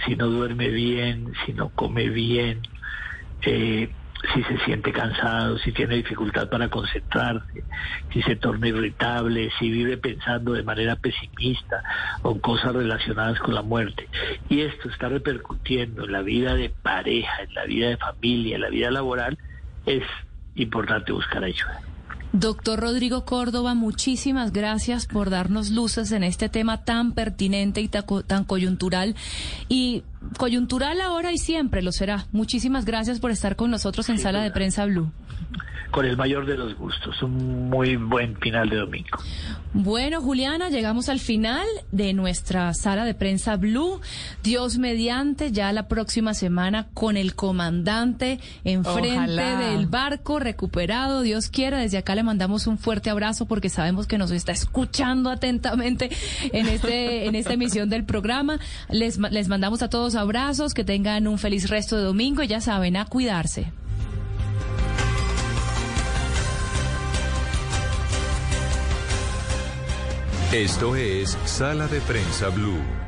[0.07, 2.63] si no duerme bien, si no come bien,
[3.43, 3.91] eh,
[4.35, 7.63] si se siente cansado, si tiene dificultad para concentrarse,
[8.13, 11.83] si se torna irritable, si vive pensando de manera pesimista
[12.23, 14.09] o cosas relacionadas con la muerte.
[14.49, 18.63] Y esto está repercutiendo en la vida de pareja, en la vida de familia, en
[18.63, 19.39] la vida laboral,
[19.87, 20.03] es
[20.57, 21.81] importante buscar ayuda.
[22.33, 28.45] Doctor Rodrigo Córdoba, muchísimas gracias por darnos luces en este tema tan pertinente y tan
[28.45, 29.17] coyuntural.
[29.71, 30.03] Y
[30.37, 32.27] coyuntural ahora y siempre lo será.
[32.33, 35.11] Muchísimas gracias por estar con nosotros en Sala de Prensa Blue.
[35.91, 37.23] con el mayor de los gustos.
[37.23, 39.19] Un muy buen final de domingo.
[39.73, 44.01] Bueno, Juliana, llegamos al final de nuestra sala de prensa Blue.
[44.43, 51.23] Dios mediante, ya la próxima semana con el comandante enfrente del barco recuperado.
[51.23, 55.31] Dios quiera, desde acá le mandamos un fuerte abrazo porque sabemos que nos está escuchando
[55.31, 56.11] atentamente
[56.53, 58.59] en este en esta emisión del programa.
[58.91, 62.61] Les, les mandamos a todos abrazos, que tengan un feliz resto de domingo y ya
[62.61, 63.73] saben, a cuidarse.
[70.53, 73.08] Esto es Sala de Prensa Blue.